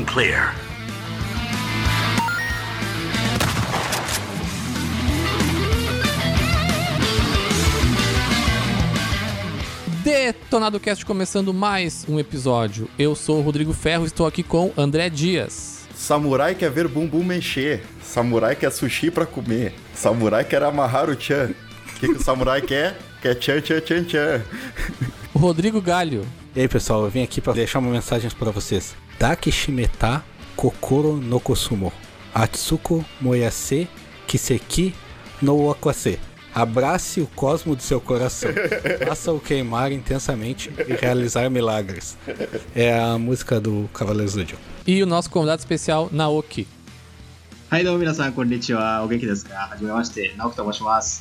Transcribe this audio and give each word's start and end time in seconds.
and 0.00 0.06
clear. 0.06 0.54
Detonado 10.02 10.80
Cast 10.80 11.04
começando 11.04 11.52
mais 11.52 12.06
um 12.08 12.18
episódio. 12.18 12.88
Eu 12.98 13.14
sou 13.14 13.38
o 13.38 13.42
Rodrigo 13.42 13.72
Ferro, 13.72 14.06
estou 14.06 14.26
aqui 14.26 14.42
com 14.42 14.72
André 14.76 15.10
Dias. 15.10 15.80
Samurai 15.94 16.54
quer 16.54 16.70
ver 16.70 16.88
bumbum 16.88 17.22
mexer. 17.22 17.84
Samurai 18.02 18.56
quer 18.56 18.72
sushi 18.72 19.10
pra 19.10 19.26
comer. 19.26 19.74
Samurai 19.94 20.44
quer 20.44 20.62
amarrar 20.62 21.10
o 21.10 21.20
chan. 21.20 21.50
O 21.50 22.00
que, 22.00 22.08
que 22.08 22.14
o 22.14 22.22
samurai 22.22 22.62
quer? 22.62 22.96
Quer 23.20 23.34
tchan, 23.34 23.60
tchan, 23.60 23.80
tchan, 23.80 24.04
tchan. 24.04 24.42
Rodrigo 25.34 25.80
Galho. 25.80 26.26
E 26.56 26.60
aí, 26.62 26.68
pessoal, 26.68 27.04
eu 27.04 27.10
vim 27.10 27.22
aqui 27.22 27.40
para 27.40 27.52
deixar 27.52 27.78
uma 27.78 27.90
mensagem 27.90 28.30
para 28.30 28.50
vocês. 28.50 28.96
Dakishimeta 29.20 30.22
Kokoro 30.56 31.16
no 31.16 31.38
Kosumo, 31.38 31.92
Atsuko 32.34 33.04
Moyase 33.20 33.86
Kiseki 34.26 34.94
no 35.42 35.68
Okwase. 35.68 36.18
Abrace 36.54 37.20
o 37.20 37.26
cosmo 37.26 37.76
do 37.76 37.82
seu 37.82 38.00
coração, 38.00 38.50
faça-o 39.06 39.38
queimar 39.38 39.92
intensamente 39.92 40.70
e 40.88 40.94
realizar 40.94 41.50
milagres. 41.50 42.16
É 42.74 42.98
a 42.98 43.18
música 43.18 43.60
do 43.60 43.90
Cavaleiro 43.92 44.30
Zodíaco. 44.30 44.62
E 44.86 45.02
o 45.02 45.06
nosso 45.06 45.30
convidado 45.30 45.60
especial, 45.60 46.08
Naoki. 46.10 46.66
Aí, 47.70 47.84
do 47.84 47.98
minasan, 47.98 48.32
konnichiwa. 48.32 49.02
O 49.04 49.08
que 49.08 49.18
desu 49.18 49.44
ka? 49.46 49.76
Naoki 49.82 50.56
to 50.56 50.64
moshimasu. 50.64 51.20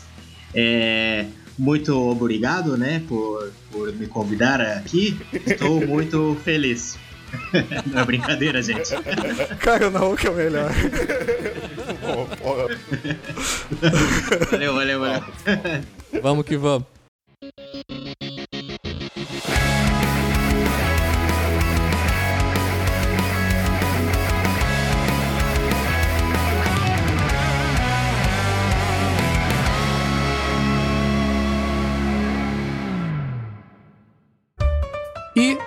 É, 0.55 1.25
muito 1.57 1.93
obrigado, 2.09 2.77
né, 2.77 3.03
por, 3.09 3.51
por 3.69 3.93
me 3.93 4.07
convidar 4.07 4.61
aqui. 4.61 5.19
Estou 5.45 5.85
muito 5.85 6.37
feliz. 6.45 6.97
Não 7.87 8.01
é 8.01 8.05
brincadeira, 8.05 8.61
gente. 8.61 8.95
Cara, 9.59 9.89
não, 9.89 10.15
que 10.15 10.27
é 10.27 10.29
o 10.29 10.33
melhor. 10.33 10.71
Valeu, 14.51 14.73
valeu, 14.73 14.99
valeu. 14.99 15.23
Vamos 16.21 16.45
que 16.45 16.57
vamos. 16.57 16.98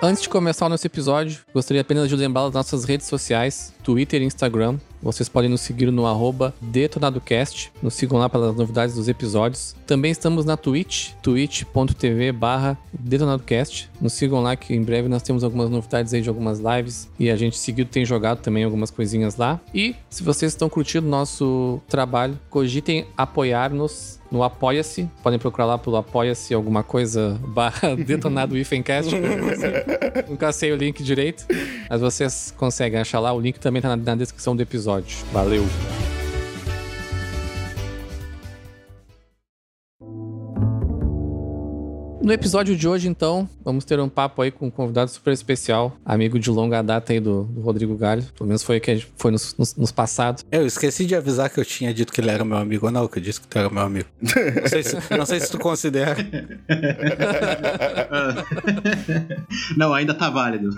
Antes 0.03 0.21
de 0.21 0.27
começar 0.27 0.65
o 0.65 0.69
nosso 0.69 0.85
episódio, 0.85 1.39
gostaria 1.53 1.81
apenas 1.81 2.09
de 2.09 2.15
lembrar 2.17 2.43
das 2.43 2.53
nossas 2.53 2.83
redes 2.83 3.07
sociais, 3.07 3.73
Twitter 3.81 4.21
e 4.21 4.25
Instagram. 4.25 4.77
Vocês 5.03 5.27
podem 5.27 5.49
nos 5.49 5.59
seguir 5.59 5.91
no 5.91 6.07
arroba 6.07 6.53
DetonadoCast, 6.61 7.73
nos 7.81 7.93
sigam 7.93 8.17
lá 8.17 8.29
pelas 8.29 8.55
novidades 8.55 8.95
dos 8.95 9.09
episódios. 9.09 9.75
Também 9.85 10.11
estamos 10.11 10.45
na 10.45 10.55
Twitch, 10.55 11.11
twitch.tv 11.21 12.31
barra 12.31 12.77
DetonadoCast. 12.93 13.89
Nos 13.99 14.13
sigam 14.13 14.41
lá 14.41 14.55
que 14.55 14.73
em 14.73 14.81
breve 14.81 15.09
nós 15.09 15.21
temos 15.21 15.43
algumas 15.43 15.69
novidades 15.69 16.13
aí 16.13 16.21
de 16.21 16.29
algumas 16.29 16.59
lives 16.59 17.09
e 17.19 17.29
a 17.29 17.35
gente 17.35 17.57
seguido 17.57 17.89
tem 17.89 18.05
jogado 18.05 18.39
também 18.39 18.63
algumas 18.63 18.89
coisinhas 18.89 19.35
lá. 19.35 19.59
E 19.73 19.93
se 20.09 20.23
vocês 20.23 20.53
estão 20.53 20.69
curtindo 20.69 21.05
nosso 21.05 21.81
trabalho, 21.89 22.39
cogitem 22.49 23.05
apoiar-nos 23.17 24.23
no 24.33 24.41
Apoia-se. 24.41 25.07
Podem 25.21 25.37
procurar 25.37 25.65
lá 25.65 25.77
pelo 25.77 25.95
Apoia-se 25.95 26.53
alguma 26.55 26.81
coisa 26.81 27.39
barra 27.47 27.95
detonado 27.95 28.57
Ifencast. 28.57 29.11
Nunca 30.27 30.51
sei 30.51 30.71
o 30.71 30.75
link 30.75 31.03
direito, 31.03 31.45
mas 31.87 32.01
vocês 32.01 32.53
conseguem 32.57 32.99
achar 32.99 33.19
lá. 33.19 33.31
O 33.31 33.39
link 33.39 33.59
também 33.59 33.81
tá 33.81 33.89
na, 33.89 33.95
na 33.95 34.15
descrição 34.15 34.55
do 34.55 34.61
episódio. 34.63 34.92
Valeu! 35.31 35.65
No 42.23 42.31
episódio 42.31 42.73
de 42.73 42.87
hoje, 42.87 43.09
então, 43.09 43.49
vamos 43.65 43.83
ter 43.83 43.99
um 43.99 44.07
papo 44.07 44.41
aí 44.41 44.49
com 44.49 44.67
um 44.67 44.71
convidado 44.71 45.11
super 45.11 45.33
especial, 45.33 45.97
amigo 46.05 46.39
de 46.39 46.49
longa 46.49 46.81
data 46.81 47.11
aí 47.11 47.19
do, 47.19 47.43
do 47.43 47.59
Rodrigo 47.59 47.97
Galho. 47.97 48.23
Pelo 48.37 48.47
menos 48.47 48.63
foi 48.63 48.77
o 48.77 48.81
que 48.81 49.05
foi 49.17 49.29
nos, 49.29 49.53
nos, 49.57 49.75
nos 49.75 49.91
passados. 49.91 50.45
Eu 50.49 50.65
esqueci 50.65 51.05
de 51.05 51.17
avisar 51.17 51.49
que 51.49 51.59
eu 51.59 51.65
tinha 51.65 51.93
dito 51.93 52.13
que 52.13 52.21
ele 52.21 52.29
era 52.29 52.45
meu 52.45 52.55
amigo 52.55 52.85
ou 52.85 52.93
não, 52.93 53.09
que 53.09 53.19
eu 53.19 53.21
disse 53.21 53.41
que 53.41 53.47
tu 53.47 53.59
era 53.59 53.69
meu 53.69 53.83
amigo. 53.83 54.07
Não 54.21 54.67
sei 54.69 54.83
se, 54.83 54.95
não 55.17 55.25
sei 55.25 55.41
se 55.41 55.51
tu 55.51 55.59
considera. 55.59 56.15
Não, 59.75 59.93
ainda 59.93 60.13
tá 60.13 60.29
válido. 60.29 60.69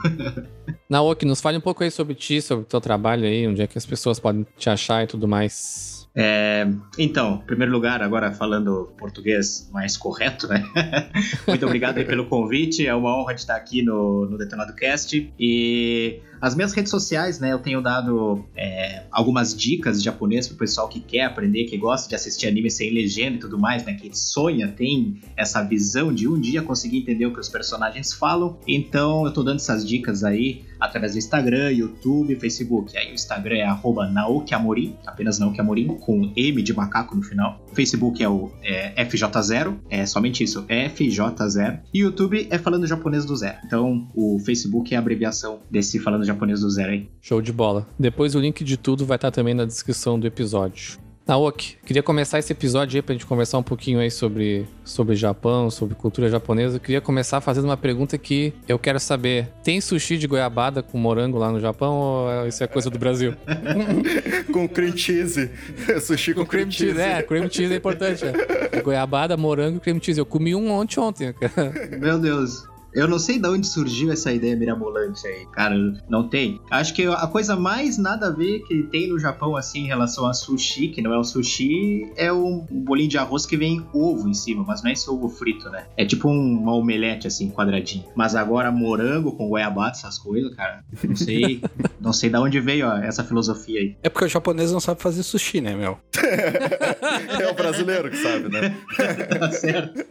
Naoki, 0.89 1.25
nos 1.25 1.41
fale 1.41 1.57
um 1.57 1.61
pouco 1.61 1.83
aí 1.83 1.91
sobre 1.91 2.15
ti, 2.15 2.41
sobre 2.41 2.63
o 2.63 2.67
teu 2.67 2.81
trabalho 2.81 3.25
aí, 3.25 3.47
onde 3.47 3.61
é 3.61 3.67
que 3.67 3.77
as 3.77 3.85
pessoas 3.85 4.19
podem 4.19 4.45
te 4.57 4.69
achar 4.69 5.03
e 5.03 5.07
tudo 5.07 5.27
mais. 5.27 5.94
É, 6.17 6.65
então, 6.97 7.41
em 7.43 7.45
primeiro 7.45 7.73
lugar, 7.73 8.01
agora 8.01 8.31
falando 8.31 8.93
português 8.97 9.69
mais 9.73 9.97
correto, 9.97 10.47
né? 10.47 10.63
Muito 11.45 11.65
obrigado 11.65 11.95
pelo 12.05 12.25
convite. 12.25 12.87
É 12.87 12.95
uma 12.95 13.17
honra 13.17 13.33
de 13.33 13.41
estar 13.41 13.55
aqui 13.55 13.81
no, 13.81 14.25
no 14.25 14.37
Detonado 14.37 14.73
Cast. 14.73 15.33
E 15.37 16.21
as 16.45 16.53
minhas 16.53 16.73
redes 16.73 16.91
sociais, 16.91 17.39
né? 17.39 17.53
Eu 17.53 17.57
tenho 17.57 17.81
dado 17.81 18.45
é, 18.55 19.01
algumas 19.09 19.55
dicas 19.57 19.97
de 19.97 20.05
japonês 20.05 20.47
pro 20.47 20.55
pessoal 20.55 20.87
que 20.87 20.99
quer 20.99 21.23
aprender, 21.23 21.63
que 21.63 21.75
gosta 21.75 22.07
de 22.07 22.13
assistir 22.13 22.45
anime 22.45 22.69
sem 22.69 22.93
legenda 22.93 23.37
e 23.37 23.39
tudo 23.39 23.57
mais, 23.57 23.83
né? 23.83 23.95
Que 23.95 24.15
sonha, 24.15 24.67
tem 24.67 25.19
essa 25.35 25.63
visão 25.63 26.13
de 26.13 26.27
um 26.27 26.39
dia 26.39 26.61
conseguir 26.61 26.99
entender 26.99 27.25
o 27.25 27.33
que 27.33 27.39
os 27.39 27.49
personagens 27.49 28.13
falam. 28.13 28.59
Então, 28.67 29.25
eu 29.25 29.33
tô 29.33 29.41
dando 29.41 29.55
essas 29.55 29.83
dicas 29.87 30.23
aí 30.23 30.63
através 30.79 31.13
do 31.13 31.17
Instagram, 31.17 31.71
YouTube, 31.71 32.35
Facebook. 32.35 32.95
Aí 32.95 33.09
o 33.09 33.15
Instagram 33.15 33.55
é 33.55 33.63
arroba 33.63 34.07
Naoki 34.07 34.53
apenas 35.03 35.39
Naoki 35.39 35.59
Amorim, 35.59 35.87
com 35.87 36.31
M 36.35 36.61
de 36.61 36.73
macaco 36.73 37.15
no 37.15 37.23
final. 37.23 37.59
O 37.71 37.75
Facebook 37.75 38.21
é 38.21 38.29
o 38.29 38.51
é, 38.61 39.03
FJ0, 39.03 39.77
é 39.89 40.05
somente 40.05 40.43
isso, 40.43 40.63
FJ0. 40.67 41.79
E 41.91 41.99
YouTube 42.01 42.47
é 42.51 42.59
Falando 42.59 42.85
Japonês 42.85 43.25
do 43.25 43.35
Zero. 43.35 43.57
Então, 43.65 44.07
o 44.13 44.37
Facebook 44.39 44.93
é 44.93 44.97
a 44.97 44.99
abreviação 44.99 45.59
desse 45.71 45.97
Falando 45.97 46.23
Japonês 46.23 46.34
do 46.35 46.69
Zero 46.69 46.91
aí. 46.91 47.09
Show 47.21 47.41
de 47.41 47.51
bola. 47.51 47.87
Depois 47.97 48.35
o 48.35 48.39
link 48.39 48.63
de 48.63 48.77
tudo 48.77 49.05
vai 49.05 49.15
estar 49.15 49.31
também 49.31 49.53
na 49.53 49.65
descrição 49.65 50.19
do 50.19 50.27
episódio. 50.27 51.05
Naoki, 51.27 51.77
queria 51.83 52.03
começar 52.03 52.37
esse 52.37 52.53
episódio 52.53 52.97
aí 52.97 53.01
pra 53.01 53.13
gente 53.13 53.25
conversar 53.25 53.57
um 53.57 53.63
pouquinho 53.63 53.99
aí 53.99 54.11
sobre, 54.11 54.67
sobre 54.83 55.15
Japão, 55.15 55.71
sobre 55.71 55.95
cultura 55.95 56.29
japonesa. 56.29 56.75
Eu 56.75 56.79
queria 56.79 57.01
começar 57.01 57.41
fazendo 57.41 57.65
uma 57.65 57.75
pergunta 57.75 58.15
que 58.15 58.53
eu 58.67 58.77
quero 58.77 58.99
saber. 58.99 59.47
Tem 59.63 59.81
sushi 59.81 60.19
de 60.19 60.27
goiabada 60.27 60.83
com 60.83 60.99
morango 60.99 61.39
lá 61.39 61.51
no 61.51 61.59
Japão 61.59 61.95
ou 61.95 62.47
isso 62.47 62.63
é 62.63 62.67
coisa 62.67 62.91
do 62.91 62.99
Brasil? 62.99 63.33
com 64.53 64.69
cream 64.69 64.95
cheese. 64.95 65.49
Sushi 65.99 66.35
com, 66.35 66.45
cream, 66.45 66.69
cheese. 66.69 66.99
É, 66.99 67.23
cream 67.23 67.49
cheese 67.49 67.73
é 67.73 67.77
importante. 67.77 68.23
É. 68.23 68.81
Goiabada, 68.85 69.35
morango 69.35 69.77
e 69.77 69.79
cream 69.79 69.99
cheese. 69.99 70.19
Eu 70.19 70.27
comi 70.27 70.53
um 70.53 70.69
ontem 70.69 70.99
ontem. 70.99 71.33
Meu 71.99 72.19
Deus. 72.19 72.67
Eu 72.95 73.09
não 73.09 73.19
sei 73.19 73.37
de 73.37 73.47
onde 73.47 73.67
surgiu 73.67 74.11
essa 74.11 74.31
ideia 74.31 74.55
mirabolante 74.55 75.27
aí, 75.27 75.45
cara. 75.47 75.75
Não 76.07 76.27
tem. 76.27 76.61
Acho 76.71 76.93
que 76.93 77.05
a 77.05 77.27
coisa 77.27 77.55
mais 77.55 77.97
nada 77.97 78.27
a 78.27 78.31
ver 78.31 78.59
que 78.61 78.83
tem 78.83 79.09
no 79.09 79.19
Japão, 79.19 79.57
assim, 79.57 79.81
em 79.81 79.87
relação 79.87 80.25
a 80.25 80.33
sushi, 80.33 80.87
que 80.87 81.01
não 81.01 81.13
é 81.13 81.19
um 81.19 81.23
sushi, 81.23 82.09
é 82.15 82.31
um, 82.31 82.65
bolinho 82.71 83.09
de 83.09 83.17
arroz 83.17 83.45
que 83.45 83.57
vem 83.57 83.85
ovo 83.93 84.29
em 84.29 84.33
cima, 84.33 84.63
mas 84.65 84.81
não 84.81 84.89
é 84.89 84.93
esse 84.93 85.09
ovo 85.09 85.27
frito, 85.27 85.69
né? 85.69 85.87
É 85.97 86.05
tipo 86.05 86.29
um, 86.29 86.57
uma 86.61 86.73
omelete, 86.73 87.27
assim, 87.27 87.51
quadradinho. 87.51 88.05
Mas 88.15 88.33
agora 88.33 88.71
morango 88.71 89.33
com 89.33 89.49
goiabada, 89.49 89.91
essas 89.91 90.17
coisas, 90.17 90.55
cara, 90.55 90.83
não 91.03 91.15
sei. 91.15 91.61
não 91.99 92.13
sei 92.13 92.29
de 92.29 92.37
onde 92.37 92.59
veio 92.61 92.87
ó, 92.87 92.97
essa 92.97 93.23
filosofia 93.23 93.81
aí. 93.81 93.97
É 94.01 94.09
porque 94.09 94.25
o 94.25 94.29
japonês 94.29 94.71
não 94.71 94.79
sabe 94.79 95.01
fazer 95.01 95.23
sushi, 95.23 95.59
né, 95.59 95.75
meu? 95.75 95.97
É 97.39 97.49
o 97.49 97.53
brasileiro 97.53 98.09
que 98.09 98.17
sabe, 98.17 98.49
né? 98.49 98.75
tá 99.39 99.51
certo. 99.51 100.05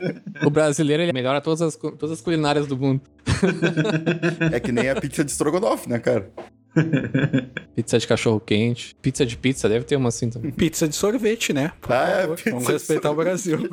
O 0.44 0.50
brasileiro 0.50 1.02
ele 1.02 1.12
melhora 1.12 1.40
todas 1.40 1.62
as, 1.62 1.76
todas 1.76 2.12
as 2.12 2.20
culinárias 2.20 2.66
do 2.66 2.73
mundo. 2.78 3.00
É 4.52 4.60
que 4.60 4.70
nem 4.70 4.88
a 4.90 5.00
pizza 5.00 5.24
de 5.24 5.30
estrogonofe, 5.30 5.88
né, 5.88 5.98
cara? 5.98 6.30
Pizza 7.74 7.98
de 7.98 8.06
cachorro 8.06 8.40
quente, 8.40 8.94
pizza 9.00 9.24
de 9.24 9.36
pizza, 9.36 9.68
deve 9.68 9.84
ter 9.84 9.96
uma 9.96 10.08
assim 10.08 10.28
também. 10.28 10.50
Pizza 10.50 10.88
de 10.88 10.94
sorvete, 10.94 11.52
né? 11.52 11.72
Por 11.80 11.92
Ah, 11.92 12.08
é, 12.08 12.26
pizza 12.28 12.50
Vamos 12.50 12.66
de 12.66 12.72
respeitar 12.72 13.10
o 13.10 13.14
Brasil. 13.14 13.70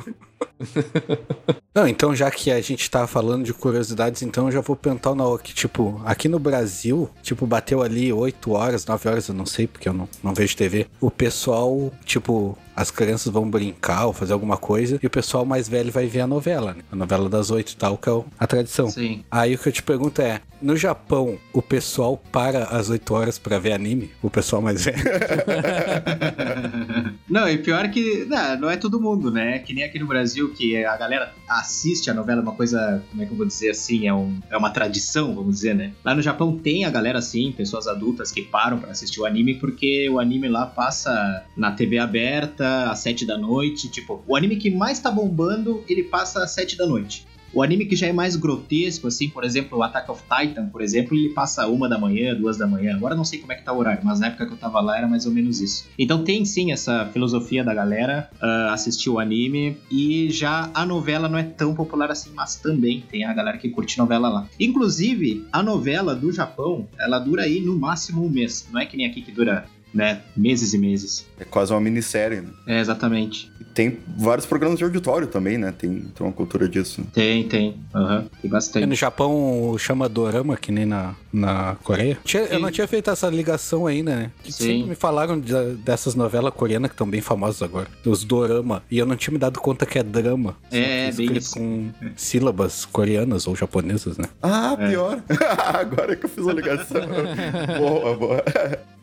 Não, 1.74 1.88
então 1.88 2.15
já 2.15 2.30
que 2.30 2.51
a 2.51 2.62
gente 2.62 2.89
tá 2.89 3.07
falando 3.07 3.44
de 3.45 3.53
curiosidades, 3.53 4.21
então 4.21 4.48
eu 4.48 4.51
já 4.51 4.62
vou 4.62 4.75
perguntar 4.75 5.15
na 5.15 5.24
que, 5.39 5.54
tipo, 5.54 6.01
aqui 6.06 6.27
no 6.27 6.38
Brasil, 6.38 7.09
tipo, 7.24 7.47
bateu 7.47 7.81
ali 7.81 8.12
8 8.12 8.51
horas, 8.51 8.86
9 8.86 9.09
horas, 9.09 9.27
eu 9.27 9.33
não 9.33 9.45
sei, 9.45 9.68
porque 9.68 9.88
eu 9.88 9.94
não, 9.94 10.07
não 10.24 10.33
vejo 10.33 10.56
TV. 10.56 10.88
O 11.00 11.09
pessoal, 11.09 11.92
tipo, 12.06 12.57
as 12.75 12.91
crianças 12.91 13.31
vão 13.31 13.50
brincar 13.50 14.06
ou 14.06 14.13
fazer 14.13 14.33
alguma 14.33 14.57
coisa, 14.57 15.00
e 15.01 15.06
o 15.06 15.09
pessoal 15.09 15.45
mais 15.45 15.68
velho 15.68 15.91
vai 15.91 16.07
ver 16.07 16.21
a 16.21 16.27
novela, 16.27 16.73
né? 16.73 16.83
A 16.91 16.95
novela 16.95 17.29
das 17.29 17.51
oito 17.51 17.71
e 17.71 17.75
tal, 17.75 17.97
que 17.97 18.09
é 18.09 18.23
a 18.39 18.47
tradição. 18.47 18.89
Sim. 18.89 19.23
Aí 19.29 19.56
o 19.56 19.57
que 19.57 19.69
eu 19.69 19.73
te 19.73 19.83
pergunto 19.83 20.21
é, 20.21 20.41
no 20.62 20.77
Japão, 20.77 21.38
o 21.51 21.62
pessoal 21.62 22.21
para 22.31 22.65
às 22.65 22.89
8 22.89 23.13
horas 23.13 23.39
para 23.39 23.57
ver 23.57 23.73
anime? 23.73 24.12
O 24.21 24.29
pessoal 24.29 24.62
mais 24.62 24.85
velho? 24.85 25.00
não, 27.27 27.50
e 27.50 27.57
pior 27.57 27.89
que 27.89 28.25
não, 28.25 28.59
não 28.59 28.69
é 28.69 28.77
todo 28.77 29.01
mundo, 29.01 29.31
né? 29.31 29.59
Que 29.59 29.73
nem 29.73 29.83
aqui 29.83 29.97
no 29.97 30.06
Brasil, 30.06 30.53
que 30.53 30.85
a 30.85 30.95
galera 30.97 31.33
assiste 31.50 32.09
a 32.09 32.13
novela, 32.13 32.41
uma 32.41 32.53
coisa, 32.53 33.03
como 33.09 33.23
é 33.23 33.25
que 33.25 33.31
eu 33.31 33.38
vou 33.38 33.45
dizer 33.45 33.71
assim, 33.71 34.07
é, 34.07 34.13
um, 34.13 34.39
é 34.50 34.57
uma 34.57 34.69
tradição, 34.69 35.33
vamos 35.33 35.56
dizer, 35.56 35.73
né? 35.73 35.94
Lá 36.03 36.13
no 36.13 36.21
Japão 36.21 36.57
tem 36.57 36.85
a 36.85 36.91
galera 36.91 37.18
assim, 37.18 37.51
pessoas 37.51 37.88
adultas 37.88 38.31
que 38.31 38.44
param 38.44 38.79
para 38.79 38.91
assistir 38.91 39.19
o 39.19 39.25
anime, 39.25 39.56
porque 39.56 40.07
o 40.09 40.19
anime 40.19 40.47
lá 40.47 40.68
passa 40.68 41.44
na 41.57 41.71
TV 41.71 41.97
aberta 41.97 42.60
às 42.61 42.99
7 42.99 43.25
da 43.25 43.37
noite. 43.37 43.89
Tipo, 43.89 44.23
o 44.27 44.35
anime 44.35 44.55
que 44.55 44.69
mais 44.69 44.99
tá 44.99 45.11
bombando, 45.11 45.83
ele 45.87 46.03
passa 46.03 46.43
às 46.43 46.51
7 46.51 46.77
da 46.77 46.85
noite. 46.85 47.25
O 47.53 47.61
anime 47.61 47.85
que 47.85 47.97
já 47.97 48.07
é 48.07 48.13
mais 48.13 48.37
grotesco, 48.37 49.07
assim, 49.07 49.27
por 49.27 49.43
exemplo, 49.43 49.77
o 49.77 49.83
Attack 49.83 50.09
of 50.09 50.23
Titan, 50.23 50.67
por 50.67 50.81
exemplo, 50.81 51.17
ele 51.17 51.29
passa 51.29 51.67
uma 51.67 51.89
da 51.89 51.97
manhã, 51.97 52.33
duas 52.33 52.57
da 52.57 52.65
manhã. 52.65 52.95
Agora 52.95 53.13
não 53.13 53.25
sei 53.25 53.39
como 53.39 53.51
é 53.51 53.55
que 53.55 53.63
tá 53.63 53.73
o 53.73 53.77
horário, 53.77 54.01
mas 54.03 54.21
na 54.21 54.27
época 54.27 54.45
que 54.45 54.53
eu 54.53 54.57
tava 54.57 54.79
lá 54.79 54.97
era 54.97 55.07
mais 55.07 55.25
ou 55.25 55.33
menos 55.33 55.59
isso. 55.59 55.89
Então 55.99 56.23
tem 56.23 56.45
sim 56.45 56.71
essa 56.71 57.05
filosofia 57.11 57.61
da 57.61 57.73
galera 57.73 58.29
uh, 58.35 58.71
assistir 58.71 59.09
o 59.09 59.19
anime 59.19 59.77
e 59.91 60.29
já 60.29 60.69
a 60.73 60.85
novela 60.85 61.27
não 61.27 61.37
é 61.37 61.43
tão 61.43 61.75
popular 61.75 62.09
assim, 62.09 62.31
mas 62.33 62.55
também 62.55 63.03
tem 63.09 63.25
a 63.25 63.33
galera 63.33 63.57
que 63.57 63.69
curte 63.69 63.97
novela 63.97 64.29
lá. 64.29 64.47
Inclusive, 64.57 65.45
a 65.51 65.61
novela 65.61 66.15
do 66.15 66.31
Japão, 66.31 66.87
ela 66.97 67.19
dura 67.19 67.43
aí 67.43 67.59
no 67.59 67.77
máximo 67.77 68.25
um 68.25 68.29
mês. 68.29 68.65
Não 68.71 68.79
é 68.79 68.85
que 68.85 68.95
nem 68.95 69.07
aqui 69.07 69.21
que 69.21 69.31
dura 69.31 69.65
né? 69.93 70.21
Meses 70.35 70.73
e 70.73 70.77
meses. 70.77 71.25
É 71.39 71.45
quase 71.45 71.73
uma 71.73 71.81
minissérie, 71.81 72.41
né? 72.41 72.49
É, 72.67 72.79
exatamente. 72.79 73.51
E 73.59 73.63
tem 73.63 73.99
vários 74.17 74.45
programas 74.45 74.77
de 74.77 74.83
auditório 74.83 75.27
também, 75.27 75.57
né? 75.57 75.73
Tem, 75.77 75.89
tem 75.99 76.27
uma 76.27 76.31
cultura 76.31 76.67
disso. 76.67 77.03
Tem, 77.13 77.47
tem. 77.47 77.75
Uhum. 77.93 78.25
Tem 78.41 78.49
bastante. 78.49 78.85
no 78.85 78.95
Japão 78.95 79.75
chama 79.77 80.07
dorama, 80.07 80.55
que 80.57 80.71
nem 80.71 80.85
na, 80.85 81.15
na 81.31 81.75
Coreia. 81.83 82.17
eu 82.49 82.59
não 82.59 82.71
tinha 82.71 82.88
feito 82.88 83.09
essa 83.09 83.29
ligação 83.29 83.88
ainda, 83.88 84.15
né? 84.15 84.31
Que 84.43 84.51
sempre 84.51 84.89
me 84.89 84.95
falaram 84.95 85.39
de, 85.39 85.53
dessas 85.75 86.15
novelas 86.15 86.53
coreanas 86.53 86.89
que 86.89 86.95
estão 86.95 87.09
bem 87.09 87.21
famosas 87.21 87.61
agora. 87.61 87.87
Os 88.05 88.23
dorama. 88.23 88.83
E 88.89 88.97
eu 88.97 89.05
não 89.05 89.15
tinha 89.15 89.33
me 89.33 89.39
dado 89.39 89.59
conta 89.59 89.85
que 89.85 89.99
é 89.99 90.03
drama. 90.03 90.55
É, 90.71 91.07
é 91.07 91.11
bem 91.11 91.37
isso. 91.37 91.55
com 91.55 91.89
sílabas 92.15 92.85
coreanas 92.85 93.47
ou 93.47 93.55
japonesas, 93.55 94.17
né? 94.17 94.25
Ah, 94.41 94.75
pior. 94.77 95.21
É. 95.29 95.51
agora 95.79 96.15
que 96.15 96.25
eu 96.25 96.29
fiz 96.29 96.47
a 96.47 96.53
ligação. 96.53 97.01
boa, 97.79 98.15
boa. 98.15 98.44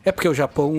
É 0.08 0.12
porque 0.12 0.26
o 0.26 0.32
Japão, 0.32 0.72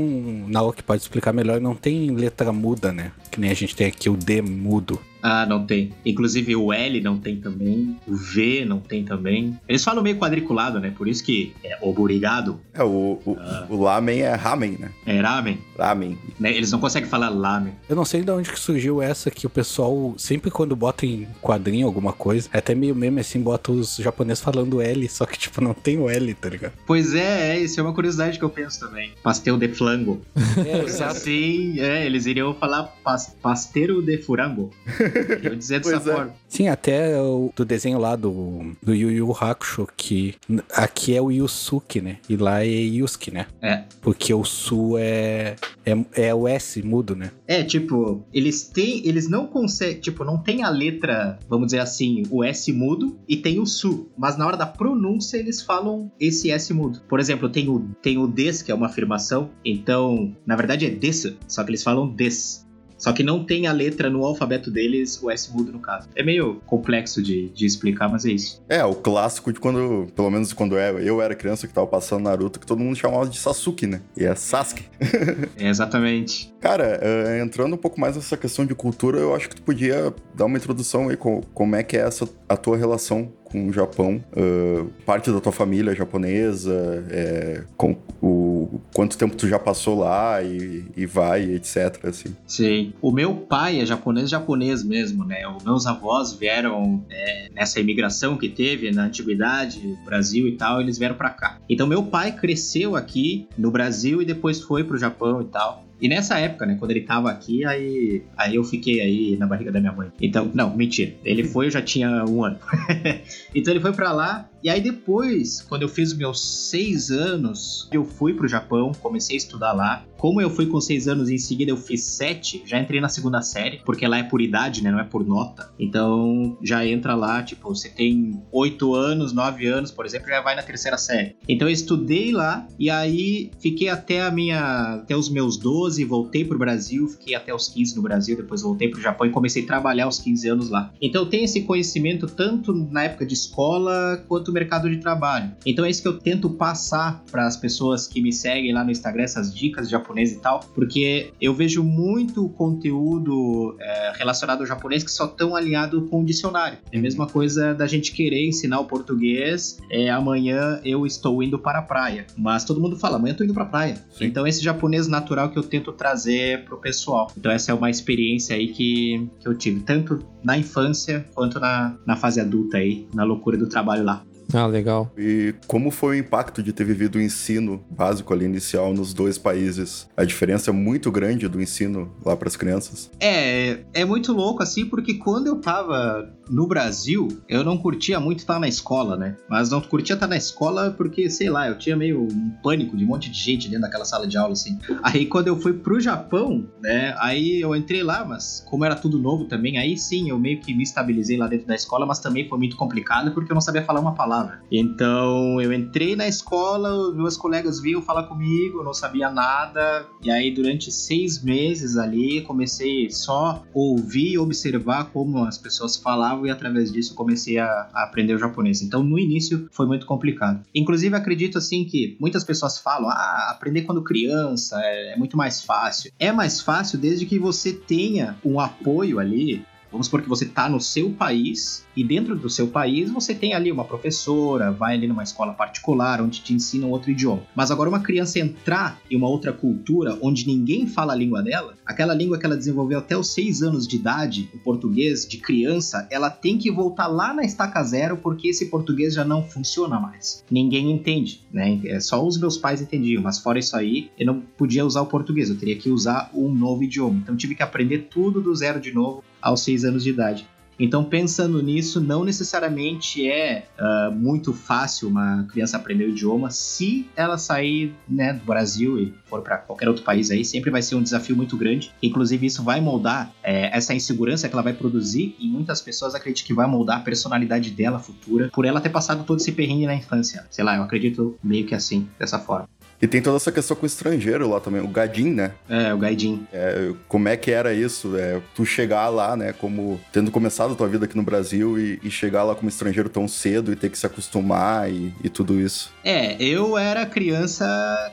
Naoki 0.48 0.82
pode 0.82 1.04
explicar 1.04 1.32
melhor, 1.32 1.62
não 1.62 1.76
tem 1.76 2.10
letra 2.10 2.52
muda, 2.52 2.92
né? 2.92 3.12
Que 3.30 3.40
nem 3.40 3.52
a 3.52 3.54
gente 3.54 3.76
tem 3.76 3.86
aqui 3.86 4.10
o 4.10 4.18
D 4.18 4.42
mudo. 4.42 5.00
Ah, 5.22 5.46
não 5.46 5.66
tem. 5.66 5.94
Inclusive 6.06 6.56
o 6.56 6.72
L 6.72 7.02
não 7.02 7.18
tem 7.18 7.38
também. 7.38 7.98
O 8.08 8.16
V 8.16 8.66
não 8.66 8.80
tem 8.80 9.04
também. 9.04 9.60
Eles 9.68 9.84
falam 9.84 10.04
meio 10.04 10.18
quadriculado, 10.18 10.80
né? 10.80 10.94
Por 10.96 11.08
isso 11.08 11.24
que 11.24 11.54
é 11.64 11.78
obrigado. 11.82 12.60
É, 12.74 12.84
o, 12.84 13.20
o, 13.26 13.38
ah. 13.40 13.68
o 13.70 13.82
lamen 13.82 14.22
é 14.22 14.34
ramen, 14.34 14.78
né? 14.80 14.92
É 15.06 15.20
ramen. 15.20 15.60
Ramen. 15.78 16.18
Né? 16.40 16.54
Eles 16.54 16.72
não 16.72 16.80
conseguem 16.80 17.10
falar 17.10 17.30
lamen. 17.30 17.74
Eu 17.88 17.96
não 17.96 18.06
sei 18.06 18.24
de 18.24 18.32
onde 18.32 18.52
que 18.52 18.60
surgiu 18.60 19.02
essa 19.02 19.30
que 19.30 19.46
o 19.46 19.50
pessoal, 19.50 20.14
sempre 20.18 20.50
quando 20.50 20.76
bota 20.76 21.06
em 21.06 21.28
quadrinho 21.42 21.86
alguma 21.88 22.14
coisa, 22.14 22.50
é 22.54 22.58
até 22.58 22.74
meio 22.74 22.96
meme 22.96 23.22
assim, 23.22 23.42
bota 23.42 23.72
os 23.72 23.98
japoneses 23.98 24.44
falando 24.44 24.82
L, 24.82 25.10
só 25.10 25.26
que 25.26 25.38
tipo, 25.38 25.62
não 25.62 25.74
tem 25.74 25.98
o 25.98 26.10
L, 26.10 26.34
tá 26.34 26.50
ligado? 26.50 26.74
Pois 26.86 27.14
é, 27.14 27.56
é 27.56 27.60
isso 27.60 27.80
é 27.80 27.84
uma 27.84 27.94
curiosidade 27.94 28.38
que 28.38 28.44
eu 28.44 28.50
penso 28.50 28.80
também. 28.80 29.14
Pastel 29.24 29.58
de 29.58 29.68
flango. 29.70 30.22
É, 30.60 30.84
exato. 30.84 31.12
Assim, 31.12 31.80
é, 31.80 32.06
eles 32.06 32.26
iriam 32.26 32.54
falar 32.54 32.84
pas, 33.04 33.34
pasteiro 33.42 34.02
de 34.02 34.18
furango. 34.18 34.72
Eu 35.44 35.56
dizer 35.56 35.80
dessa 35.80 35.96
é. 35.96 36.00
forma. 36.00 36.34
Sim, 36.48 36.68
até 36.68 37.20
o, 37.22 37.52
do 37.56 37.66
desenho 37.66 38.00
lá 38.00 38.16
do, 38.16 38.76
do 38.82 38.94
Yu 38.94 39.12
Yu 39.12 39.32
Hakusho, 39.32 39.88
que 39.96 40.36
aqui 40.74 41.16
é 41.16 41.22
o 41.22 41.32
Yusuke, 41.32 42.02
né? 42.02 42.18
E 42.28 42.36
lá 42.36 42.64
é 42.64 42.68
Yusuke, 42.68 43.32
né? 43.32 43.48
É. 43.62 43.84
Porque 44.02 44.34
o 44.34 44.44
Su 44.44 44.98
é, 44.98 45.56
é, 45.86 46.28
é 46.28 46.36
o 46.36 46.48
S 46.48 46.82
mudo, 46.82 47.16
né? 47.16 47.32
É, 47.48 47.64
tipo, 47.64 48.24
eles 48.34 48.64
têm. 48.64 49.08
Eles 49.08 49.30
não 49.30 49.48
conseguem. 49.48 50.00
Tipo, 50.00 50.24
não 50.24 50.38
tem 50.38 50.64
a 50.64 50.70
letra, 50.70 51.40
vamos 51.48 51.68
dizer 51.68 51.80
assim, 51.80 52.24
o 52.30 52.44
S 52.44 52.72
mudo 52.72 53.20
e 53.28 53.38
tem 53.38 53.60
o 53.60 53.66
Su. 53.66 54.10
Mas 54.18 54.38
na 54.38 54.46
hora 54.46 54.58
da 54.58 54.66
pronúncia 54.66 55.38
eles 55.38 55.62
falam 55.62 56.12
esse 56.20 56.52
S 56.52 56.74
mudo. 56.74 57.02
Por 57.08 57.20
exemplo, 57.20 57.50
tem 57.50 57.70
o, 57.70 57.80
tem 58.02 58.18
o 58.18 58.28
des, 58.28 58.62
que 58.62 58.72
é 58.72 58.76
uma 58.76 58.88
afirmação. 58.88 59.50
Então, 59.64 60.36
na 60.46 60.56
verdade 60.56 60.86
é 60.86 60.90
des, 60.90 61.36
só 61.48 61.64
que 61.64 61.72
eles 61.72 61.84
falam 61.84 62.08
des. 62.14 62.68
Só 63.00 63.14
que 63.14 63.24
não 63.24 63.44
tem 63.44 63.66
a 63.66 63.72
letra 63.72 64.10
no 64.10 64.24
alfabeto 64.26 64.70
deles, 64.70 65.22
o 65.24 65.32
S 65.32 65.52
mudo 65.52 65.72
no 65.72 65.80
caso. 65.80 66.10
É 66.16 66.22
meio 66.22 66.62
complexo 66.66 67.24
de, 67.24 67.50
de 67.50 67.66
explicar, 67.66 68.10
mas 68.10 68.26
é 68.26 68.32
isso. 68.32 68.62
É, 68.68 68.84
o 68.84 68.94
clássico 68.94 69.52
de 69.54 69.60
quando, 69.60 70.08
pelo 70.14 70.30
menos 70.30 70.52
quando 70.52 70.78
eu 70.78 71.22
era 71.22 71.34
criança 71.34 71.66
que 71.66 71.74
tava 71.74 71.88
passando 71.88 72.24
Naruto, 72.24 72.60
que 72.60 72.68
todo 72.68 72.80
mundo 72.80 72.96
chamava 72.98 73.28
de 73.28 73.40
Sasuke, 73.40 73.88
né? 73.88 74.02
E 74.18 74.26
é 74.26 74.36
Sasuke. 74.36 74.84
é, 75.58 75.68
exatamente. 75.68 76.54
Cara, 76.60 77.00
uh, 77.02 77.42
entrando 77.42 77.74
um 77.74 77.78
pouco 77.78 78.00
mais 78.00 78.18
nessa 78.18 78.36
questão 78.36 78.66
de 78.66 78.76
cultura, 78.76 79.18
eu 79.18 79.34
acho 79.34 79.48
que 79.48 79.56
tu 79.56 79.62
podia 79.62 80.14
dar 80.36 80.46
uma 80.46 80.58
introdução 80.58 81.08
aí 81.08 81.16
com 81.16 81.42
como 81.54 81.76
é 81.76 81.84
que 81.84 81.96
é 81.96 82.02
essa 82.02 82.28
a 82.50 82.58
tua 82.58 82.76
relação 82.76 83.32
com 83.52 83.68
o 83.68 83.74
Japão, 83.74 84.24
uh, 84.34 84.90
parte 85.06 85.32
da 85.32 85.40
tua 85.40 85.52
família 85.52 85.94
japonesa, 85.96 87.06
é, 87.10 87.64
com 87.76 87.96
o 88.22 88.80
quanto 88.94 89.18
tempo 89.18 89.36
tu 89.36 89.48
já 89.48 89.58
passou 89.58 90.00
lá 90.00 90.42
e, 90.42 90.86
e 90.96 91.06
vai, 91.06 91.44
etc. 91.44 92.00
Assim. 92.04 92.36
Sim. 92.46 92.94
O 93.02 93.12
meu 93.12 93.34
pai 93.36 93.80
é 93.82 93.86
japonês, 93.86 94.30
japonês 94.30 94.84
mesmo, 94.84 95.26
né? 95.26 95.48
Os 95.48 95.64
meus 95.64 95.86
avós 95.86 96.34
vieram 96.34 97.04
é, 97.10 97.50
nessa 97.54 97.80
imigração 97.80 98.38
que 98.38 98.50
teve 98.50 98.92
na 98.92 99.06
antiguidade, 99.06 99.98
Brasil 100.06 100.48
e 100.48 100.56
tal, 100.56 100.82
eles 100.82 100.98
vieram 100.98 101.16
para 101.16 101.30
cá. 101.30 101.58
Então 101.70 101.88
meu 101.88 102.04
pai 102.04 102.32
cresceu 102.32 102.96
aqui 102.96 103.48
no 103.58 103.72
Brasil 103.72 104.22
e 104.22 104.26
depois 104.26 104.62
foi 104.62 104.84
pro 104.84 104.98
Japão 104.98 105.42
e 105.42 105.46
tal. 105.46 105.89
E 106.02 106.08
nessa 106.08 106.40
época, 106.40 106.66
né, 106.66 106.76
quando 106.80 106.92
ele 106.92 107.02
tava 107.02 107.30
aqui, 107.30 107.66
aí, 107.66 108.24
aí 108.38 108.56
eu 108.56 108.64
fiquei 108.64 109.02
aí 109.02 109.38
na 109.38 109.46
barriga 109.46 109.72
da 109.72 109.80
minha 109.80 109.92
mãe. 109.92 110.10
Então, 110.22 110.50
não, 110.54 110.76
mentira. 110.76 111.14
Ele 111.24 111.44
foi, 111.44 111.68
eu 111.68 111.72
já 111.72 111.82
tinha 111.82 112.26
um 112.26 112.44
ano. 112.44 112.58
então 113.54 113.74
ele 113.74 113.82
foi 113.82 113.92
para 113.92 114.12
lá 114.12 114.50
e 114.62 114.70
aí 114.70 114.82
depois, 114.82 115.62
quando 115.62 115.84
eu 115.84 115.90
fiz 115.90 116.14
meus 116.14 116.42
seis 116.70 117.10
anos, 117.12 117.88
eu 117.92 118.04
fui 118.04 118.34
pro 118.34 118.48
Japão, 118.48 118.92
comecei 119.00 119.36
a 119.36 119.38
estudar 119.38 119.72
lá. 119.72 120.04
Como 120.20 120.42
eu 120.42 120.50
fui 120.50 120.66
com 120.66 120.82
seis 120.82 121.08
anos 121.08 121.30
e 121.30 121.36
em 121.36 121.38
seguida 121.38 121.72
eu 121.72 121.78
fiz 121.78 122.04
sete, 122.04 122.62
já 122.66 122.78
entrei 122.78 123.00
na 123.00 123.08
segunda 123.08 123.42
série, 123.42 123.82
porque 123.86 124.06
lá 124.06 124.18
é 124.18 124.24
por 124.24 124.42
idade, 124.42 124.84
né? 124.84 124.92
Não 124.92 125.00
é 125.00 125.06
por 125.06 125.26
nota. 125.26 125.72
Então 125.80 126.58
já 126.62 126.86
entra 126.86 127.16
lá, 127.16 127.42
tipo, 127.42 127.70
você 127.70 127.88
tem 127.88 128.44
oito 128.52 128.94
anos, 128.94 129.32
nove 129.32 129.66
anos, 129.66 129.92
por 129.92 130.06
exemplo, 130.06 130.28
já 130.28 130.42
vai 130.42 130.58
na 130.58 130.62
terceira 130.62 130.98
série. 130.98 131.38
Então 131.48 131.70
eu 131.70 131.72
estudei 131.72 132.34
lá 132.34 132.68
e 132.78 132.90
aí 132.90 133.50
fiquei 133.62 133.88
até 133.88 134.22
a 134.22 134.30
minha. 134.30 134.96
até 134.96 135.16
os 135.16 135.30
meus 135.30 135.56
12, 135.56 136.04
voltei 136.04 136.44
pro 136.44 136.60
Brasil, 136.60 137.08
fiquei 137.08 137.34
até 137.34 137.56
os 137.56 137.70
15 137.70 137.96
no 137.96 138.02
Brasil, 138.02 138.36
depois 138.36 138.62
voltei 138.62 138.90
pro 138.90 139.00
Japão 139.00 139.26
e 139.26 139.30
comecei 139.30 139.64
a 139.64 139.66
trabalhar 139.66 140.04
aos 140.04 140.20
15 140.20 140.50
anos 140.50 140.70
lá. 140.70 140.92
Então 141.02 141.24
eu 141.24 141.30
tenho 141.30 141.46
esse 141.46 141.62
conhecimento 141.62 142.28
tanto 142.28 142.74
na 142.74 143.04
época 143.04 143.26
de 143.26 143.34
escola 143.34 144.22
quanto 144.28 144.50
do 144.50 144.54
mercado 144.54 144.90
de 144.90 144.98
trabalho. 144.98 145.52
Então 145.66 145.86
é 145.86 145.90
isso 145.90 146.02
que 146.02 146.08
eu 146.08 146.18
tento 146.18 146.50
passar 146.50 147.24
para 147.32 147.46
as 147.46 147.56
pessoas 147.56 148.08
que 148.08 148.22
me 148.22 148.34
seguem 148.34 148.74
lá 148.74 148.84
no 148.84 148.92
Instagram, 148.92 149.24
essas 149.24 149.54
dicas 149.54 149.88
de 149.88 149.96
e 150.18 150.36
tal, 150.38 150.62
porque 150.74 151.32
eu 151.40 151.54
vejo 151.54 151.84
muito 151.84 152.50
conteúdo 152.50 153.76
é, 153.80 154.14
relacionado 154.16 154.62
ao 154.62 154.66
japonês 154.66 155.04
que 155.04 155.12
só 155.12 155.26
estão 155.26 155.56
alinhado 155.56 156.04
com 156.08 156.22
o 156.22 156.26
dicionário. 156.26 156.78
É 156.92 156.98
a 156.98 157.02
mesma 157.02 157.28
coisa 157.28 157.74
da 157.74 157.88
gente 157.88 158.12
querer 158.12 158.48
ensinar 158.48 158.80
o 158.80 158.86
português, 158.86 159.78
é, 159.90 160.10
amanhã 160.10 160.80
eu 160.84 161.06
estou 161.06 161.42
indo 161.44 161.60
para 161.60 161.80
a 161.80 161.82
praia, 161.82 162.26
mas 162.38 162.64
todo 162.64 162.82
mundo 162.82 162.98
fala, 162.98 163.18
amanhã 163.18 163.32
eu 163.32 163.34
estou 163.34 163.46
indo 163.46 163.54
para 163.54 163.64
a 163.64 163.68
praia. 163.68 163.96
Sim. 164.12 164.26
Então 164.26 164.48
esse 164.48 164.64
japonês 164.64 165.08
natural 165.08 165.50
que 165.50 165.58
eu 165.58 165.64
tento 165.64 165.92
trazer 165.92 166.66
pro 166.66 166.78
pessoal. 166.78 167.32
Então 167.38 167.52
essa 167.52 167.72
é 167.72 167.74
uma 167.74 167.90
experiência 167.90 168.56
aí 168.56 168.70
que, 168.70 169.28
que 169.40 169.48
eu 169.48 169.56
tive, 169.56 169.82
tanto 169.82 170.26
na 170.44 170.58
infância 170.58 171.26
quanto 171.34 171.60
na, 171.60 171.98
na 172.06 172.16
fase 172.16 172.40
adulta 172.40 172.78
aí, 172.78 173.08
na 173.14 173.24
loucura 173.24 173.58
do 173.58 173.68
trabalho 173.68 174.04
lá. 174.04 174.24
Ah, 174.54 174.66
legal. 174.66 175.12
E 175.18 175.54
como 175.68 175.92
foi 175.92 176.18
o 176.18 176.20
impacto 176.20 176.64
de 176.64 176.74
ter 176.74 176.84
vivido 176.84 177.18
o 177.18 177.22
ensino 177.22 177.84
básico 177.90 178.34
ali 178.34 178.46
inicial 178.46 178.94
nos 178.94 179.14
dois 179.14 179.38
países? 179.38 180.08
A 180.18 180.24
diferença 180.24 180.72
é 180.72 180.74
muito 180.74 181.12
grande 181.12 181.48
do 181.48 181.62
ensino 181.62 182.12
lá 182.26 182.36
para 182.36 182.48
as 182.48 182.56
crianças? 182.56 183.12
É, 183.20 183.80
é 183.94 184.06
muito 184.06 184.34
louco 184.34 184.64
assim, 184.64 184.86
porque 184.86 185.16
quando 185.16 185.48
eu 185.48 185.58
tava 185.58 186.34
no 186.50 186.68
Brasil, 186.68 187.28
eu 187.48 187.64
não 187.64 187.78
curtia 187.78 188.20
muito 188.20 188.40
estar 188.40 188.60
na 188.60 188.68
escola, 188.68 189.16
né? 189.16 189.36
Mas 189.48 189.70
não 189.70 189.82
curtia 189.82 190.16
estar 190.16 190.28
na 190.28 190.38
escola 190.38 190.92
porque, 190.92 191.30
sei 191.30 191.50
lá, 191.50 191.68
eu 191.68 191.78
tinha 191.78 191.96
meio 191.96 192.24
um 192.24 192.50
pânico 192.64 192.98
de 192.98 193.06
um 193.06 193.08
monte 193.08 193.30
de 193.30 193.38
gente 193.38 193.68
dentro 193.68 193.84
daquela 193.84 194.06
sala 194.06 194.28
de 194.28 194.38
aula, 194.38 194.54
assim. 194.54 194.80
Aí 195.04 195.26
quando 195.26 195.48
eu 195.48 195.60
fui 195.60 195.74
pro 195.74 196.00
Japão, 196.00 196.68
né? 196.82 197.16
Aí 197.20 197.62
eu 197.62 197.76
entrei 197.76 198.02
lá, 198.02 198.26
mas 198.26 198.64
como 198.68 198.84
era 198.84 198.96
tudo 198.96 199.20
novo 199.20 199.46
também, 199.46 199.78
aí 199.78 199.98
sim 199.98 200.30
eu 200.30 200.40
meio 200.40 200.60
que 200.60 200.74
me 200.74 200.84
estabilizei 200.84 201.38
lá 201.38 201.48
dentro 201.48 201.68
da 201.68 201.76
escola, 201.76 202.06
mas 202.06 202.20
também 202.20 202.48
foi 202.48 202.58
muito 202.58 202.76
complicado 202.76 203.32
porque 203.32 203.52
eu 203.52 203.56
não 203.56 203.62
sabia 203.62 203.84
falar 203.84 204.00
uma 204.00 204.16
palavra. 204.16 204.39
Então 204.72 205.60
eu 205.62 205.74
entrei 205.74 206.16
na 206.16 206.28
escola, 206.28 207.14
meus 207.14 207.36
colegas 207.36 207.80
vinham 207.80 208.02
falar 208.02 208.24
comigo, 208.24 208.80
eu 208.80 208.84
não 208.84 208.94
sabia 208.94 209.30
nada, 209.30 210.06
e 210.22 210.30
aí 210.30 210.52
durante 210.52 210.92
seis 210.92 211.42
meses 211.42 211.98
ali 211.98 212.42
comecei 212.42 213.10
só 213.10 213.64
ouvir 213.74 214.34
e 214.34 214.38
observar 214.38 215.06
como 215.06 215.44
as 215.44 215.58
pessoas 215.58 215.98
falavam 215.98 216.46
e 216.46 216.52
através 216.52 216.92
disso 216.92 217.16
comecei 217.16 217.58
a, 217.58 217.90
a, 217.94 218.04
aprender 218.04 218.36
o 218.36 218.40
japonês. 218.40 218.82
Então 218.82 219.04
no 219.04 219.18
início 219.18 219.68
foi 219.72 219.86
muito 219.86 220.06
complicado. 220.06 220.64
Inclusive 220.74 221.16
acredito 221.16 221.58
assim 221.58 221.84
que 221.86 222.18
muitas 222.20 222.44
pessoas 222.44 222.78
falam, 222.78 223.10
ah, 223.10 223.50
aprender 223.52 223.84
quando 223.84 224.04
criança 224.04 224.80
é, 224.84 225.14
é 225.14 225.18
muito 225.18 225.36
mais 225.36 225.62
fácil. 225.62 226.12
É 226.20 226.32
mais 226.32 226.62
fácil 226.62 227.00
desde 227.00 227.26
que 227.26 227.40
você 227.40 227.74
tenha 227.74 228.38
um 228.44 228.60
apoio 228.60 229.20
ali 229.20 229.66
Vamos 229.92 230.08
supor 230.08 230.22
que 230.22 230.30
você 230.30 230.46
está 230.46 230.70
no 230.70 230.80
seu 230.80 231.12
país 231.12 231.86
e 231.96 232.04
dentro 232.04 232.36
do 232.36 232.50
seu 232.50 232.68
país 232.68 233.10
você 233.10 233.34
tem 233.34 233.54
ali 233.54 233.72
uma 233.72 233.84
professora, 233.84 234.72
vai 234.72 234.96
ali 234.96 235.08
numa 235.08 235.24
escola 235.24 235.54
particular 235.54 236.22
onde 236.22 236.42
te 236.42 236.54
ensina 236.54 236.86
um 236.86 236.92
outro 236.92 237.12
idioma. 237.12 237.42
Mas 237.56 237.72
agora 237.72 237.90
uma 237.90 238.00
criança 238.00 238.40
entrar 238.40 239.00
em 239.10 239.16
uma 239.16 239.28
outra 239.28 239.52
cultura 239.52 240.18
onde 240.22 240.48
ninguém 240.48 240.88
fala 240.88 241.14
a 241.14 241.16
língua 241.16 241.42
dela, 241.42 241.74
aquela 241.86 242.14
língua 242.14 242.38
que 242.38 242.46
ela 242.46 242.56
desenvolveu 242.56 243.00
até 243.00 243.18
os 243.18 243.34
seis 243.34 243.62
anos 243.62 243.88
de 243.88 243.96
idade, 243.96 244.50
o 244.54 244.60
português 244.60 245.28
de 245.28 245.38
criança, 245.38 246.08
ela 246.12 246.30
tem 246.30 246.58
que 246.58 246.72
voltar 246.72 247.08
lá 247.08 247.34
na 247.34 247.44
estaca 247.44 247.84
zero 247.84 248.18
porque 248.18 248.50
esse 248.50 248.68
português 248.68 249.14
já 249.14 249.26
não 249.26 249.44
funciona 249.44 250.00
mais. 250.00 250.44
Ninguém 250.50 250.92
entende, 250.92 251.42
né? 251.52 251.80
É 251.86 252.00
só 252.00 252.26
os 252.26 252.38
meus 252.38 252.58
pais 252.58 252.82
entendiam, 252.82 253.24
mas 253.24 253.40
fora 253.40 253.58
isso 253.58 253.76
aí, 253.76 254.12
eu 254.18 254.26
não 254.26 254.40
podia 254.40 254.86
usar 254.86 255.02
o 255.02 255.08
português, 255.08 255.50
eu 255.50 255.58
teria 255.58 255.76
que 255.76 255.90
usar 255.90 256.30
um 256.34 256.54
novo 256.54 256.84
idioma. 256.84 257.20
Então 257.24 257.36
tive 257.36 257.56
que 257.56 257.64
aprender 257.64 258.08
tudo 258.10 258.42
do 258.42 258.56
zero 258.56 258.80
de 258.80 258.94
novo 258.94 259.24
aos 259.42 259.64
seis 259.64 259.84
anos 259.84 260.04
de 260.04 260.10
idade. 260.10 260.48
Então, 260.80 261.04
pensando 261.04 261.62
nisso, 261.62 262.00
não 262.00 262.24
necessariamente 262.24 263.30
é 263.30 263.66
uh, 263.78 264.12
muito 264.16 264.54
fácil 264.54 265.10
uma 265.10 265.46
criança 265.52 265.76
aprender 265.76 266.06
o 266.06 266.10
idioma. 266.10 266.50
Se 266.50 267.06
ela 267.18 267.38
sair 267.38 267.94
né, 268.08 268.32
do 268.32 268.46
Brasil 268.46 268.98
e 268.98 269.14
for 269.26 269.42
para 269.42 269.58
qualquer 269.58 269.90
outro 269.90 270.04
país 270.04 270.32
aí, 270.32 270.46
sempre 270.46 270.72
vai 270.72 270.82
ser 270.82 270.96
um 270.96 271.04
desafio 271.04 271.36
muito 271.36 271.58
grande. 271.58 271.92
Inclusive, 272.02 272.48
isso 272.48 272.64
vai 272.64 272.80
moldar 272.80 273.30
é, 273.44 273.76
essa 273.76 273.94
insegurança 273.94 274.48
que 274.48 274.56
ela 274.56 274.64
vai 274.64 274.74
produzir 274.74 275.36
e 275.38 275.48
muitas 275.48 275.82
pessoas 275.82 276.16
acreditam 276.16 276.48
que 276.48 276.54
vai 276.54 276.66
moldar 276.66 277.00
a 277.00 277.02
personalidade 277.02 277.72
dela 277.72 278.00
futura 278.00 278.50
por 278.54 278.64
ela 278.64 278.80
ter 278.80 278.90
passado 278.90 279.26
todo 279.26 279.40
esse 279.40 279.52
perrengue 279.52 279.86
na 279.86 279.96
infância. 279.96 280.46
Sei 280.50 280.64
lá, 280.64 280.78
eu 280.78 280.84
acredito 280.84 281.38
meio 281.44 281.66
que 281.66 281.76
assim, 281.76 282.08
dessa 282.18 282.40
forma. 282.40 282.70
E 283.02 283.08
tem 283.08 283.22
toda 283.22 283.38
essa 283.38 283.52
questão 283.52 283.78
com 283.78 283.84
o 283.84 283.88
estrangeiro 283.88 284.50
lá 284.50 284.60
também, 284.60 284.82
o 284.82 284.88
Gadin, 284.88 285.32
né? 285.32 285.54
É, 285.70 285.94
o 285.94 285.98
Gaidin. 285.98 286.46
É, 286.52 286.92
como 287.08 287.30
é 287.30 287.38
que 287.38 287.50
era 287.52 287.74
isso? 287.74 288.18
É, 288.18 288.42
tu 288.54 288.66
chegar 288.66 289.08
lá, 289.10 289.38
né, 289.38 289.54
como 289.54 290.00
tendo 290.12 290.32
começado 290.32 290.74
a 290.74 290.76
tua 290.76 290.88
vida 290.88 291.06
aqui 291.06 291.16
no 291.16 291.24
Brasil 291.24 291.80
e, 291.80 292.00
e 292.04 292.12
chegar 292.12 292.44
lá 292.44 292.54
como 292.56 292.68
estrangeiro 292.68 293.08
tão 293.08 293.28
cedo 293.28 293.72
e 293.72 293.76
ter 293.76 293.90
que 293.90 293.98
se 293.98 294.06
acostumar 294.06 294.92
e, 294.92 295.14
e 295.24 295.30
tudo 295.30 295.60
isso. 295.60 295.92
É, 296.04 296.42
eu 296.44 296.78
era 296.78 297.06
criança 297.06 297.66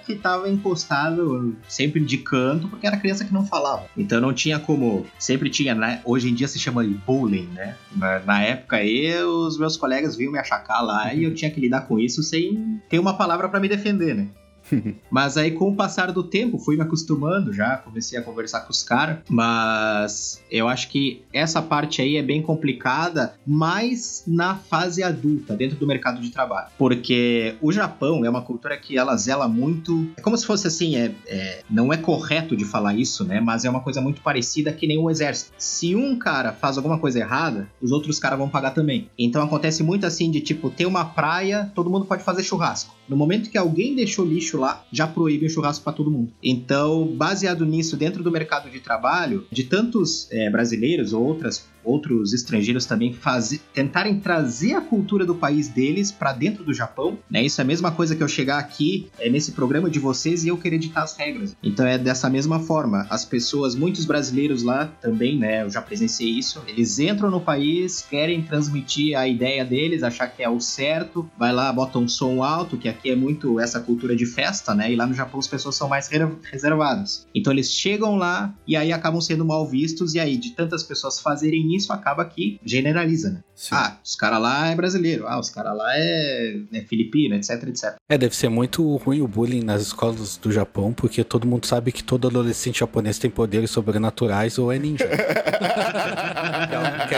que 0.07 0.14
tava 0.14 0.49
encostado 0.49 1.57
sempre 1.69 2.00
de 2.00 2.19
canto, 2.19 2.69
porque 2.69 2.87
era 2.87 2.97
criança 2.97 3.25
que 3.25 3.33
não 3.33 3.45
falava. 3.45 3.87
Então 3.97 4.21
não 4.21 4.33
tinha 4.33 4.59
como. 4.59 5.05
Sempre 5.19 5.50
tinha, 5.50 5.75
né? 5.75 6.00
Hoje 6.05 6.31
em 6.31 6.35
dia 6.35 6.47
se 6.47 6.59
chama 6.59 6.87
de 6.87 6.95
bullying, 6.95 7.49
né? 7.52 7.75
Na, 7.95 8.21
na 8.21 8.43
época 8.43 8.76
aí, 8.76 9.16
os 9.25 9.59
meus 9.59 9.76
colegas 9.76 10.14
vinham 10.16 10.33
me 10.33 10.38
achacar 10.38 10.85
lá 10.85 11.12
e 11.12 11.25
eu 11.25 11.35
tinha 11.35 11.50
que 11.50 11.61
lidar 11.61 11.83
com 11.83 11.99
isso 11.99 12.23
sem 12.23 12.81
ter 12.88 12.99
uma 12.99 13.16
palavra 13.16 13.49
para 13.49 13.59
me 13.59 13.69
defender, 13.69 14.14
né? 14.14 14.28
mas 15.11 15.37
aí, 15.37 15.50
com 15.50 15.70
o 15.70 15.76
passar 15.76 16.12
do 16.12 16.23
tempo, 16.23 16.58
fui 16.58 16.76
me 16.76 16.82
acostumando 16.82 17.52
já, 17.52 17.76
comecei 17.76 18.18
a 18.18 18.23
conversar 18.23 18.61
com 18.61 18.70
os 18.70 18.82
caras. 18.82 19.18
Mas 19.28 20.42
eu 20.50 20.68
acho 20.68 20.88
que 20.88 21.23
essa 21.32 21.61
parte 21.62 22.00
aí 22.02 22.16
é 22.16 22.23
bem 22.23 22.42
complicada, 22.42 23.35
mais 23.46 24.25
na 24.26 24.54
fase 24.54 25.02
adulta, 25.02 25.54
dentro 25.54 25.76
do 25.76 25.87
mercado 25.87 26.20
de 26.20 26.30
trabalho. 26.30 26.68
Porque 26.78 27.56
o 27.61 27.73
Japão 27.73 28.25
é 28.25 28.30
uma 28.30 28.42
cultura 28.42 28.76
que 28.76 28.96
ela 28.96 29.16
zela 29.16 29.49
muito. 29.49 30.08
É 30.16 30.20
como 30.20 30.37
se 30.37 30.46
fosse 30.46 30.66
assim, 30.66 30.96
é, 30.96 31.12
é 31.26 31.62
não 31.68 31.92
é 31.92 31.96
correto 31.96 32.56
de 32.56 32.64
falar 32.64 32.94
isso, 32.94 33.25
né? 33.25 33.40
Mas 33.40 33.64
é 33.64 33.70
uma 33.70 33.80
coisa 33.80 34.00
muito 34.00 34.20
parecida 34.20 34.73
que 34.73 34.87
nem 34.87 34.99
o 34.99 35.11
exército. 35.11 35.52
Se 35.58 35.94
um 35.94 36.18
cara 36.18 36.52
faz 36.52 36.76
alguma 36.76 36.99
coisa 36.99 37.18
errada, 37.18 37.68
os 37.80 37.92
outros 37.92 38.18
caras 38.18 38.38
vão 38.38 38.49
pagar 38.49 38.70
também. 38.70 39.11
Então 39.18 39.42
acontece 39.42 39.82
muito 39.82 40.06
assim 40.06 40.30
de 40.30 40.40
tipo, 40.40 40.70
ter 40.70 40.87
uma 40.87 41.04
praia, 41.04 41.70
todo 41.75 41.90
mundo 41.90 42.06
pode 42.06 42.23
fazer 42.23 42.42
churrasco. 42.42 42.94
No 43.08 43.16
momento 43.16 43.50
que 43.50 43.58
alguém 43.58 43.94
deixou 43.94 44.25
lixo 44.25 44.55
lá, 44.56 44.84
já 44.92 45.06
proíbe 45.06 45.46
o 45.46 45.50
churrasco 45.50 45.84
para 45.84 45.92
todo 45.92 46.10
mundo. 46.10 46.32
Então, 46.42 47.06
baseado 47.06 47.64
nisso, 47.64 47.96
dentro 47.96 48.22
do 48.22 48.30
mercado 48.30 48.70
de 48.70 48.80
trabalho, 48.80 49.46
de 49.50 49.64
tantos 49.64 50.30
é, 50.30 50.50
brasileiros 50.50 51.12
ou 51.12 51.22
outras 51.25 51.68
outros 51.87 52.33
estrangeiros 52.33 52.85
também 52.85 53.12
fazer, 53.12 53.61
tentarem 53.73 54.19
trazer 54.21 54.75
a 54.75 54.81
cultura 54.81 55.25
do 55.25 55.35
país 55.35 55.69
deles 55.69 56.11
para 56.11 56.33
dentro 56.33 56.64
do 56.64 56.75
Japão, 56.75 57.19
né? 57.31 57.45
Isso 57.45 57.61
é 57.61 57.64
a 57.64 57.66
mesma 57.66 57.93
coisa 57.93 58.16
que 58.16 58.23
eu 58.23 58.28
chegar 58.28 58.59
aqui 58.59 59.09
é, 59.19 59.31
nesse 59.31 59.52
programa 59.52 59.88
de 59.88 59.99
vocês 59.99 60.45
e 60.45 60.49
eu 60.49 60.59
querer 60.59 60.78
ditar 60.78 61.05
as 61.05 61.16
regras. 61.16 61.57
Então 61.62 61.87
é 61.87 61.97
dessa 61.97 62.28
mesma 62.28 62.61
forma. 62.61 63.07
As 63.09 63.25
pessoas, 63.25 63.75
muitos 63.75 64.05
brasileiros 64.05 64.62
lá 64.62 64.87
também, 65.00 65.38
né? 65.38 65.62
Eu 65.62 65.71
já 65.71 65.81
presenciei 65.81 66.31
isso. 66.31 66.62
Eles 66.66 66.99
entram 66.99 67.31
no 67.31 67.40
país, 67.40 68.02
querem 68.02 68.43
transmitir 68.43 69.16
a 69.16 69.28
ideia 69.28 69.64
deles, 69.64 70.02
achar 70.02 70.26
que 70.26 70.43
é 70.43 70.49
o 70.49 70.61
certo, 70.61 71.28
vai 71.38 71.52
lá, 71.52 71.73
bota 71.73 71.99
um 71.99 72.09
som 72.09 72.43
alto, 72.43 72.76
que 72.76 72.88
aqui 72.88 73.11
é 73.11 73.16
muito 73.16 73.61
essa 73.61 73.78
cultura 73.81 74.16
de 74.16 74.26
festa, 74.26 74.75
né? 74.75 74.93
E 74.93 74.97
lá 74.97 75.07
no 75.07 75.14
Japão 75.14 75.38
as 75.38 75.47
pessoas 75.47 75.76
são 75.76 75.88
mais 75.88 76.09
reservadas. 76.43 77.26
Então 77.35 77.52
eles 77.52 77.71
chegam 77.71 78.16
lá 78.16 78.55
e 78.66 78.75
aí 78.75 78.93
acabam 78.93 79.21
sendo 79.21 79.45
mal 79.45 79.66
vistos 79.69 80.14
e 80.14 80.21
aí 80.21 80.37
de 80.37 80.50
tantas 80.50 80.83
pessoas 80.83 81.21
fazerem 81.21 81.75
isso 81.76 81.92
acaba 81.92 82.25
que 82.25 82.59
generaliza, 82.64 83.30
né? 83.30 83.40
Sim. 83.54 83.75
Ah, 83.75 83.99
os 84.04 84.14
caras 84.14 84.40
lá 84.40 84.68
é 84.68 84.75
brasileiro, 84.75 85.26
ah, 85.26 85.38
os 85.38 85.49
caras 85.49 85.76
lá 85.76 85.97
é, 85.97 86.56
é 86.73 86.80
filipino, 86.83 87.35
etc, 87.35 87.62
etc. 87.68 87.95
É, 88.09 88.18
deve 88.18 88.37
ser 88.37 88.49
muito 88.49 88.97
ruim 88.97 89.23
o 89.23 89.28
bullying 89.28 89.62
nas 89.62 89.83
escolas 89.83 90.37
do 90.37 90.52
Japão, 90.52 90.92
porque 90.92 91.25
todo 91.25 91.47
mundo 91.47 91.66
sabe 91.66 91.90
que 91.92 92.04
todo 92.04 92.28
adolescente 92.28 92.80
japonês 92.80 93.18
tem 93.18 93.30
poderes 93.30 93.71
sobrenaturais 93.71 94.59
ou 94.59 94.71
é 94.73 94.78
ninja. 94.78 95.09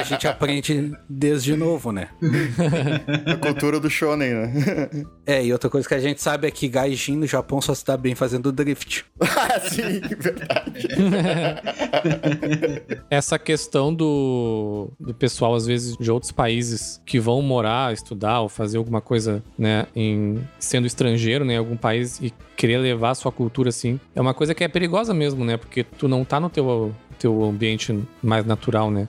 a 0.00 0.02
gente 0.02 0.26
aprende 0.26 0.92
desde 1.08 1.56
novo, 1.56 1.92
né? 1.92 2.08
a 3.26 3.36
cultura 3.36 3.80
do 3.80 3.90
shonen, 3.90 4.34
né? 4.34 4.52
É, 5.26 5.44
e 5.44 5.52
outra 5.52 5.68
coisa 5.68 5.86
que 5.86 5.94
a 5.94 6.00
gente 6.00 6.22
sabe 6.22 6.48
é 6.48 6.50
que 6.50 6.68
gaijin 6.68 7.16
no 7.16 7.26
Japão 7.26 7.60
só 7.60 7.74
se 7.74 7.84
dá 7.84 7.96
bem 7.96 8.14
fazendo 8.14 8.52
drift. 8.52 9.04
ah, 9.20 9.60
sim, 9.60 10.00
verdade. 10.18 10.88
Essa 13.10 13.38
questão 13.38 13.94
do 13.94 14.90
do, 14.98 15.14
pessoal, 15.14 15.54
às 15.54 15.66
vezes, 15.66 15.96
de 15.96 16.10
outros 16.10 16.32
países 16.32 17.00
que 17.04 17.18
vão 17.18 17.42
morar, 17.42 17.92
estudar 17.92 18.40
ou 18.40 18.48
fazer 18.48 18.78
alguma 18.78 19.00
coisa, 19.00 19.42
né, 19.58 19.86
em 19.94 20.42
sendo 20.58 20.86
estrangeiro, 20.86 21.44
né, 21.44 21.54
em 21.54 21.58
algum 21.58 21.76
país 21.76 22.20
e 22.20 22.32
querer 22.56 22.78
levar 22.78 23.10
a 23.10 23.14
sua 23.14 23.32
cultura 23.32 23.68
assim, 23.68 24.00
é 24.14 24.20
uma 24.20 24.34
coisa 24.34 24.54
que 24.54 24.64
é 24.64 24.68
perigosa 24.68 25.14
mesmo, 25.14 25.44
né? 25.44 25.56
Porque 25.56 25.84
tu 25.84 26.08
não 26.08 26.24
tá 26.24 26.40
no 26.40 26.50
teu 26.50 26.92
teu 27.18 27.44
ambiente 27.44 27.98
mais 28.22 28.44
natural, 28.46 28.90
né? 28.90 29.08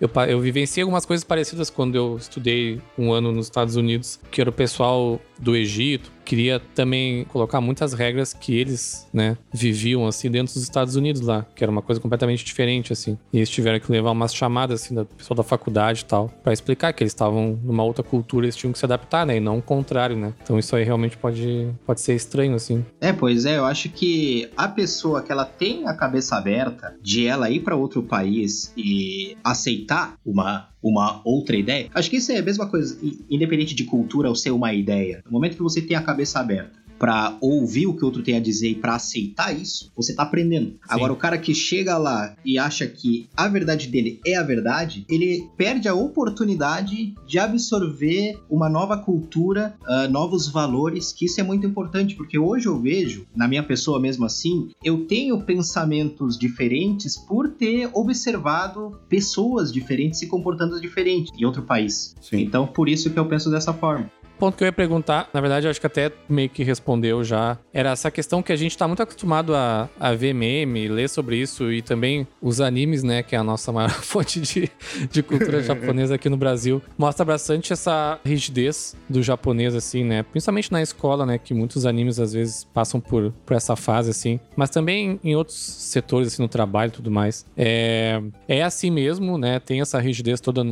Eu, 0.00 0.10
eu 0.28 0.40
vivenciei 0.40 0.82
algumas 0.82 1.06
coisas 1.06 1.24
parecidas 1.24 1.70
quando 1.70 1.94
eu 1.94 2.16
estudei 2.16 2.80
um 2.98 3.12
ano 3.12 3.32
nos 3.32 3.46
Estados 3.46 3.76
Unidos, 3.76 4.20
que 4.30 4.40
era 4.40 4.50
o 4.50 4.52
pessoal 4.52 5.20
do 5.38 5.56
Egito, 5.56 6.12
queria 6.24 6.60
também 6.74 7.24
colocar 7.24 7.60
muitas 7.60 7.92
regras 7.92 8.32
que 8.32 8.56
eles, 8.58 9.06
né, 9.12 9.36
viviam 9.52 10.06
assim 10.06 10.30
dentro 10.30 10.54
dos 10.54 10.62
Estados 10.62 10.96
Unidos 10.96 11.20
lá, 11.20 11.46
que 11.54 11.62
era 11.62 11.70
uma 11.70 11.82
coisa 11.82 12.00
completamente 12.00 12.44
diferente 12.44 12.92
assim. 12.92 13.18
E 13.32 13.38
eles 13.38 13.50
tiveram 13.50 13.78
que 13.78 13.90
levar 13.90 14.10
umas 14.10 14.34
chamadas 14.34 14.82
assim 14.82 14.94
do 14.94 15.04
pessoal 15.04 15.36
da 15.36 15.42
faculdade 15.42 16.02
e 16.02 16.04
tal, 16.04 16.28
para 16.42 16.52
explicar 16.52 16.92
que 16.92 17.02
eles 17.02 17.12
estavam 17.12 17.58
numa 17.62 17.84
outra 17.84 18.02
cultura, 18.02 18.46
eles 18.46 18.56
tinham 18.56 18.72
que 18.72 18.78
se 18.78 18.84
adaptar, 18.84 19.26
né, 19.26 19.36
e 19.36 19.40
não 19.40 19.58
o 19.58 19.62
contrário, 19.62 20.16
né? 20.16 20.32
Então 20.42 20.58
isso 20.58 20.74
aí 20.74 20.84
realmente 20.84 21.16
pode 21.16 21.68
pode 21.86 22.00
ser 22.00 22.14
estranho 22.14 22.54
assim. 22.54 22.84
É, 23.00 23.12
pois 23.12 23.44
é, 23.44 23.58
eu 23.58 23.64
acho 23.64 23.88
que 23.90 24.48
a 24.56 24.68
pessoa 24.68 25.22
que 25.22 25.30
ela 25.30 25.44
tem 25.44 25.86
a 25.86 25.94
cabeça 25.94 26.36
aberta 26.36 26.96
de 27.02 27.26
ela 27.26 27.50
ir 27.50 27.60
para 27.60 27.76
outro 27.76 28.02
país 28.02 28.72
e 28.76 29.36
aceitar 29.42 30.14
uma 30.24 30.68
uma 30.84 31.22
outra 31.24 31.56
ideia. 31.56 31.88
Acho 31.94 32.10
que 32.10 32.18
isso 32.18 32.30
é 32.30 32.38
a 32.38 32.42
mesma 32.42 32.68
coisa, 32.68 32.98
independente 33.30 33.74
de 33.74 33.84
cultura 33.84 34.28
ou 34.28 34.34
ser 34.34 34.50
uma 34.50 34.74
ideia. 34.74 35.22
No 35.24 35.32
momento 35.32 35.56
que 35.56 35.62
você 35.62 35.80
tem 35.80 35.96
a 35.96 36.02
cabeça 36.02 36.38
aberta 36.38 36.83
para 37.04 37.36
ouvir 37.38 37.86
o 37.86 37.92
que 37.92 38.02
o 38.02 38.06
outro 38.06 38.22
tem 38.22 38.34
a 38.34 38.40
dizer 38.40 38.70
e 38.70 38.74
para 38.74 38.94
aceitar 38.94 39.54
isso, 39.54 39.92
você 39.94 40.14
tá 40.14 40.22
aprendendo. 40.22 40.76
Agora, 40.88 41.12
o 41.12 41.16
cara 41.16 41.36
que 41.36 41.54
chega 41.54 41.98
lá 41.98 42.34
e 42.42 42.56
acha 42.56 42.86
que 42.86 43.28
a 43.36 43.46
verdade 43.46 43.88
dele 43.88 44.20
é 44.26 44.36
a 44.36 44.42
verdade, 44.42 45.04
ele 45.06 45.46
perde 45.54 45.86
a 45.86 45.92
oportunidade 45.92 47.14
de 47.26 47.38
absorver 47.38 48.38
uma 48.48 48.70
nova 48.70 48.96
cultura, 48.96 49.76
uh, 49.82 50.10
novos 50.10 50.48
valores, 50.48 51.12
que 51.12 51.26
isso 51.26 51.38
é 51.38 51.44
muito 51.44 51.66
importante, 51.66 52.14
porque 52.14 52.38
hoje 52.38 52.68
eu 52.68 52.80
vejo, 52.80 53.26
na 53.36 53.46
minha 53.46 53.62
pessoa 53.62 54.00
mesmo 54.00 54.24
assim, 54.24 54.70
eu 54.82 55.04
tenho 55.04 55.38
pensamentos 55.42 56.38
diferentes 56.38 57.18
por 57.18 57.50
ter 57.50 57.90
observado 57.92 58.98
pessoas 59.10 59.70
diferentes 59.70 60.20
se 60.20 60.26
comportando 60.26 60.80
diferente 60.80 61.30
em 61.38 61.44
outro 61.44 61.64
país. 61.64 62.16
Sim. 62.18 62.40
Então, 62.40 62.66
por 62.66 62.88
isso 62.88 63.10
que 63.10 63.18
eu 63.18 63.26
penso 63.26 63.50
dessa 63.50 63.74
forma 63.74 64.10
ponto 64.38 64.56
que 64.56 64.64
eu 64.64 64.66
ia 64.66 64.72
perguntar, 64.72 65.28
na 65.32 65.40
verdade, 65.40 65.66
eu 65.66 65.70
acho 65.70 65.80
que 65.80 65.86
até 65.86 66.10
meio 66.28 66.48
que 66.48 66.62
respondeu 66.62 67.24
já, 67.24 67.58
era 67.72 67.90
essa 67.90 68.10
questão 68.10 68.42
que 68.42 68.52
a 68.52 68.56
gente 68.56 68.76
tá 68.76 68.86
muito 68.86 69.02
acostumado 69.02 69.54
a, 69.54 69.88
a 69.98 70.12
ver 70.12 70.34
meme, 70.34 70.88
ler 70.88 71.08
sobre 71.08 71.36
isso 71.36 71.72
e 71.72 71.82
também 71.82 72.26
os 72.40 72.60
animes, 72.60 73.02
né, 73.02 73.22
que 73.22 73.34
é 73.34 73.38
a 73.38 73.44
nossa 73.44 73.72
maior 73.72 73.90
fonte 74.02 74.40
de, 74.40 74.70
de 75.10 75.22
cultura 75.22 75.62
japonesa 75.62 76.14
aqui 76.14 76.28
no 76.28 76.36
Brasil, 76.36 76.82
mostra 76.98 77.24
bastante 77.24 77.72
essa 77.72 78.18
rigidez 78.24 78.96
do 79.08 79.22
japonês, 79.22 79.74
assim, 79.74 80.04
né, 80.04 80.22
principalmente 80.22 80.72
na 80.72 80.82
escola, 80.82 81.24
né, 81.24 81.38
que 81.38 81.54
muitos 81.54 81.86
animes 81.86 82.18
às 82.18 82.32
vezes 82.32 82.64
passam 82.64 83.00
por, 83.00 83.32
por 83.44 83.56
essa 83.56 83.76
fase, 83.76 84.10
assim, 84.10 84.40
mas 84.56 84.70
também 84.70 85.18
em 85.22 85.34
outros 85.34 85.56
setores, 85.56 86.28
assim, 86.28 86.42
no 86.42 86.48
trabalho 86.48 86.88
e 86.88 86.92
tudo 86.92 87.10
mais. 87.10 87.46
É, 87.56 88.20
é 88.48 88.62
assim 88.62 88.90
mesmo, 88.90 89.38
né, 89.38 89.58
tem 89.58 89.80
essa 89.80 89.98
rigidez 89.98 90.40
toda 90.40 90.62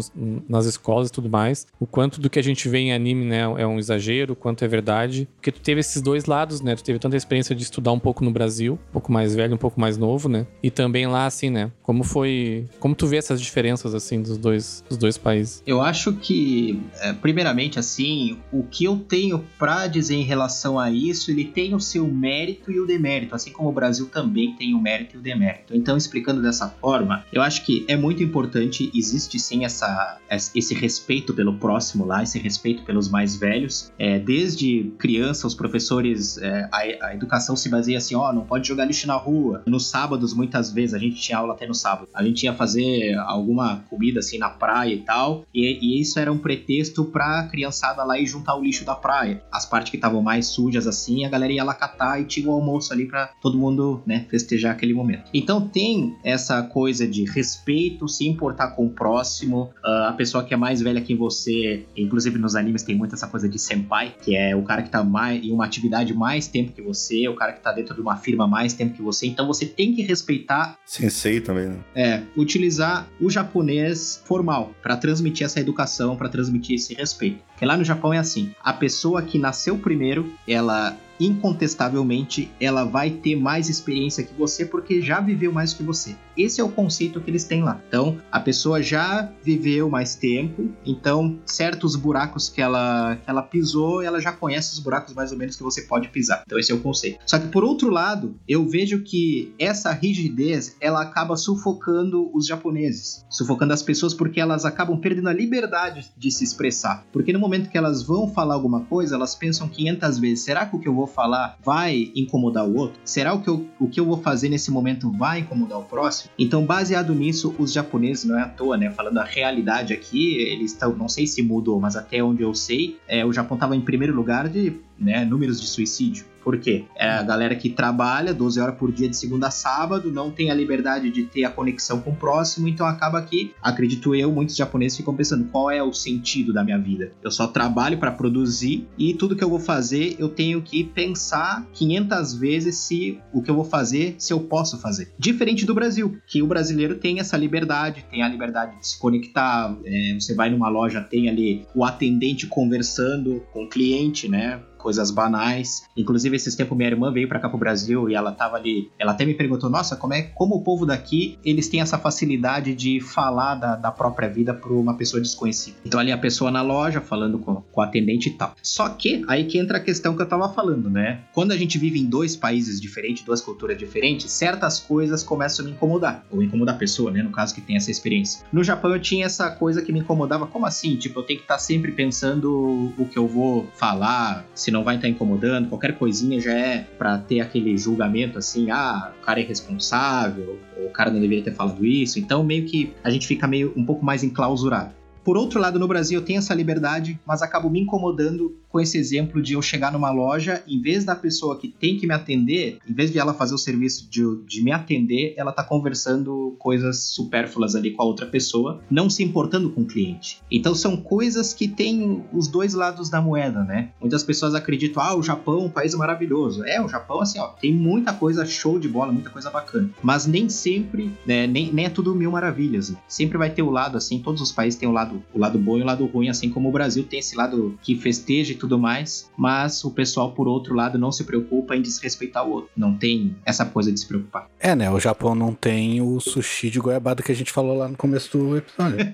nas 0.49 0.67
escolas 0.67 1.09
e 1.09 1.13
tudo 1.13 1.29
mais, 1.29 1.67
o 1.79 1.87
quanto 1.87 2.21
do 2.21 2.29
que 2.29 2.39
a 2.39 2.43
gente 2.43 2.69
vê 2.69 2.79
em 2.79 2.93
anime, 2.93 3.25
né, 3.25 3.52
é 3.59 3.67
um 3.67 3.79
exagero, 3.79 4.35
quanto 4.35 4.65
é 4.65 4.69
verdade. 4.69 5.29
Porque 5.37 5.53
tu 5.53 5.61
teve 5.61 5.81
esses 5.81 6.01
dois 6.01 6.27
lados, 6.27 6.61
né? 6.61 6.75
Tu 6.75 6.85
teve 6.85 6.99
tanta 6.99 7.17
experiência 7.17 7.55
de 7.55 7.63
estudar 7.63 7.93
um 7.93 7.99
pouco 7.99 8.25
no 8.25 8.31
Brasil, 8.31 8.79
um 8.91 8.93
pouco 8.93 9.13
mais 9.13 9.35
velho, 9.35 9.55
um 9.55 9.59
pouco 9.59 9.81
mais 9.81 9.97
novo, 9.97 10.29
né? 10.29 10.47
E 10.63 10.71
também 10.71 11.07
lá, 11.07 11.27
assim, 11.27 11.51
né? 11.51 11.71
Como 11.83 12.05
foi. 12.05 12.67
Como 12.79 12.95
tu 12.95 13.07
vê 13.07 13.17
essas 13.17 13.41
diferenças, 13.41 13.95
assim, 13.95 14.23
dos 14.23 14.39
dois, 14.39 14.85
dos 14.89 14.99
dois 14.99 15.19
países? 15.19 15.63
Eu 15.67 15.81
acho 15.81 16.13
que, 16.15 16.81
é, 17.01 17.13
primeiramente, 17.13 17.79
assim, 17.79 18.39
o 18.53 18.63
que 18.65 18.85
eu 18.85 18.97
tenho 18.97 19.45
para 19.59 19.87
dizer 19.87 20.15
em 20.15 20.23
relação 20.23 20.79
a 20.79 20.91
isso, 20.91 21.31
ele 21.31 21.45
tem 21.45 21.75
o 21.75 21.81
seu 21.81 22.07
mérito 22.07 22.71
e 22.71 22.81
o 22.81 22.87
demérito, 22.87 23.35
assim 23.35 23.51
como 23.51 23.69
o 23.69 23.73
Brasil 23.73 24.07
também 24.07 24.55
tem 24.55 24.75
o 24.75 24.81
mérito 24.81 25.17
e 25.17 25.19
o 25.19 25.23
demérito. 25.23 25.75
Então, 25.77 25.97
explicando 25.97 26.43
dessa 26.43 26.69
forma, 26.69 27.25
eu 27.33 27.43
acho 27.43 27.65
que 27.65 27.85
é 27.89 27.97
muito 27.97 28.23
importante, 28.23 28.91
existe 28.95 29.39
sim 29.39 29.65
essa, 29.65 30.19
esse 30.55 30.75
respeito 30.75 31.35
pelo 31.35 31.55
próximo 31.55 32.05
lá, 32.05 32.23
esse 32.23 32.39
respeito 32.39 32.83
pelos 32.85 33.09
mais 33.09 33.37
velhos. 33.43 33.93
É, 33.99 34.21
desde 34.21 34.93
criança, 34.99 35.47
os 35.47 35.55
professores, 35.55 36.39
é, 36.39 36.69
a, 36.73 37.09
a, 37.09 37.15
educação 37.15 37.57
se 37.57 37.69
baseia 37.69 37.99
assim: 37.99 38.15
ó, 38.15 38.33
não 38.33 38.45
pode 38.45 38.67
jogar 38.67 38.85
lixo 38.85 39.07
na 39.07 39.17
rua. 39.17 39.63
Nos 39.67 39.91
sábados, 39.91 40.33
muitas 40.33 40.73
vezes, 40.73 40.95
a 40.95 40.99
gente 40.99 41.21
tinha 41.21 41.39
aula 41.39 41.55
até 41.55 41.67
no 41.67 41.75
sábado. 41.75 42.09
A 42.15 42.23
gente 42.23 42.45
ia 42.45 42.55
fazer 42.55 43.15
alguma 43.27 43.85
comida 43.91 44.21
assim 44.21 44.39
na 44.39 44.49
praia 44.49 44.95
e 44.95 45.01
tal, 45.01 45.45
e, 45.53 45.79
e 45.83 46.01
isso 46.01 46.19
era 46.19 46.33
um 46.33 46.39
pretexto 46.39 47.05
pra 47.05 47.49
criançada 47.49 48.05
lá 48.05 48.19
ir 48.19 48.27
juntar 48.27 48.55
o 48.55 48.63
lixo 48.63 48.85
da 48.85 48.95
praia. 48.95 49.43
As 49.51 49.67
partes 49.67 49.91
que 49.91 49.97
estavam 49.97 50.23
mais 50.23 50.47
sujas 50.47 50.87
assim, 50.87 51.25
a 51.25 51.29
galera 51.29 51.53
ia 51.53 51.65
lá 51.65 51.75
catar 51.75 52.21
e 52.21 52.25
tinha 52.25 52.49
o 52.49 52.53
almoço 52.53 52.93
ali 52.93 53.07
pra 53.07 53.27
todo 53.41 53.59
mundo, 53.59 54.03
né, 54.07 54.27
festejar 54.31 54.73
aquele 54.73 54.95
momento. 54.95 55.31
Então 55.35 55.69
tem 55.69 56.17
essa 56.23 56.63
coisa 56.63 57.07
de 57.07 57.25
respeito, 57.25 58.09
se 58.09 58.27
importar 58.27 58.69
com 58.69 58.87
o 58.87 58.91
próximo, 58.91 59.71
uh, 59.85 60.09
a 60.09 60.13
pessoa 60.13 60.45
que 60.45 60.55
é 60.55 60.57
mais 60.57 60.81
velha 60.81 61.01
que 61.01 61.15
você, 61.15 61.85
inclusive 61.97 62.39
nos 62.39 62.55
animes 62.55 62.83
tem 62.83 62.95
muito 62.95 63.15
essa 63.15 63.27
coisa 63.33 63.49
de 63.49 63.59
senpai, 63.59 64.15
que 64.23 64.37
é 64.37 64.55
o 64.55 64.63
cara 64.63 64.83
que 64.83 64.91
tá 64.91 65.03
mais, 65.03 65.43
em 65.43 65.51
uma 65.51 65.65
atividade 65.65 66.15
mais 66.15 66.47
tempo 66.47 66.73
que 66.73 66.83
você, 66.83 67.27
o 67.27 67.35
cara 67.35 67.53
que 67.53 67.61
tá 67.61 67.73
dentro 67.73 67.95
de 67.95 68.01
uma 68.01 68.17
firma 68.17 68.47
mais 68.47 68.75
tempo 68.75 68.95
que 68.95 69.03
você. 69.03 69.27
Então 69.27 69.47
você 69.47 69.67
tem 69.67 69.95
que 69.95 70.03
respeitar. 70.03 70.79
Sensei 70.85 71.41
também, 71.41 71.69
né? 71.69 71.79
É, 71.95 72.23
utilizar 72.37 73.09
o 73.21 73.31
japonês 73.31 74.23
formal 74.25 74.73
para 74.83 74.97
transmitir 74.97 75.47
essa 75.47 75.59
educação, 75.59 76.15
para 76.15 76.29
transmitir 76.29 76.77
esse 76.77 76.95
respeito. 76.95 77.43
Porque 77.49 77.65
lá 77.65 77.77
no 77.77 77.85
Japão 77.85 78.13
é 78.13 78.19
assim: 78.19 78.55
a 78.63 78.73
pessoa 78.73 79.23
que 79.23 79.39
nasceu 79.39 79.79
primeiro, 79.79 80.31
ela 80.47 80.97
incontestavelmente 81.27 82.51
ela 82.61 82.85
vai 82.85 83.11
ter 83.11 83.37
mais 83.37 83.69
experiência 83.69 84.25
que 84.25 84.35
você 84.35 84.65
porque 84.65 85.01
já 85.01 85.21
viveu 85.21 85.53
mais 85.53 85.73
que 85.73 85.83
você. 85.83 86.17
Esse 86.37 86.61
é 86.61 86.65
o 86.65 86.69
conceito 86.69 87.21
que 87.21 87.31
eles 87.31 87.45
têm 87.45 87.63
lá. 87.63 87.81
Então, 87.89 88.19
a 88.31 88.41
pessoa 88.41 88.83
já 88.83 89.31
viveu 89.43 89.89
mais 89.89 90.15
tempo, 90.15 90.71
então 90.85 91.39
certos 91.45 91.95
buracos 91.95 92.49
que 92.49 92.61
ela, 92.61 93.17
que 93.17 93.29
ela 93.29 93.43
pisou, 93.43 94.03
ela 94.03 94.21
já 94.21 94.33
conhece 94.33 94.73
os 94.73 94.79
buracos 94.79 95.15
mais 95.15 95.31
ou 95.33 95.39
menos 95.39 95.57
que 95.57 95.63
você 95.63 95.83
pode 95.83 96.09
pisar. 96.09 96.43
Então, 96.47 96.59
esse 96.59 96.73
é 96.73 96.75
o 96.75 96.81
conceito. 96.81 97.19
Só 97.27 97.39
que 97.39 97.49
por 97.49 97.65
outro 97.65 97.91
lado, 97.91 98.35
eu 98.49 98.67
vejo 98.67 99.03
que 99.03 99.55
essa 99.59 99.93
rigidez, 99.93 100.77
ela 100.81 101.03
acaba 101.03 101.37
sufocando 101.37 102.31
os 102.35 102.47
japoneses, 102.47 103.25
sufocando 103.29 103.73
as 103.73 103.83
pessoas 103.83 104.15
porque 104.15 104.41
elas 104.41 104.65
acabam 104.65 104.99
perdendo 104.99 105.29
a 105.29 105.33
liberdade 105.33 106.11
de 106.17 106.31
se 106.31 106.45
expressar. 106.45 107.05
Porque 107.13 107.33
no 107.33 107.39
momento 107.39 107.71
que 107.71 107.79
elas 107.79 108.03
vão 108.03 108.29
falar 108.29 108.55
alguma 108.55 108.81
coisa, 108.81 109.15
elas 109.15 109.35
pensam 109.35 109.69
500 109.69 110.19
vezes: 110.19 110.45
será 110.45 110.67
que 110.67 110.77
o 110.77 110.79
que 110.79 110.89
eu 110.89 110.95
vou 110.95 111.07
falar 111.13 111.59
vai 111.63 112.11
incomodar 112.15 112.67
o 112.67 112.77
outro? 112.77 113.01
Será 113.05 113.35
o 113.35 113.43
que 113.43 113.49
eu, 113.49 113.67
o 113.79 113.89
que 113.89 114.01
eu 114.01 114.05
vou 114.05 114.19
fazer 114.19 114.49
nesse 114.49 114.71
momento 114.71 115.11
vai 115.13 115.41
incomodar 115.41 115.79
o 115.79 115.85
próximo? 115.85 116.31
Então, 116.39 116.65
baseado 116.65 117.15
nisso, 117.15 117.55
os 117.59 117.73
japoneses, 117.73 118.25
não 118.25 118.39
é 118.39 118.43
à 118.43 118.49
toa, 118.49 118.77
né? 118.77 118.91
Falando 118.91 119.19
a 119.19 119.25
realidade 119.25 119.93
aqui, 119.93 120.37
eles 120.37 120.73
estão, 120.73 120.95
não 120.95 121.09
sei 121.09 121.27
se 121.27 121.43
mudou, 121.43 121.81
mas 121.81 121.97
até 121.97 122.23
onde 122.23 122.43
eu 122.43 122.55
sei, 122.55 122.99
é, 123.07 123.25
o 123.25 123.33
Japão 123.33 123.57
estava 123.57 123.77
em 123.77 123.81
primeiro 123.81 124.15
lugar 124.15 124.49
de 124.49 124.75
né, 124.99 125.25
números 125.25 125.61
de 125.61 125.67
suicídio. 125.67 126.32
Por 126.43 126.59
quê? 126.59 126.85
É 126.97 127.09
a 127.09 127.23
galera 127.23 127.55
que 127.55 127.71
trabalha 127.71 128.35
12 128.35 128.61
horas 128.61 128.77
por 128.77 128.93
dia 128.93 129.09
de 129.09 129.17
segunda 129.17 129.49
a 129.49 129.51
sábado, 129.51 130.11
não 130.11 130.31
tem 130.31 130.51
a 130.51 130.55
liberdade 130.55 131.11
de 131.11 131.25
ter 131.25 131.45
a 131.45 131.51
conexão 131.51 132.01
com 132.01 132.11
o 132.11 132.17
próximo, 132.17 132.69
então 132.69 132.87
acaba 132.87 133.23
que, 133.23 133.55
acredito 133.63 134.15
eu, 134.15 134.33
muitos 134.33 134.57
japoneses 134.57 134.97
ficam 134.97 135.15
pensando 135.15 135.45
qual 135.47 135.71
é 135.71 135.83
o 135.83 135.93
sentido 135.93 136.53
da 136.53 136.65
minha 136.65 136.79
vida. 136.79 137.13
Eu 137.23 137.31
só 137.31 137.47
trabalho 137.47 137.99
para 137.99 138.11
produzir 138.11 138.87
e 138.99 139.15
tudo 139.15 139.37
que 139.37 139.45
eu 139.45 139.51
vou 139.51 139.61
fazer 139.61 140.17
eu 140.19 140.29
tenho 140.29 140.63
que 140.63 140.85
pensar 140.85 141.67
500 141.73 142.35
vezes 142.35 142.77
se 142.77 143.19
o 143.33 143.43
que 143.43 143.51
eu 143.51 143.55
vou 143.55 143.65
fazer, 143.65 144.15
se 144.19 144.33
eu 144.33 144.41
posso 144.41 144.79
fazer. 144.79 145.13
Diferente 145.19 145.65
do 145.65 145.75
Brasil, 145.75 146.19
que 146.27 146.43
o 146.43 146.47
brasileiro 146.47 146.97
tem 146.97 147.21
essa 147.21 147.37
liberdade, 147.37 148.05
tem 148.11 148.23
a 148.23 148.29
liberdade 148.29 148.79
de 148.79 148.87
se 148.87 148.99
conectar. 148.99 149.77
É, 149.85 150.15
você 150.19 150.35
vai 150.35 150.51
numa 150.51 150.69
loja, 150.69 151.01
tem 151.01 151.29
ali 151.29 151.67
o 151.75 151.85
atendente 151.85 152.47
conversando 152.47 153.43
com 153.53 153.65
o 153.65 153.69
cliente, 153.69 154.29
né? 154.29 154.61
Coisas 154.83 155.11
banais. 155.11 155.85
Inclusive, 155.97 156.37
esses 156.37 156.55
tempos 156.55 156.77
minha 156.77 156.91
irmã 156.91 157.13
veio 157.13 157.29
para 157.29 157.39
cá 157.39 157.49
pro 157.49 157.57
Brasil 157.57 158.11
e 158.11 158.15
ela 158.15 158.33
tava 158.33 158.57
ali. 158.57 158.91
Ela 158.99 159.13
até 159.13 159.25
me 159.25 159.35
perguntou: 159.35 159.71
nossa, 159.71 159.97
como 159.97 160.13
é 160.13 160.23
como 160.23 160.57
o 160.57 160.63
povo 160.63 160.85
daqui 160.85 161.39
eles 161.45 161.69
têm 161.69 161.81
essa 161.81 161.99
facilidade 161.99 162.75
de 162.75 163.01
falar 163.01 163.55
da, 163.55 163.77
da 163.77 163.91
própria 163.91 164.29
vida 164.29 164.53
pra 164.53 164.73
uma 164.73 164.95
pessoa 164.95 165.21
desconhecida. 165.21 165.77
Então, 165.85 166.01
ali 166.01 166.11
a 166.11 166.19
pessoa 166.19 166.51
na 166.51 166.63
loja 166.63 167.01
falando 167.01 167.39
com, 167.39 167.57
com 167.57 167.81
o 167.81 167.85
atendente 167.85 168.29
e 168.29 168.33
tal. 168.33 168.55
Só 168.63 168.89
que 168.89 169.25
aí 169.29 169.45
que 169.45 169.59
entra 169.59 169.79
a 169.79 169.81
questão 169.81 170.17
que 170.17 170.23
eu 170.23 170.29
tava 170.29 170.49
falando, 170.53 170.91
né? 170.91 171.21
Quando 171.33 171.53
a 171.53 171.57
gente 171.57 171.79
vive 171.79 172.01
em 172.01 172.07
dois 172.07 172.37
países 172.37 172.81
diferentes, 172.81 173.25
duas 173.25 173.41
culturas 173.41 173.79
diferentes, 173.79 174.31
certas 174.31 174.81
coisas 174.81 175.23
começam 175.23 175.65
a 175.65 175.69
me 175.69 175.75
incomodar. 175.75 176.27
Ou 176.31 176.43
incomodar 176.43 176.75
a 176.75 176.79
pessoa, 176.79 177.11
né? 177.11 177.23
No 177.23 177.31
caso 177.31 177.55
que 177.55 177.61
tem 177.61 177.77
essa 177.77 177.91
experiência. 177.91 178.45
No 178.53 178.65
Japão 178.65 178.93
eu 178.93 179.01
tinha 179.01 179.27
essa 179.27 179.51
coisa 179.51 179.83
que 179.83 179.93
me 179.93 180.01
incomodava. 180.01 180.47
Como 180.47 180.67
assim? 180.67 180.97
Tipo, 180.97 181.21
eu 181.21 181.25
tenho 181.25 181.39
que 181.39 181.45
estar 181.45 181.55
tá 181.55 181.61
sempre 181.61 181.93
pensando 181.93 182.93
o 182.99 183.07
que 183.07 183.19
eu 183.19 183.27
vou 183.27 183.69
falar, 183.75 184.45
se 184.55 184.71
não 184.73 184.83
vai 184.83 184.97
estar 184.97 185.09
incomodando, 185.09 185.69
qualquer 185.69 185.97
coisinha 185.97 186.41
já 186.41 186.53
é 186.53 186.87
para 186.99 187.19
ter 187.19 187.41
aquele 187.41 187.77
julgamento 187.77 188.39
assim, 188.39 188.71
ah, 188.71 189.13
o 189.21 189.25
cara 189.25 189.41
é 189.41 189.43
irresponsável, 189.45 190.59
o 190.85 190.91
cara 190.91 191.11
não 191.11 191.21
deveria 191.21 191.45
ter 191.45 191.55
falado 191.55 191.85
isso. 191.85 192.19
Então 192.19 192.43
meio 192.43 192.65
que 192.65 192.93
a 193.05 193.11
gente 193.11 193.27
fica 193.27 193.47
meio 193.47 193.73
um 193.77 193.85
pouco 193.85 194.05
mais 194.05 194.25
enclausurado. 194.25 194.95
Por 195.25 195.37
outro 195.37 195.61
lado, 195.61 195.79
no 195.79 195.87
Brasil 195.87 196.19
eu 196.19 196.25
tenho 196.25 196.39
essa 196.39 196.53
liberdade, 196.53 197.19
mas 197.25 197.43
acabo 197.43 197.71
me 197.71 197.81
incomodando 197.81 198.57
com 198.73 198.81
esse 198.81 198.97
exemplo 198.97 199.43
de 199.43 199.53
eu 199.53 199.61
chegar 199.61 199.93
numa 199.93 200.11
loja, 200.11 200.63
em 200.67 200.81
vez 200.81 201.05
da 201.05 201.15
pessoa 201.15 201.59
que 201.59 201.69
tem 201.69 201.99
que 201.99 202.07
me 202.07 202.15
atender, 202.15 202.79
em 202.89 202.95
vez 202.95 203.13
de 203.13 203.19
ela 203.19 203.35
fazer 203.35 203.55
o 203.55 203.59
serviço 203.59 204.09
de, 204.11 204.23
de 204.47 204.65
me 204.65 204.73
atender, 204.73 205.35
ela 205.37 205.53
tá 205.53 205.63
conversando 205.63 206.57
coisas 206.59 207.05
supérfluas 207.05 207.77
ali 207.77 207.91
com 207.91 208.03
a 208.03 208.07
outra 208.07 208.25
pessoa, 208.25 208.81
não 208.91 209.11
se 209.11 209.23
importando 209.23 209.69
com 209.71 209.83
o 209.83 209.87
cliente. 209.87 210.41
Então 210.51 210.75
são 210.75 210.97
coisas 210.97 211.53
que 211.53 211.69
têm 211.69 212.25
os 212.33 212.49
dois 212.49 212.73
lados 212.73 213.11
da 213.11 213.21
moeda, 213.21 213.63
né? 213.63 213.91
Muitas 214.01 214.23
pessoas 214.23 214.55
acreditam, 214.55 215.03
ah, 215.03 215.15
o 215.15 215.23
Japão 215.23 215.61
é 215.61 215.65
um 215.65 215.69
país 215.69 215.95
maravilhoso. 215.95 216.65
É, 216.65 216.81
o 216.81 216.89
Japão, 216.89 217.21
assim, 217.21 217.39
ó, 217.39 217.49
tem 217.49 217.75
muita 217.75 218.15
coisa 218.15 218.47
show 218.47 218.79
de 218.79 218.89
bola, 218.89 219.13
muita 219.13 219.29
coisa 219.29 219.51
bacana. 219.51 219.91
Mas 220.03 220.27
nem 220.27 220.49
sempre, 220.49 221.13
né, 221.27 221.47
nem, 221.47 221.71
nem 221.71 221.85
é 221.85 221.91
tudo 221.91 222.15
mil 222.15 222.31
maravilhas. 222.31 222.89
Né? 222.89 222.97
Sempre 223.07 223.37
vai 223.37 223.51
ter 223.51 223.63
o 223.63 223.71
lado, 223.71 223.99
assim, 223.99 224.19
todos 224.19 224.41
os 224.41 224.51
países 224.51 224.81
têm 224.81 224.89
o 224.89 224.93
lado, 224.93 225.23
o 225.35 225.39
lado 225.39 225.59
bom 225.59 225.77
e 225.77 225.83
o 225.83 225.85
lado 225.85 226.07
ruim, 226.07 226.31
assim 226.31 226.49
como 226.49 226.71
o 226.71 226.73
Brasil 226.73 227.05
tem 227.05 227.19
esse 227.19 227.37
lado 227.37 227.79
que 227.83 227.97
festeja 227.97 228.62
tudo 228.63 228.79
mais, 228.79 229.29
mas 229.37 229.85
o 229.85 229.91
pessoal, 229.91 230.31
por 230.31 230.47
outro 230.47 230.73
lado, 230.73 230.97
não 230.97 231.11
se 231.11 231.25
preocupa 231.25 231.75
em 231.75 231.83
desrespeitar 231.83 232.47
o 232.47 232.51
outro. 232.53 232.71
Não 232.77 232.95
tem 232.97 233.35
essa 233.45 233.65
coisa 233.65 233.91
de 233.91 233.99
se 233.99 234.07
preocupar. 234.07 234.47
É, 234.61 234.75
né? 234.77 234.89
O 234.89 235.01
Japão 235.01 235.35
não 235.35 235.53
tem 235.53 236.01
o 236.01 236.21
sushi 236.21 236.71
de 236.71 236.79
goiabada 236.79 237.23
que 237.25 237.33
a 237.33 237.35
gente 237.35 237.51
falou 237.51 237.77
lá 237.77 237.89
no 237.89 237.97
começo 237.97 238.39
do 238.39 238.57
episódio. 238.57 238.99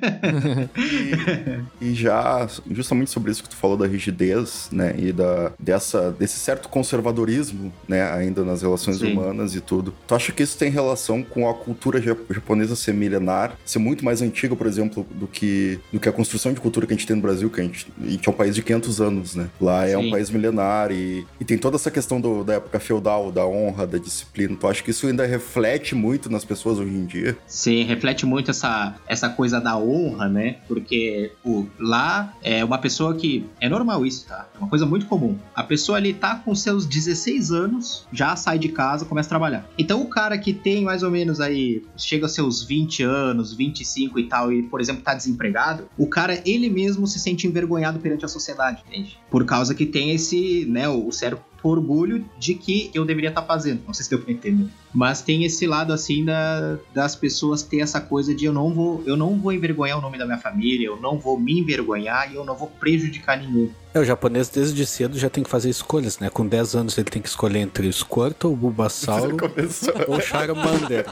E 1.80 1.94
já, 1.94 2.46
justamente 2.70 3.10
sobre 3.10 3.30
isso 3.30 3.42
que 3.42 3.48
tu 3.48 3.56
falou 3.56 3.76
da 3.76 3.86
rigidez, 3.86 4.68
né, 4.72 4.94
e 4.98 5.12
da, 5.12 5.52
dessa, 5.58 6.10
desse 6.10 6.38
certo 6.38 6.68
conservadorismo, 6.68 7.72
né, 7.86 8.02
ainda 8.12 8.44
nas 8.44 8.62
relações 8.62 8.98
Sim. 8.98 9.12
humanas 9.12 9.54
e 9.54 9.60
tudo. 9.60 9.94
Tu 10.06 10.14
acha 10.14 10.32
que 10.32 10.42
isso 10.42 10.58
tem 10.58 10.70
relação 10.70 11.22
com 11.22 11.48
a 11.48 11.54
cultura 11.54 12.00
ja- 12.00 12.16
japonesa 12.30 12.74
ser 12.76 12.92
milenar, 12.94 13.56
ser 13.64 13.78
muito 13.78 14.04
mais 14.04 14.20
antiga, 14.20 14.54
por 14.56 14.66
exemplo, 14.66 15.06
do 15.10 15.26
que, 15.26 15.78
do 15.92 16.00
que 16.00 16.08
a 16.08 16.12
construção 16.12 16.52
de 16.52 16.60
cultura 16.60 16.86
que 16.86 16.92
a 16.92 16.96
gente 16.96 17.06
tem 17.06 17.16
no 17.16 17.22
Brasil, 17.22 17.48
que 17.48 17.60
a 17.60 17.64
gente, 17.64 17.86
a 18.00 18.08
gente 18.08 18.28
é 18.28 18.32
um 18.32 18.34
país 18.34 18.54
de 18.54 18.62
500 18.62 19.00
anos, 19.00 19.34
né? 19.38 19.48
Lá 19.60 19.86
é 19.86 19.96
um 19.96 20.02
Sim. 20.04 20.10
país 20.10 20.30
milenar 20.30 20.90
e, 20.92 21.26
e 21.40 21.44
tem 21.44 21.56
toda 21.56 21.76
essa 21.76 21.90
questão 21.90 22.20
do- 22.20 22.44
da 22.44 22.54
época 22.54 22.78
feudal, 22.80 23.30
da 23.32 23.46
honra, 23.46 23.86
da 23.86 23.98
disciplina. 23.98 24.56
Tu 24.58 24.66
acha 24.66 24.82
que 24.82 24.90
isso 24.90 25.06
ainda 25.06 25.24
reflete 25.26 25.94
muito 25.94 26.28
nas 26.30 26.44
pessoas 26.44 26.78
hoje 26.78 26.92
em 26.92 27.06
dia? 27.06 27.36
Sim, 27.46 27.84
reflete 27.84 28.26
muito 28.26 28.50
essa, 28.50 28.94
essa 29.06 29.28
coisa 29.28 29.60
da 29.60 29.76
honra, 29.78 30.28
né? 30.28 30.56
Porque 30.66 31.32
pô, 31.42 31.66
lá 31.78 32.34
é 32.42 32.64
uma 32.64 32.78
pessoa 32.78 33.14
que. 33.14 33.46
É 33.60 33.68
normal 33.68 34.04
isso, 34.04 34.26
tá? 34.26 34.48
É 34.54 34.58
uma 34.58 34.68
coisa 34.68 34.84
muito 34.86 35.06
comum. 35.06 35.36
A 35.54 35.62
pessoa 35.62 35.98
ali 35.98 36.12
tá 36.12 36.36
com 36.36 36.54
seus 36.54 36.86
16 36.86 37.50
anos, 37.52 38.06
já 38.12 38.34
sai 38.36 38.58
de 38.58 38.68
casa, 38.68 39.04
começa 39.04 39.28
a 39.28 39.30
trabalhar. 39.30 39.68
Então 39.78 40.02
o 40.02 40.06
cara 40.08 40.36
que 40.38 40.52
tem 40.52 40.82
mais 40.84 41.02
ou 41.02 41.10
menos 41.10 41.40
aí, 41.40 41.84
chega 41.96 42.24
aos 42.26 42.32
seus 42.32 42.62
20 42.62 43.02
anos, 43.02 43.54
25 43.54 44.18
e 44.18 44.24
tal, 44.28 44.52
e, 44.52 44.62
por 44.62 44.80
exemplo, 44.80 45.02
tá 45.02 45.14
desempregado, 45.14 45.88
o 45.96 46.06
cara 46.06 46.40
ele 46.44 46.68
mesmo 46.68 47.06
se 47.06 47.18
sente 47.18 47.46
envergonhado 47.46 47.98
perante 48.00 48.24
a 48.24 48.28
sociedade, 48.28 48.82
entende? 48.88 49.18
Por 49.30 49.44
causa 49.44 49.74
que 49.74 49.84
tem 49.84 50.10
esse, 50.10 50.64
né, 50.66 50.88
o 50.88 51.10
certo 51.12 51.42
orgulho 51.62 52.24
de 52.38 52.54
que 52.54 52.90
eu 52.94 53.04
deveria 53.04 53.30
estar 53.30 53.42
fazendo. 53.42 53.82
Não 53.86 53.92
sei 53.92 54.04
se 54.04 54.10
deu 54.10 54.20
pra 54.20 54.32
entender. 54.32 54.68
Mas 54.94 55.22
tem 55.22 55.44
esse 55.44 55.66
lado 55.66 55.92
assim 55.92 56.24
da, 56.24 56.78
das 56.94 57.16
pessoas 57.16 57.62
ter 57.62 57.80
essa 57.80 58.00
coisa 58.00 58.34
de 58.34 58.44
eu 58.44 58.52
não 58.52 58.72
vou, 58.72 59.02
eu 59.06 59.16
não 59.16 59.38
vou 59.38 59.52
envergonhar 59.52 59.98
o 59.98 60.00
nome 60.00 60.18
da 60.18 60.24
minha 60.24 60.38
família, 60.38 60.86
eu 60.86 61.00
não 61.00 61.18
vou 61.18 61.38
me 61.38 61.58
envergonhar 61.58 62.32
e 62.32 62.36
eu 62.36 62.44
não 62.44 62.56
vou 62.56 62.68
prejudicar 62.68 63.38
ninguém. 63.38 63.70
É, 63.98 64.00
o 64.00 64.04
japonês 64.04 64.48
desde 64.48 64.86
cedo 64.86 65.18
já 65.18 65.28
tem 65.28 65.42
que 65.42 65.50
fazer 65.50 65.68
escolhas, 65.68 66.20
né? 66.20 66.30
Com 66.30 66.46
10 66.46 66.76
anos 66.76 66.96
ele 66.96 67.10
tem 67.10 67.20
que 67.20 67.28
escolher 67.28 67.58
entre 67.58 67.92
Squirtle, 67.92 68.54
Bulbasauro 68.54 69.36
Começou. 69.36 69.92
ou 70.06 70.20
Charmander. 70.20 71.04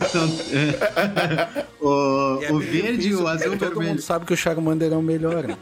O, 1.81 2.39
E 2.41 2.45
é 2.45 2.53
o 2.53 2.59
verde, 2.59 2.97
difícil, 2.99 3.25
o 3.25 3.29
azul, 3.29 3.47
o 3.47 3.51
porque 3.51 3.65
Todo 3.65 3.69
vermelho. 3.75 3.91
mundo 3.91 4.03
sabe 4.03 4.25
que 4.25 4.33
o 4.33 4.37
Charmander 4.37 4.93
é 4.93 4.97
o 4.97 5.03
melhor. 5.03 5.45
Né? 5.49 5.57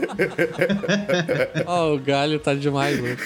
Ó, 1.66 1.94
o 1.94 1.98
galho 1.98 2.38
tá 2.38 2.54
demais, 2.54 3.00
né? 3.00 3.16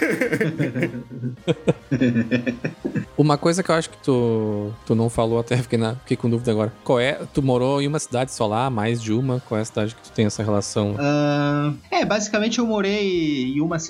Uma 3.16 3.36
coisa 3.36 3.62
que 3.64 3.70
eu 3.70 3.74
acho 3.74 3.90
que 3.90 3.96
tu, 3.98 4.72
tu 4.86 4.94
não 4.94 5.10
falou, 5.10 5.40
até 5.40 5.56
fiquei, 5.56 5.76
na, 5.78 5.96
fiquei 5.96 6.16
com 6.16 6.30
dúvida 6.30 6.52
agora. 6.52 6.72
Qual 6.84 7.00
é? 7.00 7.18
Tu 7.34 7.42
morou 7.42 7.82
em 7.82 7.88
uma 7.88 7.98
cidade 7.98 8.32
só 8.32 8.46
lá, 8.46 8.70
mais 8.70 9.02
de 9.02 9.12
uma? 9.12 9.40
Qual 9.48 9.58
é 9.58 9.62
a 9.62 9.64
cidade 9.64 9.94
que 9.96 10.02
tu 10.02 10.12
tem 10.12 10.26
essa 10.26 10.42
relação? 10.42 10.94
Ah, 10.98 11.72
é, 11.90 12.04
basicamente 12.04 12.58
eu 12.60 12.66
morei 12.66 13.54
em 13.56 13.60
uma 13.60 13.78
cidade, 13.80 13.87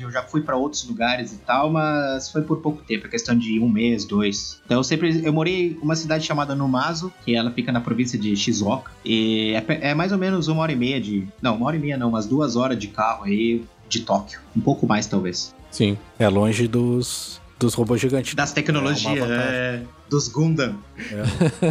eu 0.00 0.10
já 0.10 0.22
fui 0.22 0.42
pra 0.42 0.56
outros 0.56 0.86
lugares 0.86 1.32
e 1.32 1.36
tal, 1.38 1.70
mas 1.70 2.30
foi 2.30 2.42
por 2.42 2.58
pouco 2.58 2.82
tempo, 2.82 3.06
é 3.06 3.10
questão 3.10 3.36
de 3.36 3.58
um 3.60 3.68
mês, 3.68 4.04
dois. 4.04 4.60
Então 4.64 4.78
eu 4.78 4.84
sempre, 4.84 5.24
eu 5.24 5.32
morei 5.32 5.78
uma 5.82 5.96
cidade 5.96 6.24
chamada 6.24 6.54
Numazu, 6.54 7.12
que 7.24 7.34
ela 7.34 7.50
fica 7.50 7.72
na 7.72 7.80
província 7.80 8.18
de 8.18 8.36
Shizuoka, 8.36 8.90
e 9.04 9.54
é, 9.54 9.90
é 9.90 9.94
mais 9.94 10.12
ou 10.12 10.18
menos 10.18 10.48
uma 10.48 10.62
hora 10.62 10.72
e 10.72 10.76
meia 10.76 11.00
de, 11.00 11.26
não, 11.40 11.56
uma 11.56 11.66
hora 11.66 11.76
e 11.76 11.80
meia 11.80 11.96
não, 11.96 12.08
umas 12.08 12.26
duas 12.26 12.56
horas 12.56 12.78
de 12.78 12.88
carro 12.88 13.24
aí 13.24 13.64
de 13.88 14.00
Tóquio, 14.00 14.40
um 14.56 14.60
pouco 14.60 14.86
mais 14.86 15.06
talvez. 15.06 15.54
Sim. 15.70 15.96
É 16.18 16.28
longe 16.28 16.66
dos, 16.66 17.40
dos 17.60 17.74
robôs 17.74 18.00
gigantes. 18.00 18.34
Das 18.34 18.52
tecnologias, 18.52 19.28
É 19.30 19.34
é, 19.34 19.82
dos 20.08 20.26
Gundam. 20.28 20.74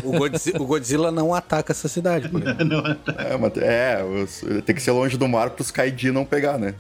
O 0.03 0.17
Godzilla, 0.17 0.61
o 0.61 0.65
Godzilla 0.65 1.11
não 1.11 1.33
ataca 1.33 1.73
essa 1.73 1.87
cidade, 1.87 2.29
por 2.29 2.41
exemplo. 2.41 2.63
Não, 2.65 2.79
É, 3.17 3.37
mas, 3.37 3.57
é 3.57 4.03
os- 4.03 4.43
tem 4.65 4.75
que 4.75 4.81
ser 4.81 4.91
longe 4.91 5.17
do 5.17 5.27
mar 5.27 5.49
pros 5.49 5.71
Kaiji 5.71 6.11
não 6.11 6.23
pegar, 6.23 6.57
né? 6.59 6.75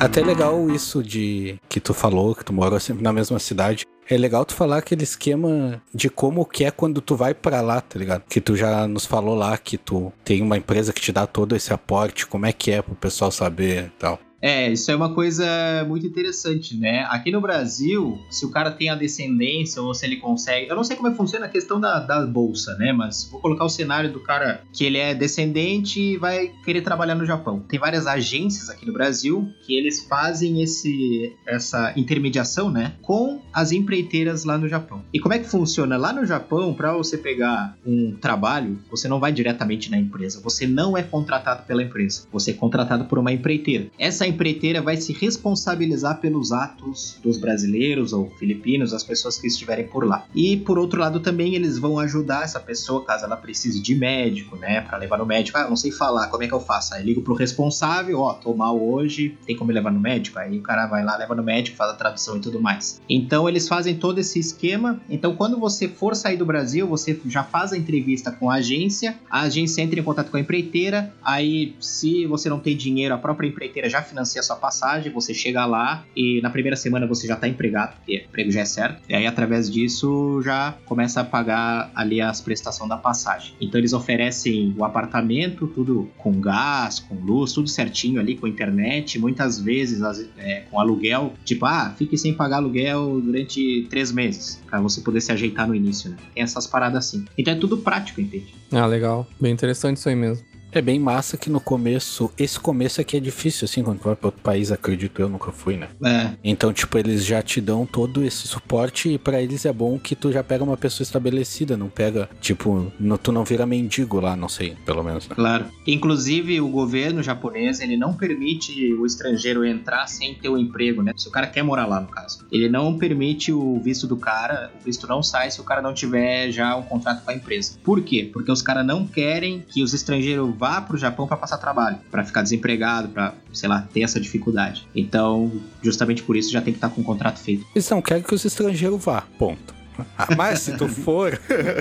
Até 0.00 0.20
legal 0.20 0.68
isso 0.70 1.02
de 1.02 1.56
que 1.68 1.78
tu 1.80 1.94
falou, 1.94 2.34
que 2.34 2.44
tu 2.44 2.52
morou 2.52 2.78
sempre 2.80 3.02
na 3.04 3.12
mesma 3.12 3.38
cidade. 3.38 3.84
É 4.08 4.16
legal 4.16 4.44
tu 4.44 4.54
falar 4.54 4.78
aquele 4.78 5.04
esquema 5.04 5.82
de 5.94 6.10
como 6.10 6.44
que 6.44 6.64
é 6.64 6.70
quando 6.70 7.00
tu 7.00 7.16
vai 7.16 7.34
pra 7.34 7.60
lá, 7.60 7.80
tá 7.80 7.98
ligado? 7.98 8.24
Que 8.28 8.40
tu 8.40 8.56
já 8.56 8.86
nos 8.86 9.06
falou 9.06 9.34
lá 9.34 9.56
que 9.56 9.78
tu 9.78 10.12
tem 10.24 10.42
uma 10.42 10.56
empresa 10.56 10.92
que 10.92 11.00
te 11.00 11.12
dá 11.12 11.26
todo 11.26 11.54
esse 11.54 11.72
aporte, 11.72 12.26
como 12.26 12.46
é 12.46 12.52
que 12.52 12.70
é 12.70 12.82
pro 12.82 12.94
pessoal 12.94 13.30
saber 13.30 13.86
e 13.86 13.90
tal. 13.98 14.18
É, 14.42 14.72
isso 14.72 14.90
é 14.90 14.96
uma 14.96 15.14
coisa 15.14 15.46
muito 15.86 16.04
interessante, 16.04 16.76
né? 16.76 17.06
Aqui 17.08 17.30
no 17.30 17.40
Brasil, 17.40 18.18
se 18.28 18.44
o 18.44 18.50
cara 18.50 18.72
tem 18.72 18.90
a 18.90 18.96
descendência 18.96 19.80
ou 19.80 19.94
se 19.94 20.04
ele 20.04 20.16
consegue. 20.16 20.68
Eu 20.68 20.74
não 20.74 20.82
sei 20.82 20.96
como 20.96 21.06
é 21.06 21.12
que 21.12 21.16
funciona 21.16 21.46
a 21.46 21.48
questão 21.48 21.80
da, 21.80 22.00
da 22.00 22.26
bolsa, 22.26 22.74
né? 22.74 22.92
Mas 22.92 23.28
vou 23.30 23.40
colocar 23.40 23.64
o 23.64 23.68
cenário 23.68 24.12
do 24.12 24.18
cara 24.18 24.62
que 24.72 24.84
ele 24.84 24.98
é 24.98 25.14
descendente 25.14 26.00
e 26.00 26.16
vai 26.16 26.50
querer 26.64 26.80
trabalhar 26.80 27.14
no 27.14 27.24
Japão. 27.24 27.60
Tem 27.68 27.78
várias 27.78 28.08
agências 28.08 28.68
aqui 28.68 28.84
no 28.84 28.92
Brasil 28.92 29.48
que 29.64 29.76
eles 29.76 30.04
fazem 30.06 30.60
esse, 30.60 31.32
essa 31.46 31.92
intermediação, 31.96 32.68
né? 32.68 32.94
Com 33.00 33.40
as 33.52 33.70
empreiteiras 33.70 34.42
lá 34.42 34.58
no 34.58 34.68
Japão. 34.68 35.04
E 35.12 35.20
como 35.20 35.34
é 35.34 35.38
que 35.38 35.48
funciona? 35.48 35.96
Lá 35.96 36.12
no 36.12 36.26
Japão, 36.26 36.74
para 36.74 36.92
você 36.92 37.16
pegar 37.16 37.76
um 37.86 38.16
trabalho, 38.20 38.76
você 38.90 39.06
não 39.06 39.20
vai 39.20 39.30
diretamente 39.30 39.88
na 39.88 39.98
empresa. 39.98 40.40
Você 40.40 40.66
não 40.66 40.96
é 40.96 41.02
contratado 41.04 41.62
pela 41.62 41.82
empresa. 41.82 42.26
Você 42.32 42.50
é 42.50 42.54
contratado 42.54 43.04
por 43.04 43.20
uma 43.20 43.32
empreiteira. 43.32 43.86
Essa 43.96 44.31
empreiteira 44.32 44.82
vai 44.82 44.96
se 44.96 45.12
responsabilizar 45.12 46.20
pelos 46.20 46.52
atos 46.52 47.18
dos 47.22 47.38
brasileiros 47.38 48.12
ou 48.12 48.30
filipinos, 48.30 48.92
as 48.92 49.04
pessoas 49.04 49.38
que 49.38 49.46
estiverem 49.46 49.86
por 49.86 50.04
lá. 50.04 50.26
E 50.34 50.56
por 50.56 50.78
outro 50.78 51.00
lado 51.00 51.20
também 51.20 51.54
eles 51.54 51.78
vão 51.78 51.98
ajudar 51.98 52.44
essa 52.44 52.58
pessoa 52.58 53.04
caso 53.04 53.24
ela 53.24 53.36
precise 53.36 53.80
de 53.80 53.94
médico, 53.94 54.56
né, 54.56 54.80
para 54.80 54.98
levar 54.98 55.18
no 55.18 55.26
médico. 55.26 55.58
Ah, 55.58 55.68
não 55.68 55.76
sei 55.76 55.92
falar, 55.92 56.28
como 56.28 56.42
é 56.42 56.48
que 56.48 56.54
eu 56.54 56.60
faço? 56.60 56.94
Aí 56.94 57.04
ligo 57.04 57.22
pro 57.22 57.34
responsável, 57.34 58.20
ó, 58.20 58.34
tô 58.34 58.54
mal 58.54 58.80
hoje, 58.82 59.36
tem 59.46 59.56
como 59.56 59.68
me 59.68 59.74
levar 59.74 59.92
no 59.92 60.00
médico? 60.00 60.38
Aí 60.38 60.58
o 60.58 60.62
cara 60.62 60.86
vai 60.86 61.04
lá, 61.04 61.16
leva 61.16 61.34
no 61.34 61.42
médico, 61.42 61.76
faz 61.76 61.90
a 61.90 61.94
tradução 61.94 62.36
e 62.36 62.40
tudo 62.40 62.60
mais. 62.60 63.00
Então 63.08 63.48
eles 63.48 63.68
fazem 63.68 63.96
todo 63.96 64.18
esse 64.18 64.38
esquema. 64.38 65.00
Então 65.08 65.36
quando 65.36 65.58
você 65.58 65.88
for 65.88 66.16
sair 66.16 66.36
do 66.36 66.46
Brasil, 66.46 66.86
você 66.86 67.18
já 67.26 67.44
faz 67.44 67.72
a 67.72 67.78
entrevista 67.78 68.32
com 68.32 68.50
a 68.50 68.54
agência, 68.54 69.18
a 69.30 69.42
agência 69.42 69.82
entra 69.82 70.00
em 70.00 70.02
contato 70.02 70.30
com 70.30 70.36
a 70.36 70.40
empreiteira, 70.40 71.14
aí 71.22 71.74
se 71.80 72.26
você 72.26 72.48
não 72.48 72.58
tem 72.58 72.76
dinheiro, 72.76 73.14
a 73.14 73.18
própria 73.18 73.46
empreiteira 73.46 73.88
já 73.88 74.02
financia 74.02 74.21
a 74.22 74.42
sua 74.42 74.56
passagem, 74.56 75.12
você 75.12 75.34
chega 75.34 75.64
lá 75.66 76.04
e 76.16 76.40
na 76.40 76.50
primeira 76.50 76.76
semana 76.76 77.06
você 77.06 77.26
já 77.26 77.36
tá 77.36 77.48
empregado, 77.48 77.96
porque 77.96 78.18
o 78.18 78.24
emprego 78.28 78.50
já 78.50 78.60
é 78.60 78.64
certo. 78.64 79.02
E 79.08 79.14
aí 79.14 79.26
através 79.26 79.70
disso 79.70 80.40
já 80.42 80.74
começa 80.84 81.20
a 81.20 81.24
pagar 81.24 81.90
ali 81.94 82.20
as 82.20 82.40
prestações 82.40 82.88
da 82.88 82.96
passagem. 82.96 83.54
Então 83.60 83.78
eles 83.78 83.92
oferecem 83.92 84.74
o 84.76 84.84
apartamento, 84.84 85.66
tudo 85.66 86.10
com 86.16 86.32
gás, 86.40 86.98
com 87.00 87.14
luz, 87.14 87.52
tudo 87.52 87.68
certinho 87.68 88.20
ali, 88.20 88.36
com 88.36 88.46
internet, 88.46 89.18
muitas 89.18 89.58
vezes 89.58 90.00
é, 90.36 90.64
com 90.70 90.78
aluguel, 90.78 91.32
tipo, 91.44 91.66
ah, 91.66 91.94
fique 91.96 92.16
sem 92.16 92.34
pagar 92.34 92.56
aluguel 92.56 93.20
durante 93.20 93.86
três 93.90 94.12
meses, 94.12 94.60
pra 94.66 94.80
você 94.80 95.00
poder 95.00 95.20
se 95.20 95.32
ajeitar 95.32 95.66
no 95.66 95.74
início, 95.74 96.10
né? 96.10 96.16
Tem 96.34 96.42
essas 96.42 96.66
paradas 96.66 97.06
assim. 97.06 97.24
Então 97.36 97.54
é 97.54 97.56
tudo 97.56 97.78
prático, 97.78 98.20
entende? 98.20 98.54
Ah, 98.70 98.86
legal. 98.86 99.26
Bem 99.40 99.52
interessante 99.52 99.98
isso 99.98 100.08
aí 100.08 100.16
mesmo. 100.16 100.44
É 100.72 100.80
bem 100.80 100.98
massa 100.98 101.36
que 101.36 101.50
no 101.50 101.60
começo, 101.60 102.30
esse 102.38 102.58
começo 102.58 103.00
aqui 103.00 103.16
é 103.16 103.20
difícil, 103.20 103.66
assim, 103.66 103.82
quando 103.82 103.98
tu 103.98 104.04
vai 104.04 104.16
pra 104.16 104.28
outro 104.28 104.40
país, 104.42 104.72
acredito 104.72 105.20
eu, 105.20 105.28
nunca 105.28 105.52
fui, 105.52 105.76
né? 105.76 105.88
É, 106.04 106.30
Então, 106.42 106.72
tipo, 106.72 106.96
eles 106.96 107.24
já 107.26 107.42
te 107.42 107.60
dão 107.60 107.84
todo 107.84 108.24
esse 108.24 108.48
suporte 108.48 109.10
e 109.10 109.18
pra 109.18 109.40
eles 109.42 109.66
é 109.66 109.72
bom 109.72 109.98
que 109.98 110.16
tu 110.16 110.32
já 110.32 110.42
pega 110.42 110.64
uma 110.64 110.76
pessoa 110.76 111.04
estabelecida, 111.04 111.76
não 111.76 111.88
pega, 111.88 112.28
tipo, 112.40 112.90
no- 112.98 113.18
tu 113.18 113.30
não 113.32 113.44
vira 113.44 113.66
mendigo 113.66 114.18
lá, 114.18 114.34
não 114.34 114.48
sei, 114.48 114.74
pelo 114.86 115.02
menos, 115.02 115.28
né? 115.28 115.34
Claro. 115.34 115.66
Inclusive, 115.86 116.60
o 116.60 116.68
governo 116.68 117.22
japonês, 117.22 117.80
ele 117.80 117.96
não 117.96 118.14
permite 118.14 118.94
o 118.94 119.04
estrangeiro 119.04 119.64
entrar 119.66 120.06
sem 120.06 120.34
ter 120.34 120.48
o 120.48 120.56
emprego, 120.56 121.02
né? 121.02 121.12
Se 121.16 121.28
o 121.28 121.30
cara 121.30 121.46
quer 121.46 121.62
morar 121.62 121.86
lá, 121.86 122.00
no 122.00 122.08
caso. 122.08 122.46
Ele 122.50 122.68
não 122.68 122.96
permite 122.96 123.52
o 123.52 123.78
visto 123.78 124.06
do 124.06 124.16
cara, 124.16 124.70
o 124.80 124.84
visto 124.84 125.06
não 125.06 125.22
sai 125.22 125.50
se 125.50 125.60
o 125.60 125.64
cara 125.64 125.82
não 125.82 125.92
tiver 125.92 126.50
já 126.50 126.74
um 126.76 126.82
contrato 126.82 127.22
com 127.24 127.30
a 127.30 127.34
empresa. 127.34 127.74
Por 127.84 128.00
quê? 128.02 128.30
Porque 128.32 128.50
os 128.50 128.62
caras 128.62 128.86
não 128.86 129.06
querem 129.06 129.62
que 129.68 129.82
os 129.82 129.92
estrangeiros 129.92 130.54
vá 130.62 130.80
pro 130.80 130.96
Japão 130.96 131.26
para 131.26 131.36
passar 131.36 131.58
trabalho, 131.58 131.98
para 132.08 132.24
ficar 132.24 132.40
desempregado, 132.40 133.08
para, 133.08 133.34
sei 133.52 133.68
lá, 133.68 133.84
ter 133.92 134.02
essa 134.02 134.20
dificuldade. 134.20 134.86
Então, 134.94 135.50
justamente 135.82 136.22
por 136.22 136.36
isso 136.36 136.52
já 136.52 136.60
tem 136.62 136.72
que 136.72 136.76
estar 136.78 136.88
com 136.88 137.00
o 137.00 137.04
contrato 137.04 137.40
feito. 137.40 137.66
Eles 137.74 137.90
não 137.90 138.00
querem 138.00 138.22
que 138.22 138.32
os 138.32 138.44
estrangeiros 138.44 139.04
vá, 139.04 139.22
ponto. 139.36 139.74
Ah, 140.16 140.28
Mas 140.36 140.60
se 140.60 140.76
tu 140.76 140.86
for, 140.88 141.36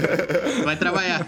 Vai 0.66 0.76
trabalhar. 0.76 1.26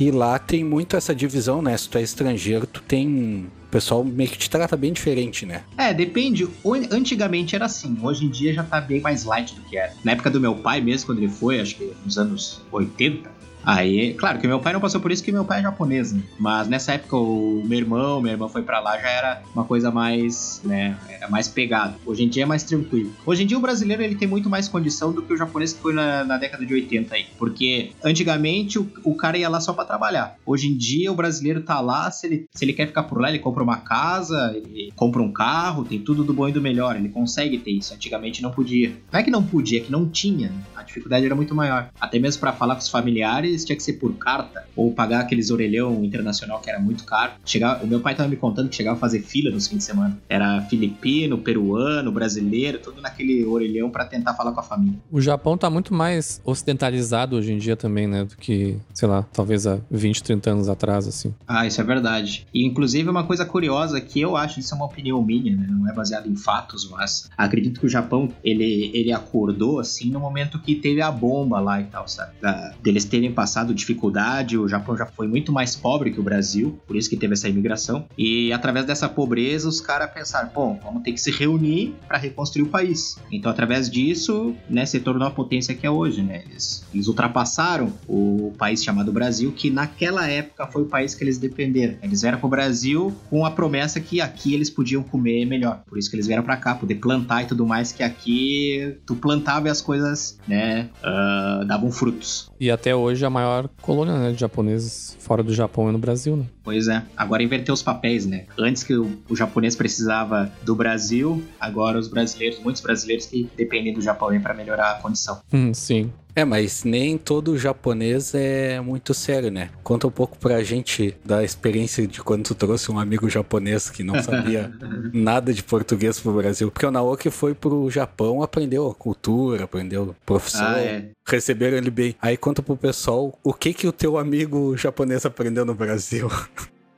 E 0.00 0.10
lá 0.10 0.38
tem 0.38 0.64
muito 0.64 0.96
essa 0.96 1.14
divisão, 1.14 1.60
né? 1.62 1.76
Se 1.76 1.88
tu 1.88 1.98
é 1.98 2.02
estrangeiro, 2.02 2.66
tu 2.66 2.82
tem. 2.82 3.46
O 3.66 3.70
pessoal 3.72 4.02
meio 4.04 4.28
que 4.30 4.36
te 4.38 4.50
trata 4.50 4.76
bem 4.76 4.92
diferente, 4.92 5.46
né? 5.46 5.62
É, 5.78 5.94
depende. 5.94 6.48
O- 6.64 6.74
Antigamente 6.90 7.54
era 7.54 7.66
assim, 7.66 7.96
hoje 8.02 8.24
em 8.24 8.28
dia 8.30 8.52
já 8.52 8.62
tá 8.64 8.80
bem 8.80 9.00
mais 9.00 9.24
light 9.24 9.54
do 9.54 9.60
que 9.62 9.76
era. 9.76 9.92
Na 10.04 10.12
época 10.12 10.28
do 10.30 10.40
meu 10.40 10.54
pai 10.56 10.80
mesmo, 10.80 11.06
quando 11.06 11.18
ele 11.18 11.28
foi, 11.30 11.60
acho 11.60 11.76
que 11.76 11.92
nos 12.04 12.18
anos 12.18 12.60
80, 12.72 13.30
Aí, 13.64 14.14
claro 14.14 14.38
que 14.38 14.46
meu 14.46 14.60
pai 14.60 14.72
não 14.72 14.80
passou 14.80 15.00
por 15.00 15.12
isso, 15.12 15.22
que 15.22 15.30
meu 15.30 15.44
pai 15.44 15.60
é 15.60 15.62
japonês, 15.62 16.12
né? 16.12 16.22
Mas 16.38 16.68
nessa 16.68 16.92
época 16.92 17.16
o 17.16 17.62
meu 17.64 17.78
irmão, 17.78 18.20
meu 18.20 18.32
irmão 18.32 18.48
foi 18.48 18.62
para 18.62 18.80
lá, 18.80 18.98
já 18.98 19.08
era 19.08 19.42
uma 19.54 19.64
coisa 19.64 19.90
mais, 19.90 20.60
né, 20.64 20.96
era 21.08 21.28
mais 21.28 21.48
pegado. 21.48 21.94
Hoje 22.04 22.24
em 22.24 22.28
dia 22.28 22.42
é 22.42 22.46
mais 22.46 22.62
tranquilo. 22.64 23.12
Hoje 23.24 23.44
em 23.44 23.46
dia 23.46 23.56
o 23.56 23.60
brasileiro 23.60 24.02
ele 24.02 24.16
tem 24.16 24.26
muito 24.26 24.50
mais 24.50 24.68
condição 24.68 25.12
do 25.12 25.22
que 25.22 25.32
o 25.32 25.36
japonês 25.36 25.72
que 25.72 25.80
foi 25.80 25.92
na, 25.92 26.24
na 26.24 26.38
década 26.38 26.66
de 26.66 26.74
80 26.74 27.14
aí. 27.14 27.26
Porque 27.38 27.92
antigamente 28.02 28.78
o, 28.78 28.90
o 29.04 29.14
cara 29.14 29.38
ia 29.38 29.48
lá 29.48 29.60
só 29.60 29.72
para 29.72 29.84
trabalhar. 29.84 30.36
Hoje 30.44 30.68
em 30.68 30.76
dia 30.76 31.12
o 31.12 31.14
brasileiro 31.14 31.62
tá 31.62 31.80
lá, 31.80 32.10
se 32.10 32.26
ele, 32.26 32.46
se 32.52 32.64
ele 32.64 32.72
quer 32.72 32.86
ficar 32.86 33.04
por 33.04 33.20
lá, 33.20 33.28
ele 33.28 33.38
compra 33.38 33.62
uma 33.62 33.78
casa, 33.78 34.52
ele 34.56 34.92
compra 34.96 35.22
um 35.22 35.32
carro, 35.32 35.84
tem 35.84 36.00
tudo 36.00 36.24
do 36.24 36.34
bom 36.34 36.48
e 36.48 36.52
do 36.52 36.60
melhor. 36.60 36.96
Ele 36.96 37.08
consegue 37.08 37.58
ter 37.58 37.70
isso. 37.70 37.94
Antigamente 37.94 38.42
não 38.42 38.50
podia. 38.50 38.92
Não 39.12 39.20
é 39.20 39.22
que 39.22 39.30
não 39.30 39.42
podia, 39.42 39.80
é 39.80 39.84
que 39.84 39.92
não 39.92 40.08
tinha. 40.08 40.48
Né? 40.48 40.62
A 40.74 40.82
dificuldade 40.82 41.24
era 41.24 41.34
muito 41.34 41.54
maior. 41.54 41.90
Até 42.00 42.18
mesmo 42.18 42.40
para 42.40 42.52
falar 42.52 42.74
com 42.74 42.80
os 42.80 42.88
familiares 42.88 43.51
tinha 43.56 43.76
que 43.76 43.82
ser 43.82 43.94
por 43.94 44.14
carta 44.14 44.64
ou 44.74 44.92
pagar 44.92 45.20
aqueles 45.20 45.50
orelhão 45.50 46.04
internacional 46.04 46.60
que 46.60 46.70
era 46.70 46.78
muito 46.78 47.04
caro. 47.04 47.32
Chegar, 47.44 47.82
o 47.82 47.86
meu 47.86 48.00
pai 48.00 48.14
tava 48.14 48.28
me 48.28 48.36
contando 48.36 48.68
que 48.68 48.76
chegava 48.76 48.96
a 48.96 49.00
fazer 49.00 49.20
fila 49.20 49.50
nos 49.50 49.68
fins 49.68 49.78
de 49.78 49.84
semana. 49.84 50.18
Era 50.28 50.62
filipino, 50.62 51.38
peruano, 51.38 52.10
brasileiro, 52.10 52.78
tudo 52.78 53.00
naquele 53.00 53.44
orelhão 53.44 53.90
para 53.90 54.04
tentar 54.04 54.34
falar 54.34 54.52
com 54.52 54.60
a 54.60 54.62
família. 54.62 54.98
O 55.10 55.20
Japão 55.20 55.56
tá 55.56 55.68
muito 55.68 55.94
mais 55.94 56.40
ocidentalizado 56.44 57.36
hoje 57.36 57.52
em 57.52 57.58
dia 57.58 57.76
também, 57.76 58.06
né, 58.06 58.24
do 58.24 58.36
que, 58.36 58.76
sei 58.94 59.08
lá, 59.08 59.22
talvez 59.32 59.66
há 59.66 59.78
20, 59.90 60.22
30 60.22 60.50
anos 60.50 60.68
atrás, 60.68 61.06
assim. 61.06 61.34
Ah, 61.46 61.66
isso 61.66 61.80
é 61.80 61.84
verdade. 61.84 62.46
E 62.52 62.64
inclusive 62.64 63.08
uma 63.08 63.24
coisa 63.24 63.44
curiosa 63.44 64.00
que 64.00 64.20
eu 64.20 64.36
acho, 64.36 64.60
isso 64.60 64.74
é 64.74 64.76
uma 64.76 64.86
opinião 64.86 65.22
minha, 65.22 65.54
né, 65.54 65.66
não 65.68 65.88
é 65.88 65.92
baseado 65.92 66.28
em 66.28 66.36
fatos, 66.36 66.88
mas 66.88 67.28
acredito 67.36 67.80
que 67.80 67.86
o 67.86 67.88
Japão, 67.88 68.28
ele, 68.42 68.90
ele 68.94 69.12
acordou, 69.12 69.80
assim, 69.80 70.10
no 70.10 70.20
momento 70.20 70.58
que 70.58 70.74
teve 70.74 71.00
a 71.00 71.10
bomba 71.10 71.60
lá 71.60 71.80
e 71.80 71.84
tal, 71.84 72.08
sabe? 72.08 72.32
Da, 72.40 72.74
deles 72.82 73.04
terem 73.04 73.32
passado 73.42 73.74
dificuldade, 73.74 74.56
o 74.56 74.68
Japão 74.68 74.96
já 74.96 75.04
foi 75.04 75.26
muito 75.26 75.50
mais 75.50 75.74
pobre 75.74 76.12
que 76.12 76.20
o 76.20 76.22
Brasil, 76.22 76.78
por 76.86 76.94
isso 76.94 77.10
que 77.10 77.16
teve 77.16 77.32
essa 77.32 77.48
imigração. 77.48 78.06
E 78.16 78.52
através 78.52 78.86
dessa 78.86 79.08
pobreza, 79.08 79.68
os 79.68 79.80
caras 79.80 80.12
pensaram, 80.12 80.48
bom, 80.54 80.78
vamos 80.80 81.02
ter 81.02 81.10
que 81.10 81.20
se 81.20 81.32
reunir 81.32 81.92
para 82.06 82.18
reconstruir 82.18 82.62
o 82.62 82.68
país. 82.68 83.16
Então, 83.32 83.50
através 83.50 83.90
disso, 83.90 84.54
né, 84.70 84.86
se 84.86 85.00
tornou 85.00 85.26
a 85.26 85.30
potência 85.32 85.74
que 85.74 85.84
é 85.84 85.90
hoje, 85.90 86.22
né? 86.22 86.44
Eles, 86.48 86.84
eles 86.94 87.08
ultrapassaram 87.08 87.92
o 88.06 88.52
país 88.56 88.84
chamado 88.84 89.10
Brasil, 89.10 89.50
que 89.50 89.70
naquela 89.70 90.28
época 90.28 90.68
foi 90.68 90.82
o 90.82 90.86
país 90.86 91.12
que 91.12 91.24
eles 91.24 91.36
dependeram. 91.36 91.96
Eles 92.00 92.22
vieram 92.22 92.38
pro 92.38 92.48
Brasil 92.48 93.12
com 93.28 93.44
a 93.44 93.50
promessa 93.50 93.98
que 93.98 94.20
aqui 94.20 94.54
eles 94.54 94.70
podiam 94.70 95.02
comer 95.02 95.44
melhor. 95.46 95.82
Por 95.88 95.98
isso 95.98 96.08
que 96.08 96.14
eles 96.14 96.28
vieram 96.28 96.44
para 96.44 96.56
cá, 96.56 96.76
poder 96.76 96.94
plantar 96.96 97.42
e 97.42 97.46
tudo 97.46 97.66
mais, 97.66 97.90
que 97.90 98.04
aqui 98.04 98.98
tu 99.04 99.16
plantava 99.16 99.66
e 99.66 99.70
as 99.70 99.82
coisas, 99.82 100.38
né, 100.46 100.90
uh, 101.02 101.64
davam 101.64 101.90
frutos. 101.90 102.52
E 102.60 102.70
até 102.70 102.94
hoje 102.94 103.24
a 103.24 103.31
maior 103.32 103.68
colônia 103.80 104.18
né, 104.18 104.32
de 104.32 104.38
japoneses 104.38 105.16
fora 105.20 105.42
do 105.42 105.52
Japão 105.52 105.88
é 105.88 105.92
no 105.92 105.98
Brasil, 105.98 106.36
né? 106.36 106.44
Pois 106.62 106.88
é. 106.88 107.02
Agora 107.16 107.42
inverteu 107.42 107.74
os 107.74 107.82
papéis, 107.82 108.26
né? 108.26 108.46
Antes 108.58 108.82
que 108.84 108.94
o, 108.94 109.18
o 109.28 109.34
japonês 109.34 109.74
precisava 109.74 110.52
do 110.62 110.74
Brasil, 110.74 111.42
agora 111.58 111.98
os 111.98 112.08
brasileiros, 112.08 112.60
muitos 112.60 112.82
brasileiros 112.82 113.26
que 113.26 113.50
dependem 113.56 113.92
do 113.92 114.00
Japão 114.00 114.32
para 114.40 114.54
melhorar 114.54 114.92
a 114.92 114.94
condição. 114.94 115.40
Hum, 115.52 115.74
sim. 115.74 116.12
É, 116.34 116.44
mas 116.44 116.82
nem 116.82 117.18
todo 117.18 117.58
japonês 117.58 118.34
é 118.34 118.80
muito 118.80 119.12
sério, 119.12 119.50
né? 119.50 119.68
Conta 119.82 120.06
um 120.06 120.10
pouco 120.10 120.38
pra 120.38 120.62
gente 120.62 121.14
da 121.24 121.44
experiência 121.44 122.06
de 122.06 122.22
quando 122.22 122.44
tu 122.44 122.54
trouxe 122.54 122.90
um 122.90 122.98
amigo 122.98 123.28
japonês 123.28 123.90
que 123.90 124.02
não 124.02 124.22
sabia 124.22 124.72
nada 125.12 125.52
de 125.52 125.62
português 125.62 126.18
pro 126.18 126.32
Brasil. 126.32 126.70
Porque 126.70 126.86
o 126.86 126.90
Naoki 126.90 127.30
foi 127.30 127.54
pro 127.54 127.90
Japão, 127.90 128.42
aprendeu 128.42 128.90
a 128.90 128.94
cultura, 128.94 129.64
aprendeu 129.64 130.16
profissão, 130.24 130.66
ah, 130.66 130.80
é. 130.80 131.10
receberam 131.26 131.76
ele 131.76 131.90
bem. 131.90 132.16
Aí 132.20 132.36
conta 132.36 132.62
pro 132.62 132.76
pessoal 132.76 133.38
o 133.42 133.52
que 133.52 133.74
que 133.74 133.86
o 133.86 133.92
teu 133.92 134.16
amigo 134.16 134.76
japonês 134.76 135.26
aprendeu 135.26 135.64
no 135.64 135.74
Brasil. 135.74 136.30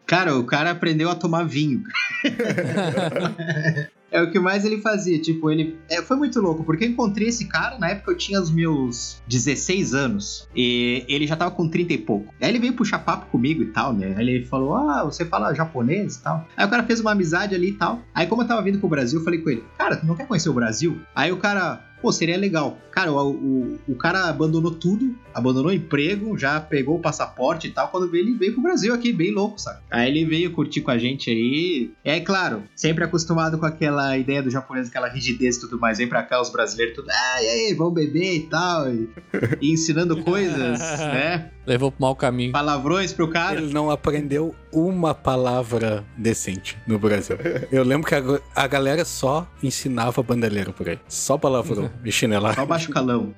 Cara, 0.06 0.36
o 0.36 0.44
cara 0.44 0.70
aprendeu 0.70 1.10
a 1.10 1.14
tomar 1.14 1.44
vinho. 1.44 1.82
é 4.14 4.22
o 4.22 4.30
que 4.30 4.38
mais 4.38 4.64
ele 4.64 4.78
fazia. 4.78 5.20
Tipo, 5.20 5.50
ele. 5.50 5.76
É, 5.90 6.00
foi 6.00 6.16
muito 6.16 6.40
louco, 6.40 6.62
porque 6.62 6.84
eu 6.84 6.88
encontrei 6.88 7.28
esse 7.28 7.46
cara, 7.46 7.76
na 7.78 7.90
época 7.90 8.12
eu 8.12 8.16
tinha 8.16 8.40
os 8.40 8.48
meus 8.48 9.20
16 9.26 9.92
anos. 9.92 10.48
E 10.54 11.04
ele 11.08 11.26
já 11.26 11.34
tava 11.34 11.50
com 11.50 11.68
30 11.68 11.92
e 11.92 11.98
pouco. 11.98 12.32
Aí 12.40 12.48
ele 12.48 12.60
veio 12.60 12.74
puxar 12.74 13.00
papo 13.00 13.26
comigo 13.26 13.62
e 13.62 13.66
tal, 13.66 13.92
né? 13.92 14.14
Aí 14.16 14.28
ele 14.28 14.44
falou: 14.46 14.76
Ah, 14.76 15.02
você 15.04 15.24
fala 15.24 15.52
japonês 15.52 16.14
e 16.14 16.22
tal. 16.22 16.46
Aí 16.56 16.64
o 16.64 16.70
cara 16.70 16.84
fez 16.84 17.00
uma 17.00 17.10
amizade 17.10 17.56
ali 17.56 17.70
e 17.70 17.72
tal. 17.72 18.02
Aí, 18.14 18.26
como 18.28 18.42
eu 18.42 18.46
tava 18.46 18.62
vindo 18.62 18.78
pro 18.78 18.88
Brasil, 18.88 19.18
eu 19.18 19.24
falei 19.24 19.40
com 19.40 19.50
ele: 19.50 19.64
Cara, 19.76 19.96
tu 19.96 20.06
não 20.06 20.14
quer 20.14 20.28
conhecer 20.28 20.48
o 20.48 20.54
Brasil? 20.54 21.00
Aí 21.12 21.32
o 21.32 21.38
cara 21.38 21.82
pô, 22.00 22.12
seria 22.12 22.36
legal. 22.36 22.78
Cara, 22.90 23.10
o, 23.10 23.30
o, 23.30 23.78
o, 23.88 23.94
cara 23.96 24.28
abandonou 24.28 24.70
tudo, 24.70 25.16
abandonou 25.34 25.70
o 25.70 25.74
emprego, 25.74 26.38
já 26.38 26.60
pegou 26.60 26.96
o 26.96 27.00
passaporte 27.00 27.66
e 27.66 27.70
tal. 27.70 27.88
Quando 27.88 28.08
veio, 28.10 28.24
ele 28.24 28.36
veio 28.36 28.52
pro 28.52 28.62
Brasil 28.62 28.94
aqui, 28.94 29.12
bem 29.12 29.32
louco, 29.32 29.58
sabe? 29.58 29.80
Aí 29.90 30.08
ele 30.08 30.24
veio 30.24 30.52
curtir 30.52 30.82
com 30.82 30.90
a 30.90 30.98
gente 30.98 31.30
aí. 31.30 31.90
É 32.04 32.20
claro, 32.20 32.62
sempre 32.76 33.02
acostumado 33.02 33.58
com 33.58 33.66
aquela 33.66 34.16
ideia 34.16 34.42
do 34.42 34.50
japonês, 34.50 34.88
aquela 34.88 35.08
rigidez 35.08 35.56
e 35.56 35.60
tudo 35.60 35.78
mais. 35.78 35.98
Vem 35.98 36.06
pra 36.06 36.22
cá 36.22 36.40
os 36.40 36.50
brasileiros, 36.50 36.94
tudo, 36.94 37.08
ah, 37.10 37.42
e 37.42 37.46
aí, 37.46 37.74
vamos 37.74 37.94
beber 37.94 38.34
e 38.34 38.40
tal. 38.48 38.92
E, 38.92 39.08
e 39.60 39.72
ensinando 39.72 40.22
coisas, 40.22 40.78
né? 41.00 41.50
Levou 41.66 41.90
pro 41.90 42.02
mau 42.02 42.14
caminho. 42.14 42.52
Palavrões 42.52 43.12
pro 43.12 43.28
cara. 43.28 43.60
Ele 43.60 43.72
não 43.72 43.90
aprendeu 43.90 44.54
uma 44.70 45.14
palavra 45.14 46.04
decente 46.16 46.76
no 46.86 46.98
Brasil. 46.98 47.36
Eu 47.72 47.82
lembro 47.82 48.06
que 48.06 48.14
a, 48.14 48.22
a 48.54 48.66
galera 48.66 49.04
só 49.04 49.48
ensinava 49.62 50.22
bandeleiro 50.22 50.72
por 50.72 50.88
aí. 50.88 50.98
Só 51.08 51.38
palavrão 51.38 51.90
e 52.04 52.12
chinelagem. 52.12 52.56
Só 52.56 52.66
baixo 52.66 52.90
calão. 52.90 53.34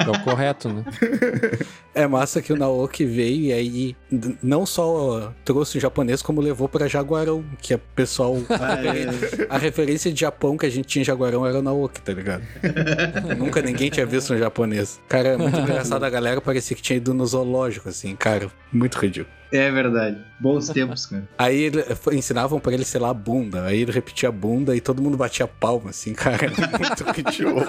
É 0.00 0.10
o 0.10 0.20
correto, 0.22 0.68
né? 0.68 0.84
É 1.96 2.08
massa 2.08 2.42
que 2.42 2.52
o 2.52 2.56
Naoki 2.56 3.04
veio 3.04 3.44
e 3.44 3.52
aí 3.52 3.96
não 4.42 4.66
só 4.66 5.32
trouxe 5.44 5.78
o 5.78 5.80
japonês, 5.80 6.22
como 6.22 6.40
levou 6.40 6.68
para 6.68 6.88
Jaguarão, 6.88 7.44
que 7.60 7.72
é 7.72 7.76
pessoal. 7.94 8.36
Ah, 8.50 8.78
é. 8.82 9.46
A 9.48 9.58
referência 9.58 10.12
de 10.12 10.20
Japão 10.20 10.56
que 10.56 10.66
a 10.66 10.70
gente 10.70 10.86
tinha 10.86 11.02
em 11.02 11.04
Jaguarão 11.04 11.46
era 11.46 11.58
o 11.58 11.62
Naoki, 11.62 12.00
tá 12.00 12.12
ligado? 12.12 12.42
Nunca 13.38 13.60
ninguém 13.62 13.90
tinha 13.90 14.06
visto 14.06 14.32
um 14.34 14.38
japonês. 14.38 15.00
Cara, 15.08 15.30
é 15.30 15.36
muito 15.36 15.58
engraçado. 15.58 16.02
A 16.02 16.10
galera 16.10 16.40
parecia 16.40 16.76
que 16.76 16.82
tinha 16.82 16.96
ido 16.96 17.14
no 17.14 17.26
zoológico, 17.26 17.88
assim, 17.88 18.16
cara. 18.16 18.50
Muito 18.72 18.98
ridículo. 18.98 19.32
É 19.52 19.70
verdade. 19.70 20.18
Bons 20.40 20.68
tempos, 20.68 21.06
cara. 21.06 21.28
Aí 21.38 21.62
ele, 21.62 21.84
ensinavam 22.12 22.58
pra 22.58 22.72
ele, 22.72 22.84
sei 22.84 23.00
lá, 23.00 23.10
a 23.10 23.14
bunda. 23.14 23.64
Aí 23.66 23.82
ele 23.82 23.92
repetia 23.92 24.28
a 24.28 24.32
bunda 24.32 24.74
e 24.74 24.80
todo 24.80 25.00
mundo 25.00 25.16
batia 25.16 25.46
palma, 25.46 25.90
assim, 25.90 26.12
cara. 26.12 26.50
Muito 26.50 27.04
ridículo, 27.12 27.64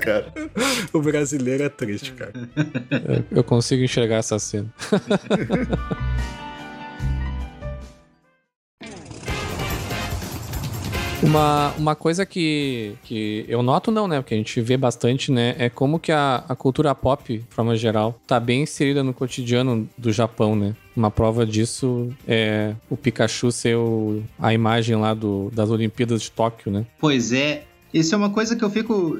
cara. 0.00 0.32
O 0.92 1.00
brasileiro 1.30 1.62
é 1.62 1.68
triste, 1.68 2.12
cara. 2.12 2.32
Eu, 2.90 3.38
eu 3.38 3.44
consigo 3.44 3.82
enxergar 3.82 4.16
essa 4.16 4.38
cena. 4.38 4.72
Uma, 11.22 11.74
uma 11.76 11.94
coisa 11.94 12.24
que, 12.24 12.94
que 13.02 13.44
eu 13.46 13.62
noto 13.62 13.90
não, 13.90 14.08
né? 14.08 14.22
Porque 14.22 14.32
a 14.32 14.36
gente 14.38 14.58
vê 14.62 14.74
bastante, 14.74 15.30
né? 15.30 15.54
É 15.58 15.68
como 15.68 15.98
que 15.98 16.10
a, 16.10 16.42
a 16.48 16.56
cultura 16.56 16.94
pop, 16.94 17.36
de 17.36 17.44
forma 17.50 17.76
geral, 17.76 18.18
tá 18.26 18.40
bem 18.40 18.62
inserida 18.62 19.04
no 19.04 19.12
cotidiano 19.12 19.86
do 19.98 20.10
Japão, 20.14 20.56
né? 20.56 20.74
Uma 20.96 21.10
prova 21.10 21.44
disso 21.44 22.08
é 22.26 22.74
o 22.88 22.96
Pikachu 22.96 23.52
ser 23.52 23.76
o, 23.76 24.22
a 24.38 24.54
imagem 24.54 24.96
lá 24.96 25.12
do, 25.12 25.50
das 25.52 25.68
Olimpíadas 25.68 26.22
de 26.22 26.30
Tóquio, 26.30 26.72
né? 26.72 26.86
Pois 26.98 27.34
é, 27.34 27.64
isso 27.92 28.14
é 28.14 28.18
uma 28.18 28.30
coisa 28.30 28.56
que 28.56 28.64
eu 28.64 28.70
fico. 28.70 29.18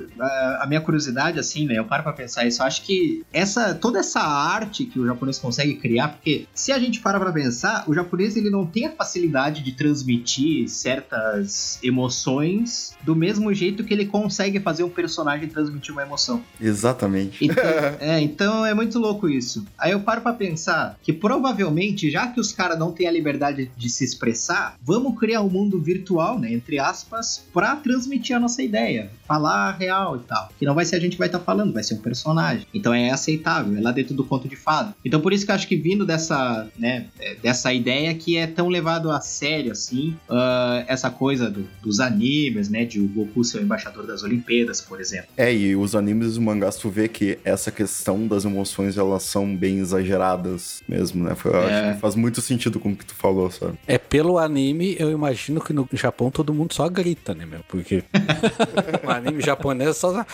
A, 0.60 0.66
minha 0.66 0.80
curiosidade, 0.80 1.38
assim, 1.38 1.66
né? 1.66 1.74
Eu 1.78 1.84
paro 1.84 2.02
pra 2.02 2.12
pensar 2.12 2.46
isso. 2.46 2.62
Eu 2.62 2.66
acho 2.66 2.82
que 2.82 3.24
essa, 3.32 3.74
toda 3.74 3.98
essa 3.98 4.20
arte 4.20 4.84
que 4.84 4.98
o 4.98 5.06
japonês 5.06 5.38
consegue 5.38 5.74
criar, 5.74 6.08
porque 6.08 6.46
se 6.54 6.72
a 6.72 6.78
gente 6.78 7.00
para 7.00 7.18
pra 7.18 7.32
pensar, 7.32 7.84
o 7.88 7.94
japonês 7.94 8.36
ele 8.36 8.50
não 8.50 8.64
tem 8.64 8.86
a 8.86 8.90
facilidade 8.90 9.62
de 9.62 9.72
transmitir 9.72 10.68
certas 10.68 11.78
emoções 11.82 12.94
do 13.02 13.16
mesmo 13.16 13.52
jeito 13.52 13.82
que 13.82 13.92
ele 13.92 14.06
consegue 14.06 14.60
fazer 14.60 14.84
um 14.84 14.90
personagem 14.90 15.48
transmitir 15.48 15.92
uma 15.92 16.02
emoção. 16.02 16.42
Exatamente. 16.60 17.44
Então, 17.44 17.64
é, 18.00 18.20
então 18.20 18.66
é 18.66 18.74
muito 18.74 18.98
louco 18.98 19.28
isso. 19.28 19.64
Aí 19.78 19.92
eu 19.92 20.00
paro 20.00 20.20
pra 20.20 20.32
pensar 20.32 20.96
que 21.02 21.12
provavelmente, 21.12 22.10
já 22.10 22.28
que 22.28 22.40
os 22.40 22.52
caras 22.52 22.78
não 22.78 22.92
têm 22.92 23.06
a 23.06 23.10
liberdade 23.10 23.70
de 23.76 23.90
se 23.90 24.04
expressar, 24.04 24.76
vamos 24.82 25.18
criar 25.18 25.40
um 25.42 25.48
mundo 25.48 25.80
virtual, 25.80 26.38
né? 26.38 26.52
Entre 26.52 26.78
aspas, 26.78 27.44
pra 27.52 27.76
transmitir 27.76 28.36
a 28.36 28.40
nossa 28.40 28.59
essa 28.60 28.62
ideia, 28.62 29.10
falar 29.26 29.72
real 29.72 30.16
e 30.16 30.20
tal. 30.20 30.48
Que 30.58 30.66
não 30.66 30.74
vai 30.74 30.84
ser 30.84 30.96
a 30.96 31.00
gente 31.00 31.12
que 31.12 31.18
vai 31.18 31.28
estar 31.28 31.38
tá 31.38 31.44
falando, 31.44 31.72
vai 31.72 31.82
ser 31.82 31.94
um 31.94 31.98
personagem. 31.98 32.66
Então 32.74 32.92
é 32.92 33.10
aceitável, 33.10 33.76
é 33.76 33.80
lá 33.80 33.90
dentro 33.90 34.14
do 34.14 34.24
conto 34.24 34.48
de 34.48 34.56
fado. 34.56 34.94
Então 35.04 35.20
por 35.20 35.32
isso 35.32 35.44
que 35.44 35.50
eu 35.50 35.54
acho 35.54 35.66
que 35.66 35.76
vindo 35.76 36.04
dessa, 36.04 36.68
né, 36.78 37.06
é, 37.18 37.34
dessa 37.36 37.72
ideia 37.72 38.14
que 38.14 38.36
é 38.36 38.46
tão 38.46 38.68
levado 38.68 39.10
a 39.10 39.20
sério 39.20 39.72
assim, 39.72 40.16
uh, 40.28 40.84
essa 40.86 41.10
coisa 41.10 41.50
do, 41.50 41.66
dos 41.82 42.00
animes, 42.00 42.68
né, 42.68 42.84
de 42.84 43.00
o 43.00 43.08
Goku 43.08 43.44
ser 43.44 43.58
o 43.58 43.62
embaixador 43.62 44.06
das 44.06 44.22
Olimpíadas, 44.22 44.80
por 44.80 45.00
exemplo. 45.00 45.28
É, 45.36 45.54
e 45.54 45.76
os 45.76 45.94
animes 45.94 46.26
e 46.26 46.30
os 46.30 46.38
mangás 46.38 46.76
tu 46.76 46.90
vê 46.90 47.08
que 47.08 47.38
essa 47.44 47.70
questão 47.70 48.26
das 48.26 48.44
emoções 48.44 48.98
elas 48.98 49.22
são 49.22 49.56
bem 49.56 49.78
exageradas 49.78 50.82
mesmo, 50.88 51.24
né? 51.24 51.36
Eu 51.44 51.54
é. 51.54 51.80
acho 51.80 51.94
que 51.94 52.00
faz 52.00 52.14
muito 52.14 52.40
sentido 52.40 52.78
com 52.78 52.90
o 52.90 52.96
que 52.96 53.06
tu 53.06 53.14
falou, 53.14 53.50
sabe? 53.50 53.78
É 53.86 53.96
pelo 53.96 54.38
anime, 54.38 54.96
eu 54.98 55.10
imagino 55.10 55.60
que 55.60 55.72
no 55.72 55.88
Japão 55.92 56.30
todo 56.30 56.52
mundo 56.52 56.74
só 56.74 56.88
grita, 56.88 57.34
né, 57.34 57.46
meu? 57.46 57.60
Porque 57.68 58.02
um 59.04 59.10
anime 59.10 59.42
japonês 59.42 59.96
só. 59.96 60.24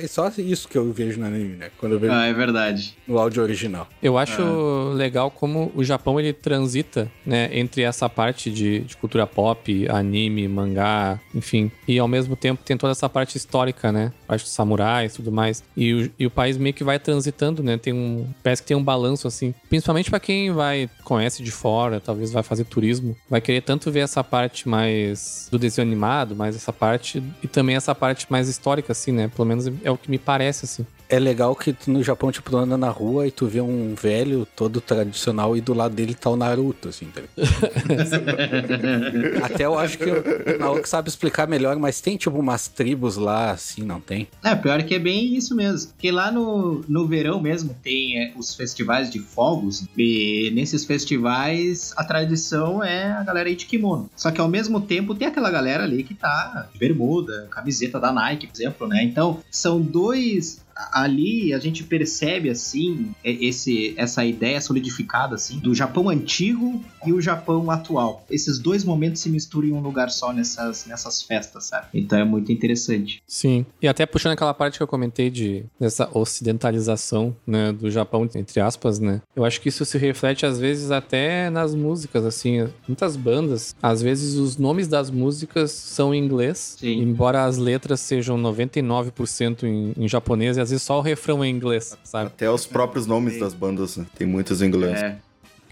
É 0.00 0.06
só 0.06 0.30
isso 0.38 0.68
que 0.68 0.76
eu 0.76 0.92
vejo 0.92 1.18
no 1.20 1.26
anime, 1.26 1.56
né? 1.56 1.70
Quando 1.78 1.92
eu 1.92 1.98
vejo 1.98 2.12
Ah, 2.12 2.26
é 2.26 2.32
verdade. 2.32 2.96
no 3.06 3.18
áudio 3.18 3.42
original. 3.42 3.88
Eu 4.02 4.16
acho 4.18 4.92
legal 4.94 5.30
como 5.30 5.70
o 5.74 5.82
Japão 5.84 6.18
ele 6.18 6.32
transita, 6.32 7.10
né, 7.24 7.48
entre 7.52 7.82
essa 7.82 8.08
parte 8.08 8.50
de, 8.50 8.80
de 8.80 8.96
cultura 8.96 9.26
pop, 9.26 9.86
anime, 9.88 10.46
mangá, 10.48 11.20
enfim, 11.34 11.70
e 11.86 11.98
ao 11.98 12.08
mesmo 12.08 12.36
tempo 12.36 12.62
tem 12.64 12.76
toda 12.76 12.92
essa 12.92 13.08
parte 13.08 13.36
histórica, 13.36 13.90
né, 13.92 14.12
parte 14.26 14.42
dos 14.42 14.52
samurais, 14.52 15.12
e 15.12 15.16
tudo 15.16 15.32
mais. 15.32 15.62
E 15.76 15.92
o, 15.94 16.10
e 16.18 16.26
o 16.26 16.30
país 16.30 16.56
meio 16.56 16.74
que 16.74 16.84
vai 16.84 16.98
transitando, 16.98 17.62
né? 17.62 17.76
Tem 17.78 17.92
um, 17.92 18.26
parece 18.42 18.62
que 18.62 18.68
tem 18.68 18.76
um 18.76 18.82
balanço 18.82 19.26
assim, 19.28 19.54
principalmente 19.68 20.10
pra 20.10 20.20
quem 20.20 20.50
vai 20.52 20.88
conhece 21.04 21.42
de 21.42 21.50
fora, 21.50 22.00
talvez 22.00 22.32
vai 22.32 22.42
fazer 22.42 22.64
turismo, 22.64 23.16
vai 23.28 23.40
querer 23.40 23.60
tanto 23.62 23.90
ver 23.90 24.00
essa 24.00 24.22
parte 24.24 24.68
mais 24.68 25.48
do 25.50 25.58
desenho 25.58 25.86
animado, 25.86 26.34
mais 26.34 26.56
essa 26.56 26.72
parte 26.72 27.22
e 27.42 27.46
também 27.48 27.76
essa 27.76 27.94
parte 27.94 28.26
mais 28.30 28.48
histórica 28.48 28.92
assim, 28.92 29.12
né? 29.12 29.28
Pelo 29.34 29.46
menos 29.46 29.66
é 29.86 29.90
o 29.90 29.96
que 29.96 30.10
me 30.10 30.18
parece 30.18 30.64
assim. 30.64 30.84
É 31.08 31.20
legal 31.20 31.54
que 31.54 31.72
tu 31.72 31.92
no 31.92 32.02
Japão, 32.02 32.32
tipo, 32.32 32.50
tu 32.50 32.56
anda 32.56 32.76
na 32.76 32.90
rua 32.90 33.28
e 33.28 33.30
tu 33.30 33.46
vê 33.46 33.60
um 33.60 33.94
velho 33.94 34.44
todo 34.56 34.80
tradicional 34.80 35.56
e 35.56 35.60
do 35.60 35.72
lado 35.72 35.94
dele 35.94 36.14
tá 36.14 36.30
o 36.30 36.36
Naruto, 36.36 36.88
assim, 36.88 37.06
tá? 37.06 37.20
Até 39.44 39.64
eu 39.64 39.78
acho 39.78 39.98
que 39.98 40.10
o 40.10 40.58
Naoki 40.58 40.88
sabe 40.88 41.08
explicar 41.08 41.46
melhor, 41.46 41.76
mas 41.76 42.00
tem, 42.00 42.16
tipo, 42.16 42.36
umas 42.36 42.66
tribos 42.66 43.16
lá, 43.16 43.52
assim, 43.52 43.82
não 43.82 44.00
tem? 44.00 44.26
É, 44.42 44.56
pior 44.56 44.82
que 44.82 44.96
é 44.96 44.98
bem 44.98 45.36
isso 45.36 45.54
mesmo. 45.54 45.92
Porque 45.92 46.10
lá 46.10 46.32
no, 46.32 46.84
no 46.88 47.06
verão 47.06 47.40
mesmo 47.40 47.76
tem 47.84 48.20
é, 48.20 48.32
os 48.36 48.56
festivais 48.56 49.08
de 49.08 49.20
fogos. 49.20 49.86
E 49.96 50.50
nesses 50.54 50.84
festivais 50.84 51.94
a 51.96 52.02
tradição 52.02 52.82
é 52.82 53.12
a 53.12 53.22
galera 53.22 53.54
de 53.54 53.64
kimono. 53.64 54.10
Só 54.16 54.32
que 54.32 54.40
ao 54.40 54.48
mesmo 54.48 54.80
tempo 54.80 55.14
tem 55.14 55.28
aquela 55.28 55.52
galera 55.52 55.84
ali 55.84 56.02
que 56.02 56.14
tá 56.14 56.68
de 56.72 56.78
bermuda, 56.80 57.46
camiseta 57.48 58.00
da 58.00 58.10
Nike, 58.10 58.48
por 58.48 58.56
exemplo, 58.56 58.88
né? 58.88 59.04
Então 59.04 59.38
são 59.50 59.75
dois 59.80 60.65
ali 60.92 61.52
a 61.54 61.58
gente 61.58 61.82
percebe 61.84 62.50
assim 62.50 63.10
é- 63.24 63.32
esse 63.32 63.94
essa 63.96 64.24
ideia 64.24 64.60
solidificada 64.60 65.34
assim 65.34 65.58
do 65.58 65.74
Japão 65.74 66.08
antigo 66.08 66.82
e 67.06 67.12
o 67.12 67.20
Japão 67.20 67.70
atual. 67.70 68.24
Esses 68.30 68.58
dois 68.58 68.84
momentos 68.84 69.22
se 69.22 69.28
misturam 69.30 69.68
em 69.68 69.72
um 69.72 69.80
lugar 69.80 70.10
só 70.10 70.32
nessas 70.32 70.86
nessas 70.86 71.22
festas, 71.22 71.64
sabe? 71.64 71.86
Então 71.94 72.18
é 72.18 72.24
muito 72.24 72.52
interessante. 72.52 73.22
Sim. 73.26 73.64
E 73.80 73.88
até 73.88 74.04
puxando 74.06 74.32
aquela 74.32 74.54
parte 74.54 74.76
que 74.76 74.82
eu 74.82 74.86
comentei 74.88 75.30
de 75.30 75.64
dessa 75.80 76.08
ocidentalização, 76.16 77.34
né, 77.46 77.72
do 77.72 77.90
Japão, 77.90 78.28
entre 78.34 78.60
aspas, 78.60 78.98
né? 78.98 79.22
Eu 79.34 79.44
acho 79.44 79.60
que 79.60 79.68
isso 79.68 79.84
se 79.84 79.98
reflete 79.98 80.44
às 80.44 80.58
vezes 80.58 80.90
até 80.90 81.50
nas 81.50 81.74
músicas, 81.74 82.24
assim, 82.24 82.68
muitas 82.86 83.16
bandas, 83.16 83.74
às 83.82 84.02
vezes 84.02 84.34
os 84.34 84.56
nomes 84.56 84.88
das 84.88 85.10
músicas 85.10 85.70
são 85.70 86.14
em 86.14 86.22
inglês, 86.22 86.76
Sim. 86.78 87.00
embora 87.00 87.44
as 87.44 87.56
letras 87.56 88.00
sejam 88.00 88.36
99% 88.38 89.64
em, 89.64 89.92
em 89.96 90.08
japonês 90.08 90.56
e 90.56 90.60
às 90.66 90.70
vezes 90.70 90.82
só 90.82 90.98
o 90.98 91.00
refrão 91.00 91.44
em 91.44 91.54
inglês, 91.54 91.96
sabe? 92.02 92.26
Até 92.26 92.50
os 92.50 92.66
próprios 92.66 93.06
nomes 93.06 93.38
das 93.38 93.54
bandas, 93.54 93.96
né? 93.96 94.06
tem 94.16 94.26
muitos 94.26 94.60
em 94.60 94.66
inglês. 94.66 95.00
É, 95.00 95.18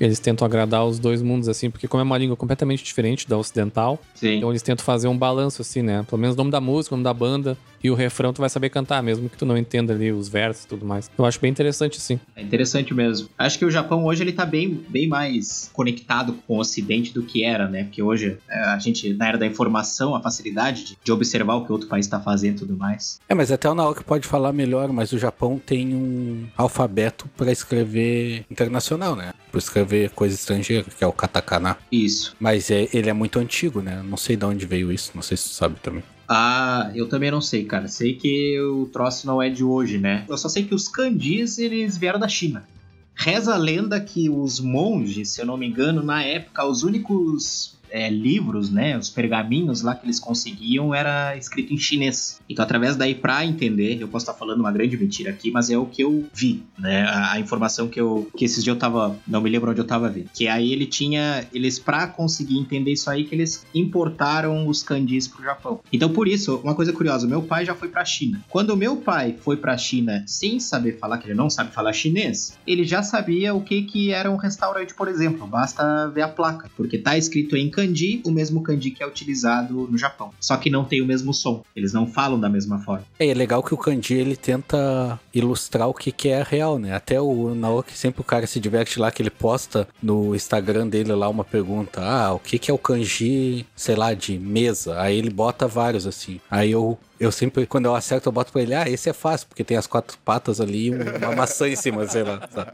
Eles 0.00 0.18
tentam 0.18 0.44
agradar 0.44 0.84
os 0.84 0.98
dois 0.98 1.22
mundos, 1.22 1.48
assim, 1.48 1.70
porque 1.70 1.86
como 1.86 2.00
é 2.00 2.04
uma 2.04 2.18
língua 2.18 2.36
completamente 2.36 2.82
diferente 2.82 3.28
da 3.28 3.36
ocidental, 3.38 4.00
sim. 4.14 4.36
então 4.36 4.50
eles 4.50 4.62
tentam 4.62 4.84
fazer 4.84 5.08
um 5.08 5.16
balanço, 5.16 5.62
assim, 5.62 5.82
né? 5.82 6.04
Pelo 6.08 6.20
menos 6.20 6.34
o 6.34 6.38
nome 6.38 6.50
da 6.50 6.60
música, 6.60 6.94
o 6.94 6.96
nome 6.96 7.04
da 7.04 7.14
banda 7.14 7.56
e 7.84 7.90
o 7.90 7.94
refrão 7.94 8.32
tu 8.32 8.40
vai 8.40 8.48
saber 8.48 8.70
cantar, 8.70 9.02
mesmo 9.02 9.28
que 9.28 9.36
tu 9.36 9.44
não 9.44 9.58
entenda 9.58 9.92
ali 9.92 10.10
os 10.10 10.26
versos 10.26 10.64
e 10.64 10.68
tudo 10.68 10.86
mais. 10.86 11.10
Eu 11.18 11.24
acho 11.26 11.38
bem 11.38 11.50
interessante, 11.50 12.00
sim. 12.00 12.18
É 12.34 12.40
interessante 12.40 12.94
mesmo. 12.94 13.28
Acho 13.38 13.58
que 13.58 13.64
o 13.66 13.70
Japão 13.70 14.06
hoje 14.06 14.22
ele 14.22 14.32
tá 14.32 14.46
bem, 14.46 14.82
bem 14.88 15.06
mais 15.06 15.70
conectado 15.70 16.34
com 16.46 16.56
o 16.56 16.60
Ocidente 16.60 17.12
do 17.12 17.22
que 17.22 17.44
era, 17.44 17.68
né? 17.68 17.84
Porque 17.84 18.02
hoje 18.02 18.38
é, 18.48 18.58
a 18.60 18.78
gente, 18.78 19.12
na 19.12 19.28
era 19.28 19.36
da 19.36 19.46
informação, 19.46 20.14
a 20.14 20.22
facilidade 20.22 20.84
de, 20.84 20.98
de 21.04 21.12
observar 21.12 21.56
o 21.56 21.66
que 21.66 21.72
outro 21.72 21.86
país 21.86 22.06
tá 22.06 22.18
fazendo 22.18 22.56
e 22.56 22.58
tudo 22.60 22.74
mais. 22.74 23.20
É, 23.28 23.34
mas 23.34 23.52
até 23.52 23.68
o 23.68 23.74
Naoki 23.74 24.02
pode 24.02 24.26
falar 24.26 24.52
melhor, 24.54 24.90
mas 24.90 25.12
o 25.12 25.18
Japão 25.18 25.60
tem 25.64 25.94
um 25.94 26.46
alfabeto 26.56 27.28
pra 27.36 27.52
escrever 27.52 28.46
internacional, 28.50 29.14
né? 29.14 29.32
Pra 29.54 29.60
escrever 29.60 30.10
coisa 30.10 30.34
estrangeira, 30.34 30.82
que 30.82 31.04
é 31.04 31.06
o 31.06 31.12
katakana. 31.12 31.78
Isso. 31.92 32.34
Mas 32.40 32.72
é, 32.72 32.88
ele 32.92 33.08
é 33.08 33.12
muito 33.12 33.38
antigo, 33.38 33.80
né? 33.80 34.02
Não 34.04 34.16
sei 34.16 34.34
de 34.34 34.44
onde 34.44 34.66
veio 34.66 34.90
isso, 34.90 35.12
não 35.14 35.22
sei 35.22 35.36
se 35.36 35.44
tu 35.44 35.54
sabe 35.54 35.76
também. 35.80 36.02
Ah, 36.28 36.90
eu 36.92 37.08
também 37.08 37.30
não 37.30 37.40
sei, 37.40 37.64
cara. 37.64 37.86
Sei 37.86 38.14
que 38.14 38.60
o 38.60 38.86
troço 38.86 39.28
não 39.28 39.40
é 39.40 39.48
de 39.48 39.62
hoje, 39.62 39.96
né? 39.96 40.24
Eu 40.28 40.36
só 40.36 40.48
sei 40.48 40.64
que 40.64 40.74
os 40.74 40.88
kanjis, 40.88 41.58
eles 41.58 41.96
vieram 41.96 42.18
da 42.18 42.26
China. 42.26 42.66
Reza 43.14 43.54
a 43.54 43.56
lenda 43.56 44.00
que 44.00 44.28
os 44.28 44.58
monges, 44.58 45.28
se 45.28 45.40
eu 45.40 45.46
não 45.46 45.56
me 45.56 45.68
engano, 45.68 46.02
na 46.02 46.20
época, 46.24 46.66
os 46.66 46.82
únicos 46.82 47.73
é, 47.94 48.10
livros, 48.10 48.70
né, 48.70 48.98
os 48.98 49.08
pergaminhos 49.08 49.82
lá 49.82 49.94
que 49.94 50.04
eles 50.04 50.18
conseguiam 50.18 50.92
era 50.92 51.36
escrito 51.36 51.72
em 51.72 51.78
chinês. 51.78 52.40
Então, 52.50 52.64
através 52.64 52.96
daí, 52.96 53.14
pra 53.14 53.46
entender, 53.46 54.00
eu 54.00 54.08
posso 54.08 54.24
estar 54.24 54.34
falando 54.34 54.58
uma 54.58 54.72
grande 54.72 54.96
mentira 54.96 55.30
aqui, 55.30 55.52
mas 55.52 55.70
é 55.70 55.78
o 55.78 55.86
que 55.86 56.02
eu 56.02 56.26
vi, 56.34 56.64
né, 56.76 57.02
a, 57.02 57.34
a 57.34 57.40
informação 57.40 57.86
que 57.86 58.00
eu, 58.00 58.28
que 58.36 58.44
esses 58.44 58.64
dias 58.64 58.74
eu 58.74 58.80
tava, 58.80 59.16
não 59.28 59.40
me 59.40 59.48
lembro 59.48 59.70
onde 59.70 59.80
eu 59.80 59.86
tava 59.86 60.08
vendo, 60.08 60.28
que 60.34 60.48
aí 60.48 60.72
ele 60.72 60.86
tinha, 60.86 61.46
eles 61.52 61.78
pra 61.78 62.08
conseguir 62.08 62.58
entender 62.58 62.92
isso 62.92 63.08
aí, 63.08 63.22
que 63.22 63.32
eles 63.32 63.64
importaram 63.72 64.66
os 64.66 64.82
kanjis 64.82 65.28
pro 65.28 65.44
Japão. 65.44 65.78
Então, 65.92 66.08
por 66.08 66.26
isso, 66.26 66.56
uma 66.64 66.74
coisa 66.74 66.92
curiosa, 66.92 67.28
meu 67.28 67.42
pai 67.42 67.64
já 67.64 67.76
foi 67.76 67.88
pra 67.88 68.04
China. 68.04 68.42
Quando 68.48 68.76
meu 68.76 68.96
pai 68.96 69.36
foi 69.38 69.56
pra 69.56 69.78
China 69.78 70.24
sem 70.26 70.58
saber 70.58 70.98
falar, 70.98 71.18
que 71.18 71.28
ele 71.28 71.34
não 71.34 71.48
sabe 71.48 71.72
falar 71.72 71.92
chinês, 71.92 72.58
ele 72.66 72.84
já 72.84 73.04
sabia 73.04 73.54
o 73.54 73.60
que 73.60 73.82
que 73.82 74.10
era 74.10 74.28
um 74.28 74.36
restaurante, 74.36 74.92
por 74.94 75.06
exemplo, 75.06 75.46
basta 75.46 76.08
ver 76.08 76.22
a 76.22 76.28
placa, 76.28 76.68
porque 76.76 76.98
tá 76.98 77.16
escrito 77.16 77.56
em 77.56 77.70
kanji, 77.70 77.83
o 78.24 78.30
mesmo 78.30 78.62
kanji 78.62 78.90
que 78.90 79.02
é 79.02 79.06
utilizado 79.06 79.88
no 79.90 79.98
Japão. 79.98 80.30
Só 80.40 80.56
que 80.56 80.70
não 80.70 80.84
tem 80.84 81.00
o 81.00 81.06
mesmo 81.06 81.32
som, 81.32 81.62
eles 81.74 81.92
não 81.92 82.06
falam 82.06 82.38
da 82.38 82.48
mesma 82.48 82.78
forma. 82.80 83.04
É, 83.18 83.28
é 83.28 83.34
legal 83.34 83.62
que 83.62 83.74
o 83.74 83.76
kanji 83.76 84.14
ele 84.14 84.36
tenta 84.36 85.18
ilustrar 85.32 85.88
o 85.88 85.94
que, 85.94 86.12
que 86.12 86.28
é 86.28 86.42
real, 86.42 86.78
né? 86.78 86.94
Até 86.94 87.20
o 87.20 87.54
Naoki, 87.54 87.96
sempre 87.96 88.20
o 88.20 88.24
cara 88.24 88.46
se 88.46 88.60
diverte 88.60 88.98
lá, 88.98 89.10
que 89.10 89.22
ele 89.22 89.30
posta 89.30 89.86
no 90.02 90.34
Instagram 90.34 90.88
dele 90.88 91.12
lá 91.12 91.28
uma 91.28 91.44
pergunta: 91.44 92.00
Ah, 92.02 92.32
o 92.32 92.38
que, 92.38 92.58
que 92.58 92.70
é 92.70 92.74
o 92.74 92.78
kanji, 92.78 93.66
sei 93.74 93.96
lá, 93.96 94.14
de 94.14 94.38
mesa? 94.38 95.00
Aí 95.00 95.18
ele 95.18 95.30
bota 95.30 95.66
vários 95.66 96.06
assim. 96.06 96.40
Aí 96.50 96.70
eu. 96.70 96.98
Eu 97.18 97.30
sempre, 97.30 97.66
quando 97.66 97.86
eu 97.86 97.94
acerto, 97.94 98.28
eu 98.28 98.32
boto 98.32 98.50
pra 98.52 98.62
ele, 98.62 98.74
ah, 98.74 98.88
esse 98.88 99.08
é 99.08 99.12
fácil, 99.12 99.46
porque 99.46 99.62
tem 99.62 99.76
as 99.76 99.86
quatro 99.86 100.18
patas 100.24 100.60
ali 100.60 100.88
e 100.88 100.90
uma 100.90 101.36
maçã 101.36 101.68
em 101.68 101.76
cima, 101.76 102.06
sei 102.08 102.24
lá. 102.24 102.48
sabe? 102.52 102.70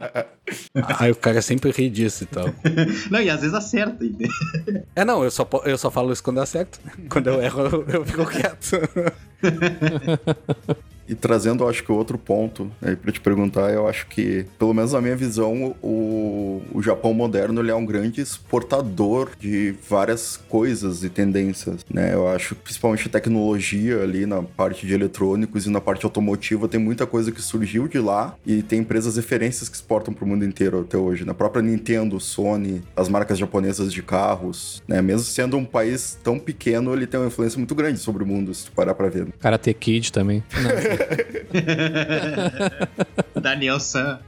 Aí 0.99 1.11
o 1.11 1.17
cara 1.17 1.43
sempre 1.43 1.71
ri 1.71 1.91
disso 1.91 2.25
e 2.25 2.27
tal. 2.27 2.47
não, 3.11 3.21
e 3.21 3.29
às 3.29 3.41
vezes 3.41 3.55
acerta, 3.55 4.05
entendeu? 4.05 4.31
É, 4.97 5.05
não, 5.05 5.23
eu 5.23 5.31
só, 5.31 5.49
eu 5.65 5.77
só 5.77 5.91
falo 5.91 6.13
isso 6.13 6.23
quando 6.23 6.39
eu 6.39 6.43
acerto. 6.43 6.81
Quando 7.09 7.29
eu 7.29 7.43
erro, 7.43 7.61
eu, 7.61 7.87
eu 7.89 8.05
fico 8.05 8.27
quieto. 8.27 8.81
E 11.11 11.15
trazendo, 11.17 11.65
eu 11.65 11.69
acho 11.69 11.83
que 11.83 11.91
outro 11.91 12.17
ponto 12.17 12.71
aí 12.81 12.95
pra 12.95 13.11
te 13.11 13.21
perguntar, 13.21 13.73
eu 13.73 13.89
acho 13.89 14.07
que, 14.07 14.47
pelo 14.57 14.73
menos 14.73 14.93
na 14.93 15.01
minha 15.01 15.17
visão, 15.17 15.75
o, 15.83 16.63
o 16.73 16.81
Japão 16.81 17.13
moderno 17.13 17.61
ele 17.61 17.71
é 17.73 17.75
um 17.75 17.85
grande 17.85 18.21
exportador 18.21 19.31
de 19.37 19.75
várias 19.89 20.37
coisas 20.37 21.03
e 21.03 21.11
tendências, 21.11 21.85
né? 21.93 22.15
Eu 22.15 22.29
acho 22.29 22.55
que 22.55 22.63
principalmente 22.63 23.09
a 23.09 23.11
tecnologia 23.11 24.01
ali 24.01 24.25
na 24.25 24.41
parte 24.41 24.87
de 24.87 24.95
eletrônicos 24.95 25.67
e 25.67 25.71
na 25.71 25.81
parte 25.81 26.05
automotiva 26.05 26.69
tem 26.69 26.79
muita 26.79 27.05
coisa 27.07 27.33
que 27.33 27.43
surgiu 27.43 27.89
de 27.89 27.99
lá 27.99 28.37
e 28.47 28.63
tem 28.63 28.79
empresas 28.79 29.17
referências 29.17 29.69
que 29.69 29.75
exportam 29.75 30.15
pro 30.15 30.25
mundo 30.25 30.45
inteiro 30.45 30.81
até 30.81 30.97
hoje, 30.97 31.25
na 31.25 31.35
própria 31.35 31.61
Nintendo, 31.61 32.21
Sony, 32.21 32.83
as 32.95 33.09
marcas 33.09 33.37
japonesas 33.37 33.93
de 33.93 34.01
carros, 34.01 34.81
né? 34.87 35.03
Mesmo 35.03 35.25
sendo 35.25 35.57
um 35.57 35.65
país 35.65 36.17
tão 36.23 36.39
pequeno, 36.39 36.93
ele 36.93 37.09
tem 37.09 37.19
uma 37.19 37.27
influência 37.27 37.59
muito 37.59 37.75
grande 37.75 37.99
sobre 37.99 38.23
o 38.23 38.27
mundo, 38.27 38.55
se 38.55 38.67
tu 38.67 38.73
parar 38.73 38.95
pra 38.95 39.09
ver. 39.09 39.27
Karate 39.41 39.75
Kid 39.75 40.13
também. 40.13 40.45
Não, 40.63 41.00
Daniel 43.41 43.81
San. 43.81 44.19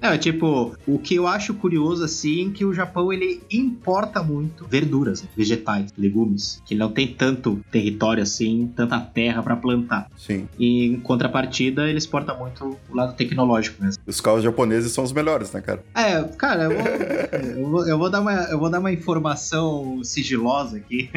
Não, 0.00 0.10
é 0.10 0.18
tipo, 0.18 0.76
o 0.86 0.98
que 0.98 1.14
eu 1.14 1.26
acho 1.26 1.54
curioso, 1.54 2.04
assim, 2.04 2.50
é 2.50 2.52
que 2.52 2.64
o 2.64 2.72
Japão, 2.72 3.12
ele 3.12 3.42
importa 3.50 4.22
muito 4.22 4.66
verduras, 4.66 5.22
né? 5.22 5.28
vegetais, 5.36 5.92
legumes, 5.96 6.62
que 6.64 6.74
não 6.74 6.90
tem 6.90 7.06
tanto 7.06 7.60
território 7.70 8.22
assim, 8.22 8.72
tanta 8.74 8.98
terra 9.00 9.42
pra 9.42 9.56
plantar. 9.56 10.08
Sim. 10.16 10.48
E 10.58 10.86
em 10.86 11.00
contrapartida, 11.00 11.88
ele 11.88 11.98
exporta 11.98 12.34
muito 12.34 12.76
o 12.88 12.96
lado 12.96 13.14
tecnológico 13.14 13.82
mesmo. 13.82 14.02
Os 14.06 14.20
carros 14.20 14.42
japoneses 14.42 14.92
são 14.92 15.04
os 15.04 15.12
melhores, 15.12 15.52
né, 15.52 15.60
cara? 15.60 15.82
É, 15.94 16.22
cara, 16.22 16.64
eu 16.64 16.70
vou, 16.70 16.86
eu 17.56 17.70
vou, 17.70 17.88
eu 17.88 17.98
vou 17.98 18.10
dar, 18.10 18.20
uma, 18.20 18.34
eu 18.44 18.58
vou 18.58 18.70
dar 18.70 18.80
uma 18.80 18.92
informação 18.92 20.02
sigilosa 20.04 20.76
aqui. 20.76 21.10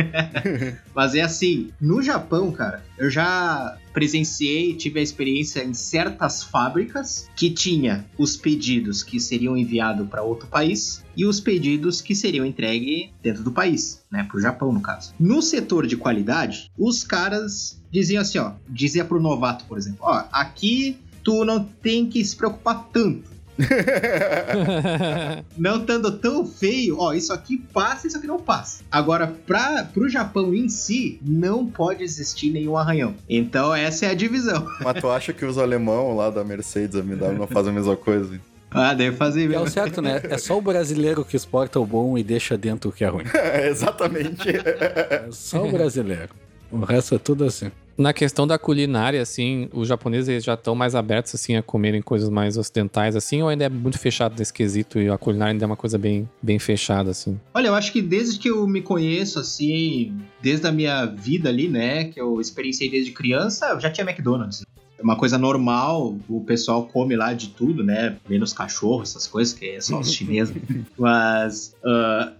Mas 0.93 1.15
é 1.15 1.21
assim, 1.21 1.69
no 1.79 2.01
Japão, 2.01 2.51
cara, 2.51 2.83
eu 2.99 3.09
já 3.09 3.77
presenciei, 3.93 4.75
tive 4.75 4.99
a 4.99 5.03
experiência 5.03 5.63
em 5.63 5.73
certas 5.73 6.43
fábricas 6.43 7.29
que 7.35 7.49
tinha 7.49 8.05
os 8.17 8.35
pedidos 8.35 9.01
que 9.01 9.19
seriam 9.19 9.57
enviados 9.57 10.07
para 10.07 10.21
outro 10.21 10.47
país 10.47 11.03
e 11.15 11.25
os 11.25 11.39
pedidos 11.39 12.01
que 12.01 12.13
seriam 12.13 12.45
entregues 12.45 13.09
dentro 13.23 13.41
do 13.41 13.51
país, 13.51 14.03
né, 14.11 14.23
pro 14.29 14.39
Japão 14.39 14.71
no 14.71 14.81
caso. 14.81 15.13
No 15.19 15.41
setor 15.41 15.87
de 15.87 15.95
qualidade, 15.95 16.69
os 16.77 17.03
caras 17.03 17.81
diziam 17.89 18.21
assim, 18.21 18.37
ó, 18.37 18.53
dizia 18.67 19.05
pro 19.05 19.19
novato, 19.19 19.65
por 19.65 19.77
exemplo, 19.77 19.99
ó, 20.01 20.25
aqui 20.31 20.97
tu 21.23 21.45
não 21.45 21.63
tem 21.63 22.05
que 22.05 22.23
se 22.23 22.35
preocupar 22.35 22.89
tanto 22.91 23.38
não 25.57 25.79
estando 25.81 26.11
tão 26.17 26.45
feio, 26.45 26.97
ó, 26.99 27.13
isso 27.13 27.33
aqui 27.33 27.57
passa, 27.73 28.07
isso 28.07 28.17
aqui 28.17 28.27
não 28.27 28.39
passa. 28.39 28.83
Agora, 28.91 29.27
para 29.45 29.83
pro 29.85 30.09
Japão 30.09 30.53
em 30.53 30.69
si, 30.69 31.19
não 31.21 31.65
pode 31.65 32.03
existir 32.03 32.49
nenhum 32.51 32.77
arranhão. 32.77 33.15
Então, 33.29 33.73
essa 33.73 34.05
é 34.05 34.09
a 34.09 34.13
divisão. 34.13 34.65
Mas 34.81 34.99
tu 35.01 35.09
acha 35.09 35.33
que 35.33 35.45
os 35.45 35.57
alemão 35.57 36.15
lá 36.15 36.29
da 36.29 36.43
Mercedes, 36.43 36.95
a 36.95 37.01
BMW, 37.01 37.37
não 37.37 37.47
fazem 37.47 37.71
a 37.71 37.75
mesma 37.75 37.95
coisa? 37.95 38.39
Ah, 38.71 38.93
deve 38.93 39.17
fazer 39.17 39.45
É 39.45 39.47
mesmo. 39.47 39.63
o 39.63 39.69
certo, 39.69 40.01
né? 40.01 40.21
É 40.23 40.37
só 40.37 40.57
o 40.57 40.61
brasileiro 40.61 41.25
que 41.25 41.35
exporta 41.35 41.79
o 41.79 41.85
bom 41.85 42.17
e 42.17 42.23
deixa 42.23 42.55
dentro 42.55 42.91
o 42.91 42.93
que 42.93 43.03
é 43.03 43.07
ruim. 43.07 43.25
É, 43.33 43.67
exatamente. 43.69 44.47
É 44.49 45.27
só 45.31 45.65
o 45.65 45.71
brasileiro. 45.71 46.29
O 46.71 46.79
resto 46.85 47.15
é 47.15 47.17
tudo 47.17 47.45
assim. 47.45 47.71
Na 47.99 48.13
questão 48.13 48.47
da 48.47 48.57
culinária, 48.57 49.21
assim, 49.21 49.67
os 49.73 49.85
japoneses 49.85 50.41
já 50.41 50.53
estão 50.53 50.73
mais 50.73 50.95
abertos, 50.95 51.35
assim, 51.35 51.57
a 51.57 51.61
comerem 51.61 52.01
coisas 52.01 52.29
mais 52.29 52.55
ocidentais, 52.55 53.13
assim, 53.13 53.41
ou 53.41 53.49
ainda 53.49 53.65
é 53.65 53.69
muito 53.69 53.99
fechado 53.99 54.39
nesse 54.39 54.53
quesito 54.53 55.01
e 55.01 55.09
a 55.09 55.17
culinária 55.17 55.51
ainda 55.51 55.65
é 55.65 55.67
uma 55.67 55.75
coisa 55.75 55.97
bem, 55.97 56.27
bem 56.41 56.57
fechada, 56.59 57.11
assim? 57.11 57.37
Olha, 57.53 57.67
eu 57.67 57.75
acho 57.75 57.91
que 57.91 58.01
desde 58.01 58.39
que 58.39 58.49
eu 58.49 58.65
me 58.65 58.81
conheço, 58.81 59.37
assim, 59.37 60.17
desde 60.41 60.65
a 60.65 60.71
minha 60.71 61.07
vida 61.07 61.49
ali, 61.49 61.67
né, 61.67 62.05
que 62.05 62.21
eu 62.21 62.39
experienciei 62.39 62.89
desde 62.89 63.11
criança, 63.11 63.65
eu 63.71 63.81
já 63.81 63.91
tinha 63.91 64.09
McDonald's. 64.09 64.63
É 64.99 65.01
uma 65.01 65.15
coisa 65.15 65.37
normal, 65.37 66.17
o 66.27 66.41
pessoal 66.41 66.85
come 66.85 67.15
lá 67.15 67.33
de 67.33 67.49
tudo, 67.49 67.83
né? 67.83 68.17
Menos 68.27 68.51
cachorro, 68.51 69.01
essas 69.01 69.25
coisas, 69.25 69.53
que 69.53 69.65
é 69.65 69.79
só 69.79 69.97
os 69.97 70.13
chineses. 70.13 70.53
Mas, 70.99 71.73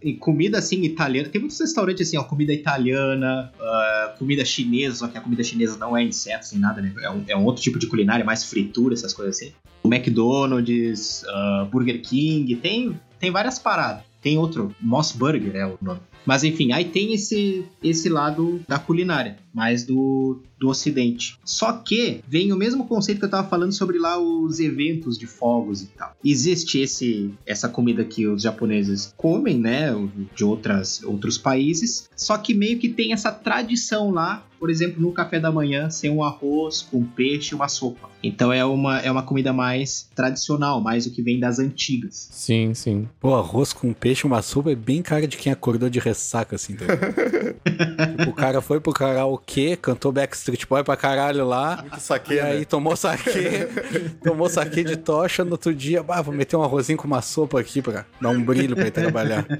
e 0.03 0.13
comida 0.13 0.57
assim, 0.57 0.81
italiana. 0.83 1.29
Tem 1.29 1.39
muitos 1.39 1.59
restaurantes 1.59 2.05
assim, 2.05 2.17
ó, 2.17 2.23
comida 2.23 2.51
italiana, 2.51 3.51
ah, 3.59 4.15
comida 4.19 4.43
chinesa, 4.43 4.97
só 4.97 5.07
que 5.07 5.17
a 5.17 5.21
comida 5.21 5.41
chinesa 5.41 5.77
não 5.77 5.95
é 5.95 6.03
insetos 6.03 6.51
nem 6.51 6.61
nada, 6.61 6.81
né? 6.81 6.93
É 7.01 7.09
um, 7.09 7.23
é 7.29 7.37
um 7.37 7.45
outro 7.45 7.63
tipo 7.63 7.79
de 7.79 7.87
culinária, 7.87 8.25
mais 8.25 8.43
fritura, 8.43 8.93
essas 8.93 9.13
coisas 9.13 9.37
assim. 9.37 9.53
O 9.81 9.87
McDonald's, 9.87 11.23
ah, 11.29 11.67
Burger 11.71 12.01
King, 12.01 12.53
tem, 12.57 12.99
tem 13.19 13.31
várias 13.31 13.57
paradas. 13.57 14.03
Tem 14.21 14.37
outro, 14.37 14.75
Moss 14.81 15.13
Burger 15.13 15.55
é 15.55 15.65
o 15.65 15.77
nome. 15.81 16.01
Mas 16.29 16.43
enfim, 16.43 16.71
aí 16.71 16.85
tem 16.85 17.11
esse, 17.11 17.65
esse 17.81 18.07
lado 18.07 18.61
da 18.67 18.77
culinária, 18.77 19.39
mais 19.51 19.83
do, 19.83 20.39
do 20.59 20.69
ocidente. 20.69 21.39
Só 21.43 21.73
que 21.73 22.21
vem 22.27 22.53
o 22.53 22.55
mesmo 22.55 22.85
conceito 22.85 23.17
que 23.17 23.25
eu 23.25 23.31
tava 23.31 23.49
falando 23.49 23.71
sobre 23.71 23.97
lá 23.97 24.19
os 24.19 24.59
eventos 24.59 25.17
de 25.17 25.25
fogos 25.25 25.81
e 25.81 25.87
tal. 25.87 26.15
Existe 26.23 26.77
esse 26.77 27.33
essa 27.47 27.67
comida 27.67 28.05
que 28.05 28.27
os 28.27 28.43
japoneses 28.43 29.11
comem, 29.17 29.57
né, 29.57 29.89
de 30.35 30.43
outras, 30.43 31.01
outros 31.01 31.35
países, 31.35 32.07
só 32.15 32.37
que 32.37 32.53
meio 32.53 32.77
que 32.77 32.89
tem 32.89 33.11
essa 33.11 33.31
tradição 33.31 34.11
lá, 34.11 34.45
por 34.59 34.69
exemplo, 34.69 35.01
no 35.01 35.11
café 35.11 35.39
da 35.39 35.51
manhã, 35.51 35.89
ser 35.89 36.09
um 36.09 36.23
arroz 36.23 36.81
com 36.81 37.03
peixe 37.03 37.53
e 37.53 37.55
uma 37.55 37.67
sopa. 37.67 38.09
Então 38.21 38.51
é 38.51 38.63
uma, 38.65 38.99
é 38.99 39.09
uma 39.09 39.23
comida 39.23 39.53
mais 39.53 40.09
tradicional, 40.13 40.81
mais 40.81 41.05
o 41.05 41.11
que 41.11 41.21
vem 41.21 41.39
das 41.39 41.57
antigas. 41.59 42.27
Sim, 42.31 42.73
sim. 42.73 43.07
Pô, 43.19 43.33
arroz 43.35 43.71
com 43.71 43.93
peixe, 43.93 44.27
uma 44.27 44.41
sopa 44.41 44.71
é 44.71 44.75
bem 44.75 45.01
cara 45.01 45.25
de 45.25 45.37
quem 45.37 45.51
acordou 45.51 45.89
de 45.89 45.99
ressaca, 45.99 46.55
assim. 46.55 46.75
Tá? 46.75 46.85
tipo, 48.17 48.29
o 48.29 48.33
cara 48.33 48.61
foi 48.61 48.79
pro 48.81 48.91
karaokê, 48.91 49.77
cantou 49.77 50.11
Backstreet 50.11 50.65
Boy 50.67 50.83
pra 50.83 50.97
caralho 50.97 51.47
lá. 51.47 51.77
Muito 51.81 51.99
saque, 52.01 52.33
E 52.33 52.39
aí 52.39 52.59
né? 52.59 52.65
tomou 52.65 52.95
saque, 52.95 53.31
tomou 54.21 54.49
saque 54.49 54.83
de 54.83 54.97
tocha, 54.97 55.45
no 55.45 55.51
outro 55.51 55.73
dia, 55.73 56.03
bah, 56.03 56.21
vou 56.21 56.33
meter 56.33 56.57
um 56.57 56.63
arrozinho 56.63 56.97
com 56.97 57.07
uma 57.07 57.21
sopa 57.21 57.59
aqui 57.59 57.81
pra 57.81 58.05
dar 58.19 58.29
um 58.29 58.43
brilho 58.43 58.75
pra 58.75 58.87
ir 58.87 58.91
trabalhar. 58.91 59.45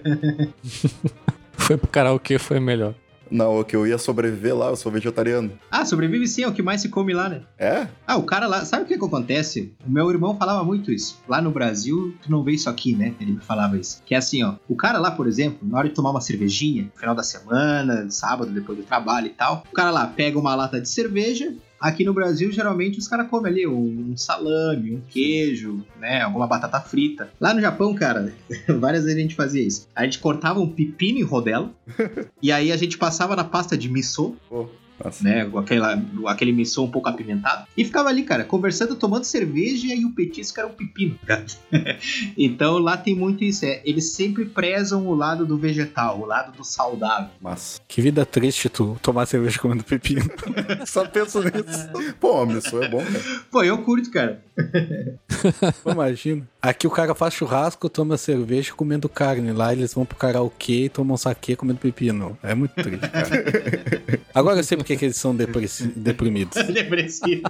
Foi 1.53 1.77
pro 1.77 1.87
karaokê, 1.87 2.39
foi 2.39 2.59
melhor. 2.59 2.95
Não, 3.32 3.59
o 3.59 3.63
que 3.63 3.75
eu 3.75 3.86
ia 3.86 3.97
sobreviver 3.97 4.55
lá, 4.55 4.67
eu 4.67 4.75
sou 4.75 4.91
vegetariano. 4.91 5.51
Ah, 5.69 5.86
sobrevive 5.86 6.27
sim, 6.27 6.43
é 6.43 6.47
o 6.47 6.53
que 6.53 6.61
mais 6.61 6.82
se 6.82 6.89
come 6.89 7.13
lá, 7.13 7.30
né? 7.30 7.41
É? 7.57 7.88
Ah, 8.05 8.17
o 8.17 8.23
cara 8.23 8.47
lá, 8.47 8.65
sabe 8.65 8.84
o 8.84 8.86
que, 8.88 8.97
que 8.97 9.05
acontece? 9.05 9.73
O 9.86 9.91
meu 9.91 10.09
irmão 10.09 10.38
falava 10.38 10.63
muito 10.63 10.91
isso. 10.91 11.19
Lá 11.27 11.41
no 11.41 11.51
Brasil, 11.51 12.15
tu 12.21 12.32
não 12.32 12.43
vê 12.43 12.53
isso 12.53 12.69
aqui, 12.69 12.95
né? 12.95 13.13
Ele 13.19 13.34
me 13.34 13.41
falava 13.41 13.77
isso. 13.77 14.01
Que 14.05 14.15
é 14.15 14.17
assim, 14.17 14.43
ó. 14.43 14.55
O 14.67 14.75
cara 14.75 14.99
lá, 14.99 15.11
por 15.11 15.27
exemplo, 15.27 15.67
na 15.67 15.77
hora 15.77 15.89
de 15.89 15.95
tomar 15.95 16.11
uma 16.11 16.21
cervejinha, 16.21 16.84
no 16.84 16.99
final 16.99 17.15
da 17.15 17.23
semana, 17.23 18.09
sábado, 18.09 18.51
depois 18.51 18.77
do 18.77 18.84
trabalho 18.84 19.27
e 19.27 19.32
tal, 19.32 19.63
o 19.69 19.73
cara 19.73 19.91
lá 19.91 20.07
pega 20.07 20.39
uma 20.39 20.55
lata 20.55 20.80
de 20.82 20.89
cerveja. 20.89 21.53
Aqui 21.80 22.03
no 22.03 22.13
Brasil, 22.13 22.51
geralmente, 22.51 22.99
os 22.99 23.07
caras 23.07 23.30
comem 23.30 23.51
ali 23.51 23.67
um, 23.67 24.11
um 24.11 24.17
salame, 24.17 24.95
um 24.95 25.01
queijo, 25.09 25.84
né? 25.99 26.21
Alguma 26.21 26.47
batata 26.47 26.80
frita. 26.82 27.30
Lá 27.39 27.53
no 27.53 27.61
Japão, 27.61 27.93
cara, 27.95 28.34
várias 28.80 29.03
vezes 29.03 29.17
a 29.17 29.21
gente 29.21 29.36
fazia 29.36 29.65
isso. 29.65 29.88
A 29.95 30.03
gente 30.03 30.19
cortava 30.19 30.59
um 30.59 30.69
pepino 30.69 31.19
em 31.19 31.23
rodela. 31.23 31.71
e 32.41 32.51
aí 32.51 32.71
a 32.71 32.77
gente 32.77 32.97
passava 32.97 33.36
na 33.36 33.43
pasta 33.43 33.77
de 33.77 33.89
miso 33.89 34.36
Pô, 34.49 34.67
nossa. 35.03 35.23
né? 35.23 35.45
com 35.45 35.59
Aquela, 35.59 36.01
aquele 36.27 36.51
missão 36.51 36.85
um 36.85 36.91
pouco 36.91 37.09
apimentado. 37.09 37.67
E 37.75 37.85
ficava 37.85 38.09
ali, 38.09 38.23
cara, 38.23 38.43
conversando, 38.43 38.95
tomando 38.95 39.23
cerveja 39.23 39.93
e 39.93 40.05
o 40.05 40.11
petisco 40.11 40.59
era 40.59 40.67
um 40.67 40.73
pepino. 40.73 41.17
cara. 41.25 41.45
então 42.37 42.77
lá 42.77 42.97
tem 42.97 43.15
muito 43.15 43.43
isso. 43.43 43.65
É, 43.65 43.81
eles 43.85 44.11
sempre 44.11 44.45
prezam 44.45 45.07
o 45.07 45.15
lado 45.15 45.45
do 45.45 45.57
vegetal, 45.57 46.19
o 46.19 46.25
lado 46.25 46.55
do 46.55 46.63
saudável. 46.63 47.29
Massa. 47.41 47.81
Que 47.87 48.01
vida 48.01 48.25
triste 48.25 48.69
tu 48.69 48.97
tomar 49.01 49.25
cerveja 49.25 49.59
comendo 49.59 49.83
pepino. 49.83 50.21
Só 50.85 51.05
penso 51.05 51.41
nisso. 51.41 51.89
Pô, 52.19 52.41
a 52.41 52.45
missão 52.45 52.81
é 52.81 52.87
bom, 52.87 53.03
cara. 53.03 53.23
Pô, 53.51 53.63
eu 53.63 53.77
curto, 53.83 54.11
cara. 54.11 54.43
Imagina. 55.86 56.47
Aqui 56.62 56.88
o 56.88 56.91
cara 56.91 57.16
faz 57.16 57.34
churrasco, 57.34 57.89
toma 57.89 58.18
cerveja 58.18 58.74
comendo 58.74 59.07
carne. 59.07 59.51
Lá 59.51 59.74
eles 59.74 59.93
vão 59.93 60.05
pro 60.05 60.18
karaokê 60.18 60.86
e 60.86 60.89
tomam 60.89 61.18
saque 61.18 61.55
comendo 61.55 61.80
pepino. 61.80 62.38
É 62.43 62.53
muito 62.53 62.74
triste, 62.74 63.07
cara. 63.10 63.30
Agora 64.34 64.60
eu 64.60 64.64
sei 64.64 64.78
porque 64.78 64.97
que 64.97 65.05
eles 65.05 65.18
são 65.18 65.36
deprimidos. 65.36 66.64
Depressivo. 66.68 67.43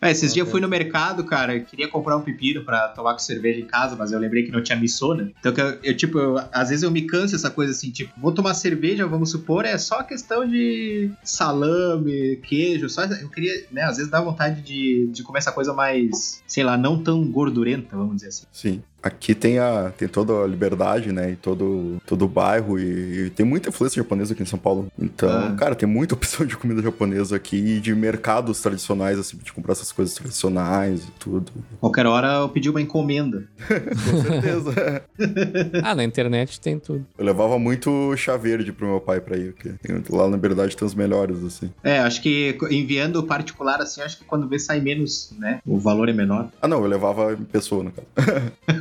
É, 0.00 0.10
esses 0.12 0.32
dias 0.32 0.46
eu 0.46 0.50
fui 0.50 0.60
no 0.60 0.68
mercado, 0.68 1.24
cara, 1.24 1.58
queria 1.58 1.88
comprar 1.88 2.16
um 2.16 2.20
pepino 2.22 2.64
pra 2.64 2.88
tomar 2.88 3.14
com 3.14 3.18
cerveja 3.18 3.58
em 3.60 3.64
casa, 3.66 3.96
mas 3.96 4.12
eu 4.12 4.18
lembrei 4.20 4.44
que 4.44 4.52
não 4.52 4.62
tinha 4.62 4.78
missô, 4.78 5.12
né? 5.14 5.30
Então, 5.40 5.52
eu, 5.56 5.78
eu, 5.82 5.96
tipo, 5.96 6.18
eu- 6.18 6.38
às 6.52 6.68
vezes 6.68 6.84
eu 6.84 6.90
me 6.90 7.02
canso 7.02 7.34
essa 7.34 7.50
coisa 7.50 7.72
assim, 7.72 7.90
tipo, 7.90 8.12
vou 8.20 8.30
tomar 8.30 8.54
cerveja, 8.54 9.06
vamos 9.08 9.30
supor, 9.32 9.64
é 9.64 9.76
só 9.76 10.02
questão 10.04 10.46
de 10.46 11.10
salame, 11.24 12.36
queijo, 12.36 12.88
só 12.88 13.04
eu 13.04 13.28
queria, 13.28 13.52
né, 13.72 13.82
às 13.82 13.96
vezes 13.96 14.10
dá 14.10 14.20
vontade 14.20 14.60
de, 14.62 15.08
de 15.12 15.22
comer 15.22 15.38
essa 15.38 15.52
coisa 15.52 15.72
mais, 15.72 16.42
sei 16.46 16.62
lá, 16.62 16.76
não 16.76 17.02
tão 17.02 17.24
gordurenta, 17.30 17.96
vamos 17.96 18.16
dizer 18.16 18.28
assim. 18.28 18.46
Sim. 18.52 18.82
Aqui 19.02 19.34
tem, 19.34 19.58
a, 19.58 19.92
tem 19.96 20.08
toda 20.08 20.32
a 20.42 20.46
liberdade, 20.46 21.12
né? 21.12 21.30
E 21.32 21.36
todo, 21.36 21.98
todo 22.06 22.24
o 22.24 22.28
bairro. 22.28 22.78
E, 22.78 23.26
e 23.26 23.30
tem 23.30 23.46
muita 23.46 23.68
influência 23.68 24.02
japonesa 24.02 24.32
aqui 24.32 24.42
em 24.42 24.46
São 24.46 24.58
Paulo. 24.58 24.88
Então, 24.98 25.28
Ah. 25.30 25.54
cara, 25.56 25.74
tem 25.74 25.88
muita 25.88 26.14
opção 26.16 26.44
de 26.44 26.56
comida 26.56 26.82
japonesa 26.82 27.36
aqui 27.36 27.56
e 27.56 27.80
de 27.80 27.94
mercados 27.94 28.60
tradicionais, 28.60 29.18
assim, 29.18 29.36
de 29.36 29.52
comprar 29.52 29.72
essas 29.72 29.92
coisas 29.92 30.14
tradicionais 30.14 31.04
e 31.04 31.10
tudo. 31.18 31.52
Qualquer 31.80 32.06
hora 32.06 32.40
eu 32.42 32.48
pedi 32.48 32.68
uma 32.68 32.80
encomenda. 32.80 33.44
Com 34.10 34.22
certeza. 34.22 35.02
Ah, 35.82 35.94
na 35.94 36.04
internet 36.04 36.60
tem 36.60 36.78
tudo. 36.78 37.04
eu 37.16 37.24
levava 37.24 37.58
muito 37.58 38.14
chá 38.16 38.36
verde 38.36 38.72
pro 38.72 38.86
meu 38.86 39.00
pai 39.00 39.20
pra 39.20 39.36
ir, 39.36 39.52
porque 39.52 39.72
lá 40.10 40.28
na 40.28 40.36
verdade 40.36 40.76
tem 40.76 40.86
os 40.86 40.94
melhores, 40.94 41.42
assim. 41.44 41.70
É, 41.82 41.98
acho 42.00 42.22
que 42.22 42.56
enviando 42.70 43.22
particular 43.24 43.80
assim, 43.80 44.00
acho 44.00 44.18
que 44.18 44.24
quando 44.24 44.48
vê 44.48 44.58
sai 44.58 44.80
menos, 44.80 45.32
né? 45.38 45.60
O 45.66 45.78
valor 45.78 46.08
é 46.08 46.12
menor. 46.12 46.48
Ah, 46.60 46.68
não, 46.68 46.80
eu 46.82 46.86
levava 46.86 47.32
em 47.32 47.44
pessoa, 47.44 47.82
no 47.84 47.90
caso. 47.92 48.06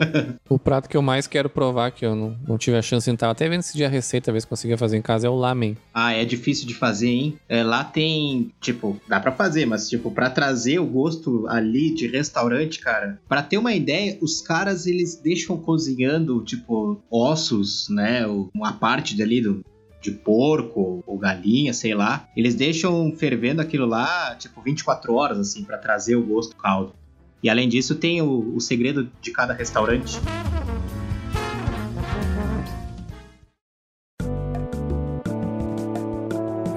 O 0.50 0.58
prato 0.58 0.88
que 0.88 0.96
eu 0.96 1.02
mais 1.02 1.28
quero 1.28 1.50
provar, 1.50 1.92
que 1.92 2.06
eu 2.06 2.16
não, 2.16 2.38
não 2.48 2.58
tive 2.58 2.78
a 2.78 2.82
chance 2.82 3.12
de 3.12 3.26
até 3.26 3.50
vendo 3.50 3.60
esse 3.60 3.76
dia 3.76 3.88
a 3.88 3.90
receita, 3.90 4.32
ver 4.32 4.42
se 4.42 4.48
conseguia 4.48 4.78
fazer 4.78 4.98
em 4.98 5.02
casa, 5.02 5.28
é 5.28 5.30
o 5.30 5.36
lamen. 5.36 5.76
Ah, 5.94 6.14
é 6.14 6.24
difícil 6.24 6.66
de 6.66 6.74
fazer, 6.74 7.10
hein? 7.10 7.40
É, 7.50 7.64
lá 7.64 7.84
tem, 7.84 8.52
tipo, 8.62 9.00
dá 9.08 9.20
pra 9.20 9.32
fazer, 9.32 9.66
mas, 9.66 9.90
tipo, 9.90 10.10
pra 10.10 10.30
trazer 10.30 10.80
o 10.80 10.86
gosto 10.86 11.46
ali 11.48 11.94
de 11.94 12.08
restaurante, 12.08 12.80
cara, 12.80 13.20
pra 13.28 13.44
ter 13.44 13.58
uma 13.58 13.74
ideia, 13.74 14.18
os 14.22 14.42
caras, 14.42 14.88
eles 14.88 15.16
deixam 15.16 15.58
cozinhando, 15.58 16.44
tipo, 16.44 17.02
ossos, 17.12 17.88
né? 17.90 18.26
Uma 18.54 18.74
parte 18.74 19.18
dali 19.18 19.42
do. 19.42 19.66
De 20.00 20.12
porco 20.12 21.04
ou 21.06 21.18
galinha, 21.18 21.74
sei 21.74 21.94
lá. 21.96 22.30
Eles 22.38 22.54
deixam 22.56 23.12
fervendo 23.18 23.62
aquilo 23.62 23.86
lá, 23.86 24.36
tipo, 24.36 24.62
24 24.62 25.14
horas, 25.14 25.40
assim, 25.40 25.64
pra 25.64 25.78
trazer 25.78 26.16
o 26.16 26.24
gosto 26.24 26.52
do 26.52 26.56
caldo. 26.56 26.94
E 27.42 27.50
além 27.50 27.70
disso, 27.70 27.96
tem 27.96 28.22
o, 28.22 28.56
o 28.56 28.60
segredo 28.60 29.10
de 29.22 29.32
cada 29.32 29.54
restaurante. 29.54 30.20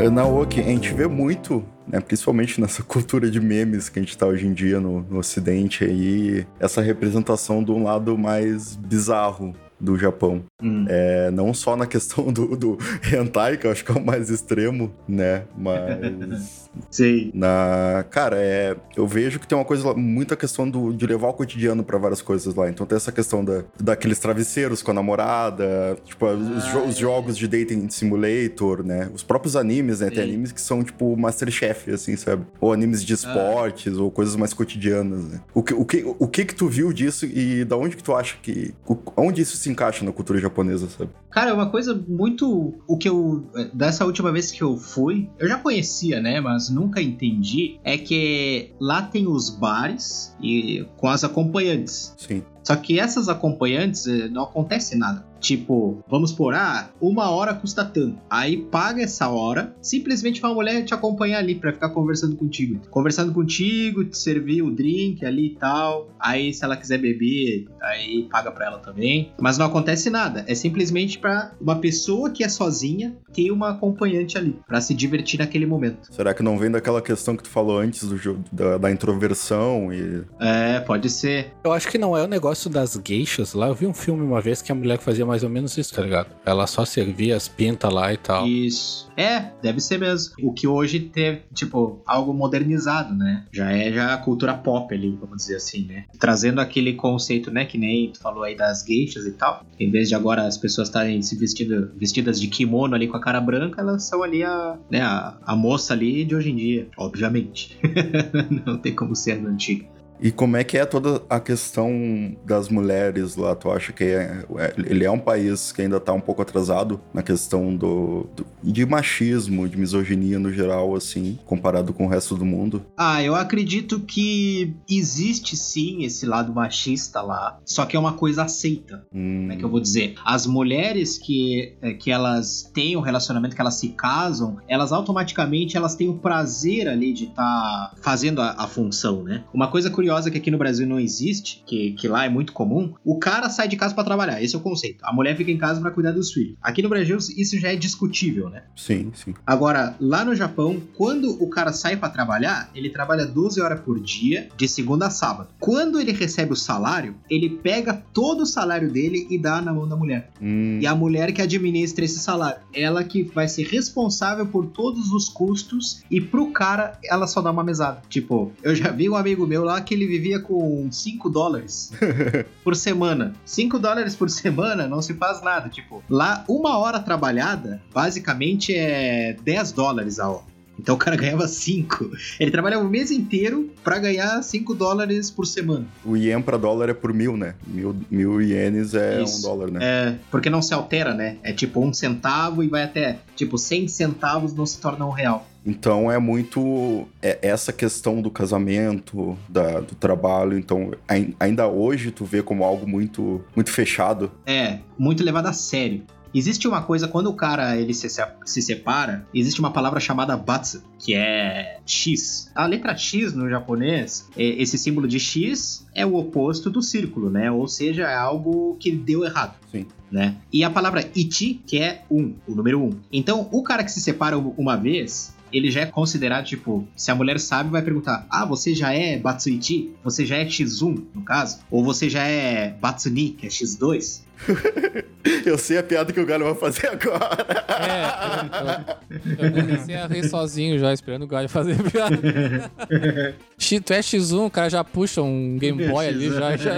Naoki, 0.08 0.60
a 0.60 0.64
gente 0.64 0.94
vê 0.94 1.06
muito, 1.06 1.62
né, 1.86 2.00
principalmente 2.00 2.60
nessa 2.60 2.82
cultura 2.84 3.30
de 3.30 3.40
memes 3.40 3.88
que 3.88 3.98
a 3.98 4.02
gente 4.02 4.16
tá 4.16 4.26
hoje 4.26 4.46
em 4.46 4.52
dia 4.54 4.80
no, 4.80 5.02
no 5.02 5.18
ocidente 5.18 5.84
aí, 5.84 6.46
essa 6.58 6.80
representação 6.80 7.62
de 7.62 7.70
um 7.70 7.82
lado 7.82 8.16
mais 8.16 8.76
bizarro 8.76 9.54
do 9.80 9.96
Japão. 9.98 10.42
Hum. 10.62 10.84
É, 10.88 11.30
não 11.30 11.54
só 11.54 11.74
na 11.76 11.86
questão 11.86 12.32
do, 12.32 12.56
do 12.56 12.78
hentai, 13.12 13.56
que 13.56 13.66
eu 13.66 13.70
acho 13.70 13.84
que 13.84 13.90
é 13.90 13.94
o 13.94 14.04
mais 14.04 14.28
extremo, 14.30 14.92
né? 15.08 15.44
Mas. 15.56 16.68
Sei. 16.90 17.30
Na, 17.34 18.04
cara, 18.10 18.36
é, 18.38 18.76
eu 18.96 19.06
vejo 19.06 19.40
que 19.40 19.46
tem 19.46 19.58
uma 19.58 19.64
coisa, 19.64 19.92
muita 19.94 20.36
questão 20.36 20.68
do, 20.70 20.92
de 20.92 21.04
levar 21.06 21.28
o 21.28 21.32
cotidiano 21.32 21.82
pra 21.82 21.98
várias 21.98 22.22
coisas 22.22 22.54
lá. 22.54 22.68
Então 22.70 22.86
tem 22.86 22.94
essa 22.96 23.10
questão 23.10 23.44
da, 23.44 23.64
daqueles 23.80 24.18
travesseiros 24.20 24.80
com 24.82 24.90
a 24.92 24.94
namorada, 24.94 25.96
tipo, 26.04 26.26
os, 26.26 26.64
jo- 26.66 26.84
os 26.84 26.96
jogos 26.96 27.36
de 27.36 27.48
dating 27.48 27.88
simulator, 27.90 28.84
né? 28.84 29.10
Os 29.14 29.22
próprios 29.22 29.56
animes, 29.56 30.00
né? 30.00 30.08
Tem 30.10 30.18
Sim. 30.18 30.22
animes 30.24 30.52
que 30.52 30.60
são 30.60 30.82
tipo 30.84 31.16
Masterchef, 31.16 31.90
assim, 31.90 32.16
sabe? 32.16 32.44
Ou 32.60 32.72
animes 32.72 33.04
de 33.04 33.14
esportes, 33.14 33.96
ou 33.96 34.10
coisas 34.10 34.36
mais 34.36 34.52
cotidianas, 34.52 35.24
né? 35.24 35.40
O 35.54 35.62
que, 35.62 35.74
o, 35.74 35.84
que, 35.84 36.04
o 36.18 36.28
que 36.28 36.44
que 36.44 36.54
tu 36.54 36.68
viu 36.68 36.92
disso 36.92 37.26
e 37.26 37.64
da 37.64 37.76
onde 37.76 37.96
que 37.96 38.02
tu 38.02 38.14
acha 38.14 38.36
que... 38.42 38.74
o- 38.86 38.96
Onde 39.16 39.42
isso 39.42 39.56
se 39.56 39.69
encaixa 39.70 40.04
na 40.04 40.12
cultura 40.12 40.38
japonesa, 40.38 40.88
sabe? 40.88 41.10
Cara, 41.30 41.50
é 41.50 41.52
uma 41.52 41.70
coisa 41.70 41.94
muito. 42.08 42.74
O 42.86 42.96
que 42.96 43.08
eu. 43.08 43.50
Dessa 43.72 44.04
última 44.04 44.32
vez 44.32 44.50
que 44.50 44.62
eu 44.62 44.76
fui, 44.76 45.28
eu 45.38 45.48
já 45.48 45.58
conhecia, 45.58 46.20
né? 46.20 46.40
Mas 46.40 46.68
nunca 46.68 47.00
entendi. 47.00 47.78
É 47.84 47.96
que 47.96 48.72
lá 48.80 49.02
tem 49.02 49.26
os 49.26 49.50
bares 49.50 50.34
e 50.40 50.86
com 50.96 51.08
as 51.08 51.24
acompanhantes. 51.24 52.14
Sim. 52.16 52.42
Só 52.62 52.76
que 52.76 53.00
essas 53.00 53.28
acompanhantes 53.28 54.06
eh, 54.06 54.28
não 54.28 54.42
acontece 54.42 54.96
nada. 54.96 55.29
Tipo, 55.40 56.04
vamos 56.08 56.32
por, 56.32 56.54
ah, 56.54 56.90
uma 57.00 57.30
hora 57.30 57.54
custa 57.54 57.84
tanto. 57.84 58.18
Aí 58.28 58.58
paga 58.58 59.02
essa 59.02 59.28
hora, 59.28 59.74
simplesmente 59.80 60.42
uma 60.42 60.54
mulher 60.54 60.84
te 60.84 60.94
acompanhar 60.94 61.38
ali 61.38 61.54
pra 61.54 61.72
ficar 61.72 61.88
conversando 61.90 62.36
contigo. 62.36 62.80
Conversando 62.90 63.32
contigo, 63.32 64.04
te 64.04 64.18
servir 64.18 64.62
o 64.62 64.70
drink 64.70 65.24
ali 65.24 65.46
e 65.46 65.56
tal. 65.56 66.10
Aí, 66.18 66.52
se 66.52 66.64
ela 66.64 66.76
quiser 66.76 66.98
beber, 66.98 67.66
aí 67.80 68.28
paga 68.30 68.50
pra 68.52 68.66
ela 68.66 68.78
também. 68.78 69.32
Mas 69.40 69.56
não 69.56 69.66
acontece 69.66 70.10
nada. 70.10 70.44
É 70.46 70.54
simplesmente 70.54 71.18
pra 71.18 71.52
uma 71.60 71.76
pessoa 71.76 72.30
que 72.30 72.44
é 72.44 72.48
sozinha 72.48 73.16
ter 73.32 73.50
uma 73.50 73.70
acompanhante 73.70 74.36
ali, 74.36 74.56
pra 74.66 74.80
se 74.80 74.92
divertir 74.92 75.38
naquele 75.38 75.64
momento. 75.64 76.12
Será 76.12 76.34
que 76.34 76.42
não 76.42 76.58
vem 76.58 76.70
daquela 76.70 77.00
questão 77.00 77.36
que 77.36 77.42
tu 77.42 77.48
falou 77.48 77.78
antes 77.78 78.06
do 78.06 78.16
jogo, 78.16 78.44
da, 78.52 78.76
da 78.76 78.90
introversão 78.90 79.92
e... 79.92 80.22
É, 80.38 80.80
pode 80.80 81.08
ser. 81.08 81.52
Eu 81.64 81.72
acho 81.72 81.88
que 81.88 81.96
não 81.96 82.16
é 82.16 82.22
o 82.22 82.26
negócio 82.26 82.68
das 82.68 83.00
geishas 83.02 83.54
lá. 83.54 83.68
Eu 83.68 83.74
vi 83.74 83.86
um 83.86 83.94
filme 83.94 84.22
uma 84.22 84.40
vez 84.40 84.60
que 84.60 84.70
a 84.70 84.74
mulher 84.74 84.98
fazia 84.98 85.24
mais 85.30 85.44
ou 85.44 85.48
menos 85.48 85.78
isso, 85.78 85.94
tá 85.94 86.02
ligado? 86.02 86.34
Ela 86.44 86.66
só 86.66 86.84
servia 86.84 87.36
as 87.36 87.46
pintas 87.46 87.92
lá 87.92 88.12
e 88.12 88.16
tal. 88.16 88.46
Isso. 88.46 89.08
É, 89.16 89.52
deve 89.62 89.80
ser 89.80 89.98
mesmo. 89.98 90.34
O 90.42 90.52
que 90.52 90.66
hoje 90.66 90.98
teve, 90.98 91.42
tipo, 91.54 92.02
algo 92.04 92.34
modernizado, 92.34 93.14
né? 93.14 93.44
Já 93.52 93.70
é 93.70 93.92
já 93.92 94.14
a 94.14 94.18
cultura 94.18 94.54
pop 94.54 94.92
ali, 94.92 95.16
vamos 95.20 95.36
dizer 95.36 95.56
assim, 95.56 95.86
né? 95.86 96.04
Trazendo 96.18 96.60
aquele 96.60 96.94
conceito, 96.94 97.50
né, 97.50 97.64
que 97.64 97.78
nem 97.78 98.10
tu 98.10 98.18
falou 98.18 98.42
aí 98.42 98.56
das 98.56 98.84
geishas 98.84 99.24
e 99.24 99.32
tal. 99.32 99.64
Em 99.78 99.90
vez 99.90 100.08
de 100.08 100.16
agora 100.16 100.46
as 100.46 100.58
pessoas 100.58 100.88
estarem 100.88 101.22
se 101.22 101.36
vestindo, 101.36 101.92
vestidas 101.96 102.40
de 102.40 102.48
kimono 102.48 102.94
ali 102.94 103.06
com 103.06 103.16
a 103.16 103.20
cara 103.20 103.40
branca, 103.40 103.80
elas 103.80 104.02
são 104.02 104.22
ali 104.22 104.42
a, 104.42 104.76
né, 104.90 105.00
a, 105.00 105.38
a 105.42 105.54
moça 105.54 105.94
ali 105.94 106.24
de 106.24 106.34
hoje 106.34 106.50
em 106.50 106.56
dia, 106.56 106.88
obviamente. 106.96 107.78
Não 108.66 108.78
tem 108.78 108.94
como 108.94 109.14
ser 109.14 109.40
no 109.40 109.48
antigo. 109.48 109.86
E 110.22 110.30
como 110.30 110.56
é 110.56 110.62
que 110.64 110.76
é 110.76 110.84
toda 110.84 111.22
a 111.30 111.40
questão 111.40 112.36
das 112.44 112.68
mulheres 112.68 113.36
lá? 113.36 113.54
Tu 113.54 113.70
acha 113.70 113.92
que 113.92 114.04
é, 114.04 114.44
é- 114.58 114.74
ele 114.76 115.02
é 115.04 115.10
um 115.10 115.18
país 115.18 115.72
que 115.72 115.80
ainda 115.80 115.98
tá 115.98 116.12
um 116.12 116.20
pouco 116.20 116.42
atrasado 116.42 117.00
na 117.14 117.22
questão 117.22 117.74
do, 117.74 118.28
do- 118.36 118.46
de 118.62 118.84
machismo, 118.84 119.66
de 119.66 119.78
misoginia 119.78 120.38
no 120.38 120.52
geral, 120.52 120.94
assim, 120.94 121.38
comparado 121.46 121.94
com 121.94 122.04
o 122.04 122.08
resto 122.08 122.34
do 122.36 122.44
mundo? 122.44 122.84
Ah, 122.98 123.22
eu 123.22 123.34
acredito 123.34 123.98
que 124.00 124.74
existe 124.88 125.56
sim 125.56 126.04
esse 126.04 126.26
lado 126.26 126.52
machista 126.52 127.22
lá, 127.22 127.58
só 127.64 127.86
que 127.86 127.96
é 127.96 127.98
uma 127.98 128.12
coisa 128.12 128.44
aceita. 128.44 129.06
Hum, 129.14 129.40
como 129.40 129.52
é 129.52 129.56
que 129.56 129.64
eu 129.64 129.70
vou 129.70 129.80
dizer? 129.80 130.16
As 130.24 130.46
mulheres 130.46 131.16
que, 131.16 131.76
é, 131.80 131.94
que 131.94 132.10
elas 132.10 132.70
têm 132.74 132.94
um 132.94 133.00
relacionamento, 133.00 133.54
que 133.54 133.60
elas 133.62 133.76
se 133.76 133.88
casam, 133.90 134.58
elas 134.68 134.92
automaticamente 134.92 135.78
elas 135.78 135.94
têm 135.94 136.10
o 136.10 136.18
prazer 136.18 136.88
ali 136.88 137.14
de 137.14 137.24
estar 137.24 137.94
fazendo 138.02 138.42
a, 138.42 138.50
a 138.58 138.66
função, 138.66 139.22
né? 139.22 139.44
Uma 139.54 139.68
coisa 139.68 139.88
curiosa 139.88 140.09
que 140.30 140.38
aqui 140.38 140.50
no 140.50 140.58
Brasil 140.58 140.86
não 140.86 140.98
existe, 140.98 141.62
que, 141.66 141.92
que 141.92 142.08
lá 142.08 142.24
é 142.24 142.28
muito 142.28 142.52
comum, 142.52 142.94
o 143.04 143.18
cara 143.18 143.48
sai 143.50 143.68
de 143.68 143.76
casa 143.76 143.94
pra 143.94 144.02
trabalhar, 144.04 144.42
esse 144.42 144.54
é 144.54 144.58
o 144.58 144.62
conceito. 144.62 145.04
A 145.04 145.12
mulher 145.12 145.36
fica 145.36 145.50
em 145.50 145.58
casa 145.58 145.80
pra 145.80 145.90
cuidar 145.90 146.12
dos 146.12 146.32
filhos. 146.32 146.56
Aqui 146.62 146.82
no 146.82 146.88
Brasil 146.88 147.16
isso 147.18 147.58
já 147.58 147.72
é 147.72 147.76
discutível, 147.76 148.48
né? 148.48 148.62
Sim, 148.74 149.12
sim. 149.14 149.34
Agora, 149.46 149.94
lá 150.00 150.24
no 150.24 150.34
Japão, 150.34 150.80
quando 150.96 151.30
o 151.42 151.48
cara 151.48 151.72
sai 151.72 151.96
pra 151.96 152.08
trabalhar, 152.08 152.70
ele 152.74 152.90
trabalha 152.90 153.26
12 153.26 153.60
horas 153.60 153.80
por 153.80 154.00
dia, 154.00 154.48
de 154.56 154.66
segunda 154.66 155.06
a 155.06 155.10
sábado. 155.10 155.48
Quando 155.58 156.00
ele 156.00 156.12
recebe 156.12 156.52
o 156.52 156.56
salário, 156.56 157.14
ele 157.28 157.48
pega 157.50 157.94
todo 158.12 158.42
o 158.42 158.46
salário 158.46 158.90
dele 158.90 159.26
e 159.30 159.38
dá 159.38 159.60
na 159.60 159.72
mão 159.72 159.86
da 159.88 159.96
mulher. 159.96 160.30
Hum, 160.40 160.78
E 160.80 160.86
a 160.86 160.94
mulher 160.94 161.32
que 161.32 161.42
administra 161.42 162.04
esse 162.04 162.18
salário. 162.18 162.60
Ela 162.72 163.04
que 163.04 163.22
vai 163.22 163.48
ser 163.48 163.64
responsável 163.66 164.46
por 164.46 164.66
todos 164.66 165.12
os 165.12 165.28
custos 165.28 166.02
e 166.10 166.20
pro 166.20 166.50
cara 166.52 166.98
ela 167.04 167.26
só 167.26 167.40
dá 167.42 167.50
uma 167.50 167.64
mesada. 167.64 168.02
Tipo, 168.08 168.52
eu 168.62 168.74
já 168.74 168.90
vi 168.90 169.08
um 169.08 169.16
amigo 169.16 169.46
meu 169.46 169.64
lá 169.64 169.80
que 169.80 169.94
ele 170.00 170.06
vivia 170.06 170.40
com 170.40 170.90
5 170.90 171.28
dólares 171.28 171.92
por 172.64 172.74
semana. 172.74 173.34
5 173.44 173.78
dólares 173.78 174.16
por 174.16 174.30
semana 174.30 174.88
não 174.88 175.02
se 175.02 175.14
faz 175.14 175.42
nada. 175.42 175.68
Tipo, 175.68 176.02
lá 176.08 176.44
uma 176.48 176.78
hora 176.78 176.98
trabalhada 177.00 177.82
basicamente 177.92 178.74
é 178.74 179.36
10 179.42 179.72
dólares 179.72 180.18
a 180.18 180.28
hora. 180.28 180.50
Então 180.78 180.94
o 180.94 180.98
cara 180.98 181.14
ganhava 181.14 181.46
5. 181.46 182.10
Ele 182.40 182.50
trabalhava 182.50 182.82
o 182.82 182.88
mês 182.88 183.10
inteiro 183.10 183.70
pra 183.84 183.98
ganhar 183.98 184.42
5 184.42 184.74
dólares 184.74 185.30
por 185.30 185.46
semana. 185.46 185.86
O 186.02 186.16
ien 186.16 186.40
pra 186.40 186.56
dólar 186.56 186.88
é 186.88 186.94
por 186.94 187.12
mil, 187.12 187.36
né? 187.36 187.54
Mil, 187.66 187.94
mil 188.10 188.40
ienes 188.40 188.94
é 188.94 189.22
Isso. 189.22 189.38
um 189.38 189.42
dólar, 189.42 189.70
né? 189.70 189.80
É, 189.82 190.14
porque 190.30 190.48
não 190.48 190.62
se 190.62 190.72
altera, 190.72 191.12
né? 191.12 191.36
É 191.42 191.52
tipo 191.52 191.84
um 191.84 191.92
centavo 191.92 192.64
e 192.64 192.68
vai 192.68 192.84
até, 192.84 193.18
tipo, 193.36 193.58
100 193.58 193.88
centavos 193.88 194.54
não 194.54 194.64
se 194.64 194.80
torna 194.80 195.04
um 195.04 195.10
real. 195.10 195.46
Então 195.64 196.10
é 196.10 196.18
muito 196.18 197.06
é 197.22 197.38
essa 197.42 197.72
questão 197.72 198.20
do 198.22 198.30
casamento, 198.30 199.36
da, 199.48 199.80
do 199.80 199.94
trabalho. 199.94 200.58
Então 200.58 200.92
ai- 201.08 201.34
ainda 201.38 201.66
hoje 201.68 202.10
tu 202.10 202.24
vê 202.24 202.42
como 202.42 202.64
algo 202.64 202.86
muito 202.88 203.44
muito 203.54 203.70
fechado. 203.70 204.30
É, 204.46 204.78
muito 204.98 205.22
levado 205.24 205.46
a 205.46 205.52
sério. 205.52 206.02
Existe 206.32 206.68
uma 206.68 206.80
coisa, 206.80 207.08
quando 207.08 207.26
o 207.26 207.34
cara 207.34 207.76
ele 207.76 207.92
se, 207.92 208.08
se- 208.08 208.22
se 208.46 208.62
separa, 208.62 209.26
existe 209.34 209.58
uma 209.58 209.72
palavra 209.72 209.98
chamada 209.98 210.36
batsu, 210.36 210.80
que 210.96 211.12
é 211.12 211.80
X. 211.84 212.48
A 212.54 212.66
letra 212.66 212.96
X 212.96 213.32
no 213.34 213.50
japonês, 213.50 214.28
é- 214.36 214.62
esse 214.62 214.78
símbolo 214.78 215.08
de 215.08 215.18
X 215.18 215.84
é 215.92 216.06
o 216.06 216.14
oposto 216.14 216.70
do 216.70 216.80
círculo, 216.82 217.28
né? 217.30 217.50
Ou 217.50 217.66
seja, 217.66 218.04
é 218.04 218.14
algo 218.14 218.76
que 218.78 218.92
deu 218.92 219.24
errado. 219.24 219.56
Sim. 219.72 219.86
Né? 220.10 220.36
E 220.52 220.62
a 220.62 220.70
palavra 220.70 221.04
ichi, 221.16 221.60
que 221.66 221.78
é 221.78 222.02
um, 222.08 222.34
o 222.46 222.54
número 222.54 222.80
um. 222.80 222.90
Então, 223.12 223.48
o 223.50 223.62
cara 223.64 223.82
que 223.82 223.90
se 223.90 224.00
separa 224.00 224.38
uma 224.38 224.76
vez, 224.76 225.34
ele 225.52 225.70
já 225.70 225.82
é 225.82 225.86
considerado, 225.86 226.46
tipo, 226.46 226.86
se 226.96 227.10
a 227.10 227.14
mulher 227.14 227.38
sabe, 227.40 227.70
vai 227.70 227.82
perguntar: 227.82 228.26
Ah, 228.30 228.44
você 228.44 228.74
já 228.74 228.92
é 228.92 229.18
Batsuichi? 229.18 229.92
Você 230.02 230.24
já 230.24 230.36
é 230.36 230.44
X1, 230.44 231.04
no 231.14 231.22
caso? 231.22 231.60
Ou 231.70 231.84
você 231.84 232.08
já 232.08 232.24
é 232.24 232.70
Batsuni, 232.80 233.30
que 233.30 233.46
é 233.46 233.48
X2? 233.48 234.22
Eu 235.44 235.58
sei 235.58 235.76
a 235.78 235.82
piada 235.82 236.12
que 236.12 236.20
o 236.20 236.24
Galho 236.26 236.44
vai 236.46 236.54
fazer 236.54 236.86
agora. 236.88 237.28
É, 237.68 239.42
eu, 239.42 239.46
eu 239.46 239.52
comecei 239.52 239.94
a 239.94 240.06
rir 240.06 240.26
sozinho 240.28 240.78
já, 240.78 240.92
esperando 240.94 241.22
o 241.24 241.26
Galho 241.26 241.48
fazer 241.48 241.76
piada. 241.82 242.16
X- 243.58 243.80
tu 243.84 243.92
é 243.92 244.00
X1, 244.00 244.46
o 244.46 244.50
cara 244.50 244.70
já 244.70 244.82
puxa 244.82 245.20
um 245.22 245.58
Game 245.58 245.86
Boy 245.88 246.06
ali, 246.08 246.30
já. 246.30 246.56
já 246.56 246.76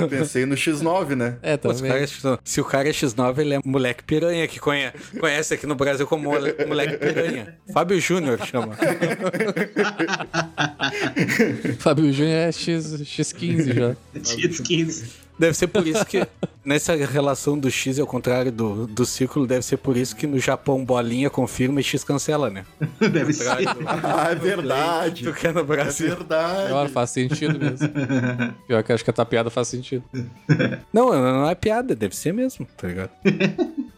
Eu 0.00 0.08
pensei 0.08 0.46
no 0.46 0.54
X9, 0.54 1.14
né? 1.16 1.36
é, 1.42 1.56
Pô, 1.56 1.70
se, 1.74 1.74
o 1.74 1.86
também. 1.86 1.92
cara 1.92 2.04
é 2.04 2.06
X9, 2.06 2.38
se 2.44 2.60
o 2.60 2.64
cara 2.64 2.88
é 2.88 2.92
X9, 2.92 3.38
ele 3.38 3.54
é 3.54 3.60
moleque 3.64 4.04
piranha, 4.04 4.46
que 4.46 4.58
conhe- 4.60 4.92
conhece 5.18 5.54
aqui 5.54 5.66
no 5.66 5.74
Brasil 5.74 6.06
como 6.06 6.24
mole- 6.30 6.54
moleque 6.66 6.96
piranha. 6.96 7.56
Fábio 7.72 8.00
Júnior 8.00 8.38
chama. 8.46 8.76
Fábio 11.78 12.12
Júnior 12.12 12.34
é 12.36 12.52
X, 12.52 13.00
X15 13.02 13.74
já. 13.74 13.96
X15. 14.20 15.23
Deve 15.38 15.54
ser 15.54 15.66
por 15.66 15.86
isso 15.86 16.04
que, 16.06 16.26
nessa 16.64 16.94
relação 16.94 17.58
do 17.58 17.70
X 17.70 17.98
ao 17.98 18.06
contrário 18.06 18.52
do, 18.52 18.86
do 18.86 19.04
círculo, 19.04 19.46
deve 19.46 19.62
ser 19.64 19.76
por 19.78 19.96
isso 19.96 20.14
que 20.14 20.26
no 20.26 20.38
Japão 20.38 20.84
bolinha 20.84 21.28
confirma 21.28 21.80
e 21.80 21.82
X 21.82 22.04
cancela, 22.04 22.48
né? 22.50 22.64
Deve 23.00 23.32
ser. 23.32 23.44
Do- 23.64 23.84
Ah, 23.86 24.28
é 24.30 24.34
verdade. 24.34 25.24
do 25.24 25.32
que 25.34 25.46
é 25.46 25.52
no 25.52 25.60
É 25.60 25.64
Brasil. 25.64 26.08
verdade. 26.16 26.66
Agora 26.68 26.88
faz 26.88 27.10
sentido 27.10 27.58
mesmo. 27.58 27.88
Pior 28.68 28.82
que 28.82 28.92
eu 28.92 28.94
acho 28.94 29.02
que 29.04 29.10
a 29.10 29.12
tua 29.12 29.26
piada 29.26 29.50
faz 29.50 29.68
sentido. 29.68 30.04
Não, 30.92 31.10
não 31.12 31.48
é 31.50 31.54
piada, 31.54 31.94
deve 31.96 32.14
ser 32.16 32.32
mesmo, 32.32 32.66
tá 32.76 32.86
ligado? 32.88 33.10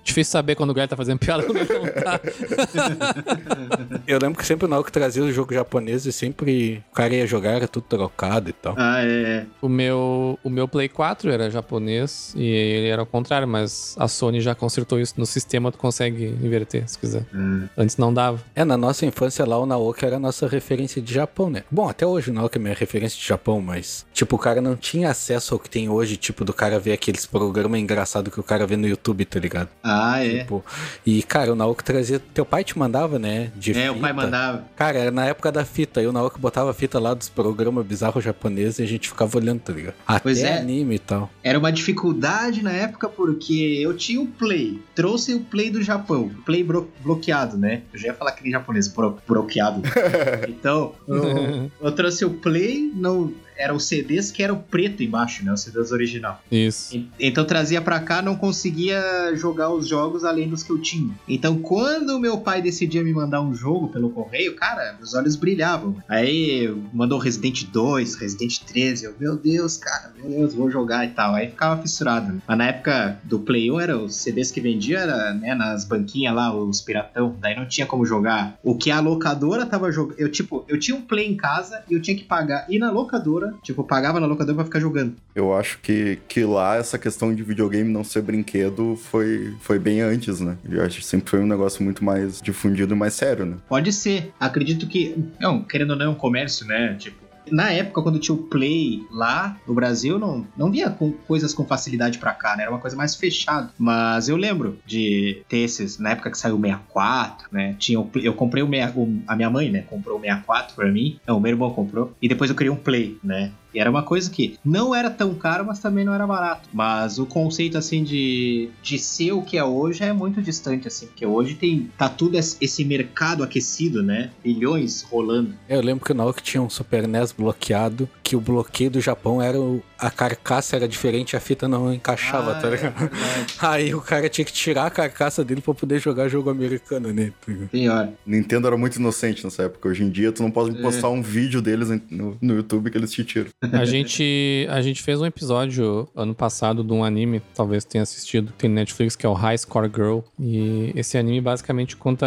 Difícil 0.06 0.30
saber 0.30 0.54
quando 0.54 0.70
o 0.70 0.72
Guilherme 0.72 0.88
tá 0.88 0.96
fazendo 0.96 1.18
piada 1.18 1.42
quando 1.42 1.58
ele 1.58 1.68
não 1.68 1.84
tá. 1.86 2.20
Eu 4.06 4.20
lembro 4.20 4.38
que 4.38 4.46
sempre 4.46 4.68
na 4.68 4.76
hora 4.76 4.84
que 4.84 4.92
trazia 4.92 5.24
o 5.24 5.32
jogo 5.32 5.52
japonês 5.52 6.06
e 6.06 6.12
sempre 6.12 6.80
o 6.92 6.94
cara 6.94 7.12
ia 7.12 7.26
jogar, 7.26 7.54
era 7.54 7.66
tudo 7.66 7.86
trocado 7.88 8.48
e 8.48 8.52
tal. 8.52 8.76
Ah, 8.78 9.02
é. 9.02 9.44
O 9.60 9.68
meu, 9.68 10.38
o 10.44 10.48
meu 10.48 10.68
Play 10.68 10.88
4 10.88 11.28
era 11.28 11.50
japonês 11.50 12.32
e 12.36 12.44
ele 12.44 12.86
era 12.86 13.02
o 13.02 13.06
contrário, 13.06 13.48
mas 13.48 13.96
a 13.98 14.06
Sony 14.06 14.40
já 14.40 14.54
consertou 14.54 15.00
isso 15.00 15.14
no 15.16 15.26
sistema, 15.26 15.72
tu 15.72 15.78
consegue 15.78 16.26
inverter 16.40 16.88
se 16.88 16.96
quiser. 16.96 17.26
Hum. 17.34 17.66
Antes 17.76 17.96
não 17.96 18.14
dava. 18.14 18.40
É, 18.54 18.64
na 18.64 18.76
nossa 18.76 19.04
infância 19.04 19.44
lá 19.44 19.58
o 19.58 19.66
Naoki 19.66 20.04
era 20.04 20.16
a 20.16 20.20
nossa 20.20 20.46
referência 20.46 21.02
de 21.02 21.12
Japão, 21.12 21.50
né? 21.50 21.64
Bom, 21.68 21.88
até 21.88 22.06
hoje 22.06 22.30
o 22.30 22.32
Naoki 22.32 22.58
é 22.58 22.60
minha 22.60 22.74
referência 22.74 23.18
de 23.18 23.26
Japão, 23.26 23.60
mas 23.60 24.06
tipo, 24.14 24.36
o 24.36 24.38
cara 24.38 24.60
não 24.60 24.76
tinha 24.76 25.10
acesso 25.10 25.54
ao 25.54 25.58
que 25.58 25.68
tem 25.68 25.88
hoje, 25.88 26.16
tipo, 26.16 26.44
do 26.44 26.52
cara 26.52 26.78
ver 26.78 26.92
aqueles 26.92 27.26
programas 27.26 27.80
engraçados 27.80 28.32
que 28.32 28.38
o 28.38 28.44
cara 28.44 28.64
vê 28.68 28.76
no 28.76 28.86
YouTube, 28.86 29.24
tá 29.24 29.40
ligado? 29.40 29.68
Ah, 29.82 29.95
é. 30.22 30.38
Tipo, 30.40 30.64
e 31.04 31.22
cara, 31.22 31.52
o 31.52 31.56
Naoki 31.56 31.84
trazia. 31.84 32.20
Teu 32.32 32.44
pai 32.44 32.64
te 32.64 32.78
mandava, 32.78 33.18
né? 33.18 33.50
De 33.56 33.72
É, 33.78 33.90
o 33.90 33.94
pai 33.94 34.10
fita. 34.12 34.22
mandava. 34.24 34.64
Cara, 34.76 34.98
era 34.98 35.10
na 35.10 35.26
época 35.26 35.50
da 35.52 35.64
fita, 35.64 36.00
aí 36.00 36.06
o 36.06 36.12
Naoki 36.12 36.38
botava 36.40 36.70
a 36.70 36.74
fita 36.74 36.98
lá 36.98 37.14
dos 37.14 37.28
programas 37.28 37.84
bizarros 37.86 38.24
japoneses 38.24 38.78
e 38.78 38.82
a 38.82 38.86
gente 38.86 39.08
ficava 39.08 39.36
olhando, 39.36 39.60
tá 39.60 39.72
ligado? 39.72 39.94
Até 40.06 40.20
Pois 40.20 40.42
é. 40.42 40.58
anime 40.58 40.96
e 40.96 40.98
tal. 40.98 41.30
Era 41.42 41.58
uma 41.58 41.70
dificuldade 41.72 42.62
na 42.62 42.72
época 42.72 43.08
porque 43.08 43.78
eu 43.80 43.96
tinha 43.96 44.20
o 44.20 44.26
Play, 44.26 44.80
trouxe 44.94 45.34
o 45.34 45.40
Play 45.40 45.70
do 45.70 45.82
Japão, 45.82 46.30
Play 46.44 46.66
bloqueado, 47.02 47.56
né? 47.56 47.82
Eu 47.92 47.98
já 47.98 48.08
ia 48.08 48.14
falar 48.14 48.32
que 48.32 48.42
nem 48.42 48.52
japonês, 48.52 48.92
bloqueado. 49.26 49.82
então, 50.48 50.94
eu, 51.06 51.70
eu 51.80 51.92
trouxe 51.92 52.24
o 52.24 52.30
Play, 52.30 52.90
não, 52.94 53.32
eram 53.58 53.78
CDs 53.78 54.30
que 54.30 54.42
eram 54.42 54.58
preto 54.58 55.02
embaixo, 55.02 55.44
né? 55.44 55.52
Os 55.52 55.60
CDs 55.62 55.90
original. 55.92 56.42
Isso. 56.50 56.96
E- 56.96 57.08
Então 57.18 57.44
trazia 57.44 57.80
pra 57.80 58.00
cá, 58.00 58.20
não 58.22 58.36
conseguia 58.36 59.00
jogar 59.34 59.70
os 59.70 59.86
jogos 59.88 60.24
além 60.24 60.48
dos 60.48 60.62
que 60.62 60.70
eu 60.70 60.78
tinha. 60.80 61.14
Então 61.28 61.58
quando 61.58 62.18
meu 62.18 62.38
pai 62.38 62.60
decidia 62.62 63.02
me 63.02 63.12
mandar 63.12 63.40
um 63.40 63.54
jogo 63.54 63.88
pelo 63.88 64.10
correio, 64.10 64.54
cara, 64.56 64.94
meus 64.98 65.14
olhos 65.14 65.36
brilhavam. 65.36 65.96
Aí 66.08 66.74
mandou 66.92 67.18
Resident 67.18 67.64
2, 67.64 68.14
Resident 68.16 68.58
13, 68.60 69.04
eu, 69.06 69.14
meu 69.18 69.36
Deus, 69.36 69.76
cara, 69.76 70.12
meu 70.16 70.28
Deus, 70.30 70.54
vou 70.54 70.70
jogar 70.70 71.04
e 71.04 71.10
tal. 71.10 71.34
Aí 71.34 71.48
ficava 71.48 71.80
fissurado. 71.80 72.32
né? 72.32 72.40
Mas 72.46 72.58
na 72.58 72.66
época 72.68 73.18
do 73.24 73.38
Play 73.40 73.70
1, 73.70 73.80
era 73.80 73.98
os 73.98 74.16
CDs 74.16 74.50
que 74.50 74.60
vendia, 74.60 74.98
era, 75.00 75.32
né, 75.34 75.54
nas 75.54 75.84
banquinhas 75.84 76.34
lá, 76.34 76.54
os 76.54 76.80
piratão. 76.80 77.36
Daí 77.40 77.54
não 77.56 77.66
tinha 77.66 77.86
como 77.86 78.04
jogar. 78.04 78.58
O 78.62 78.76
que 78.76 78.90
a 78.90 79.00
locadora 79.00 79.64
tava 79.66 79.90
jogando. 79.92 80.18
Eu, 80.18 80.30
tipo, 80.30 80.64
eu 80.68 80.78
tinha 80.78 80.96
um 80.96 81.00
Play 81.02 81.26
em 81.30 81.36
casa 81.36 81.82
e 81.88 81.94
eu 81.94 82.00
tinha 82.02 82.16
que 82.16 82.24
pagar, 82.24 82.66
ir 82.68 82.78
na 82.78 82.90
locadora, 82.90 83.45
tipo, 83.62 83.80
eu 83.80 83.84
pagava 83.84 84.20
na 84.20 84.26
locadora 84.26 84.56
pra 84.56 84.64
ficar 84.64 84.80
jogando. 84.80 85.14
Eu 85.34 85.54
acho 85.54 85.78
que, 85.80 86.18
que 86.28 86.44
lá 86.44 86.76
essa 86.76 86.98
questão 86.98 87.34
de 87.34 87.42
videogame 87.42 87.90
não 87.92 88.04
ser 88.04 88.22
brinquedo 88.22 88.96
foi, 88.96 89.54
foi 89.60 89.78
bem 89.78 90.00
antes, 90.00 90.40
né? 90.40 90.56
Eu 90.68 90.84
acho 90.84 90.98
que 90.98 91.04
sempre 91.06 91.30
foi 91.30 91.40
um 91.40 91.46
negócio 91.46 91.82
muito 91.82 92.04
mais 92.04 92.40
difundido 92.40 92.94
e 92.94 92.96
mais 92.96 93.14
sério, 93.14 93.46
né? 93.46 93.56
Pode 93.68 93.92
ser. 93.92 94.32
Acredito 94.38 94.86
que. 94.86 95.16
Não, 95.40 95.62
querendo 95.62 95.90
ou 95.90 95.96
não, 95.96 96.06
é 96.06 96.08
um 96.08 96.14
comércio, 96.14 96.66
né? 96.66 96.94
Tipo. 96.98 97.25
Na 97.50 97.70
época, 97.70 98.02
quando 98.02 98.18
tinha 98.18 98.34
o 98.34 98.42
Play 98.42 99.04
lá 99.10 99.56
no 99.66 99.74
Brasil, 99.74 100.18
não, 100.18 100.46
não 100.56 100.70
via 100.70 100.90
com 100.90 101.12
coisas 101.12 101.54
com 101.54 101.64
facilidade 101.64 102.18
pra 102.18 102.32
cá, 102.32 102.56
né? 102.56 102.62
Era 102.62 102.70
uma 102.72 102.80
coisa 102.80 102.96
mais 102.96 103.14
fechada. 103.14 103.70
Mas 103.78 104.28
eu 104.28 104.36
lembro 104.36 104.78
de 104.86 105.42
ter 105.48 105.58
esses. 105.58 105.98
Na 105.98 106.10
época 106.10 106.30
que 106.30 106.38
saiu 106.38 106.56
o 106.56 106.60
64, 106.60 107.48
né? 107.52 107.74
Tinha 107.78 108.00
o 108.00 108.10
eu 108.16 108.34
comprei 108.34 108.62
o, 108.62 108.68
6 108.68 108.92
o- 108.96 109.18
A 109.26 109.36
minha 109.36 109.50
mãe, 109.50 109.70
né? 109.70 109.82
Comprou 109.88 110.18
o 110.18 110.20
64 110.20 110.74
pra 110.74 110.90
mim. 110.90 111.18
Não, 111.26 111.36
o 111.38 111.40
meu 111.40 111.50
irmão 111.52 111.70
comprou. 111.70 112.12
E 112.20 112.28
depois 112.28 112.50
eu 112.50 112.56
criei 112.56 112.70
um 112.70 112.76
Play, 112.76 113.18
né? 113.22 113.50
E 113.74 113.78
era 113.80 113.90
uma 113.90 114.02
coisa 114.02 114.30
que 114.30 114.58
não 114.64 114.94
era 114.94 115.10
tão 115.10 115.34
caro, 115.34 115.64
mas 115.66 115.78
também 115.78 116.04
não 116.04 116.14
era 116.14 116.26
barato. 116.26 116.68
Mas 116.72 117.18
o 117.18 117.26
conceito, 117.26 117.76
assim, 117.76 118.02
de, 118.02 118.70
de 118.82 118.98
ser 118.98 119.32
o 119.32 119.42
que 119.42 119.58
é 119.58 119.64
hoje 119.64 120.02
é 120.02 120.12
muito 120.12 120.40
distante, 120.40 120.88
assim. 120.88 121.06
Porque 121.06 121.26
hoje 121.26 121.54
tem 121.54 121.90
tá 121.98 122.08
tudo 122.08 122.36
esse 122.38 122.84
mercado 122.84 123.42
aquecido, 123.42 124.02
né? 124.02 124.30
Bilhões 124.42 125.02
rolando. 125.02 125.54
Eu 125.68 125.80
lembro 125.82 126.04
que 126.04 126.12
o 126.12 126.14
Naoki 126.14 126.42
tinha 126.42 126.62
um 126.62 126.70
Super 126.70 127.06
NES 127.06 127.32
bloqueado, 127.32 128.08
que 128.22 128.34
o 128.34 128.40
bloqueio 128.40 128.90
do 128.90 129.00
Japão 129.00 129.42
era 129.42 129.60
o- 129.60 129.82
a 129.98 130.10
carcaça 130.10 130.76
era 130.76 130.86
diferente, 130.88 131.36
a 131.36 131.40
fita 131.40 131.66
não 131.68 131.92
encaixava, 131.92 132.52
Ah, 132.52 132.60
tá 132.60 132.68
é 132.68 132.70
ligado? 132.70 132.94
verdade. 132.98 133.12
Aí 133.60 133.94
o 133.94 134.00
cara 134.00 134.28
tinha 134.28 134.44
que 134.44 134.52
tirar 134.52 134.86
a 134.86 134.90
carcaça 134.90 135.44
dele 135.44 135.60
pra 135.60 135.72
poder 135.74 135.98
jogar 136.00 136.28
jogo 136.28 136.50
americano 136.50 137.12
nele. 137.12 137.32
ligado? 137.46 137.68
Pior. 137.68 138.08
Nintendo 138.26 138.66
era 138.66 138.76
muito 138.76 138.96
inocente 138.96 139.44
nessa 139.44 139.64
época. 139.64 139.88
Hoje 139.88 140.02
em 140.04 140.10
dia, 140.10 140.30
tu 140.32 140.42
não 140.42 140.50
pode 140.50 140.76
É. 140.78 140.82
postar 140.82 141.08
um 141.10 141.22
vídeo 141.22 141.62
deles 141.62 141.88
no, 142.10 142.36
no 142.40 142.54
YouTube 142.56 142.90
que 142.90 142.98
eles 142.98 143.10
te 143.12 143.24
tiram. 143.24 143.50
A 143.72 143.84
gente, 143.84 144.66
a 144.70 144.80
gente 144.80 145.02
fez 145.02 145.20
um 145.20 145.26
episódio 145.26 146.08
ano 146.14 146.34
passado 146.34 146.82
de 146.84 146.92
um 146.92 147.02
anime, 147.04 147.40
talvez 147.54 147.84
tenha 147.84 148.02
assistido, 148.02 148.52
tem 148.58 148.68
no 148.68 148.76
Netflix, 148.76 149.16
que 149.16 149.24
é 149.24 149.28
o 149.28 149.32
High 149.32 149.58
Score 149.58 149.90
Girl. 149.94 150.20
E 150.38 150.92
esse 150.94 151.16
anime 151.18 151.40
basicamente 151.40 151.96
conta 151.96 152.26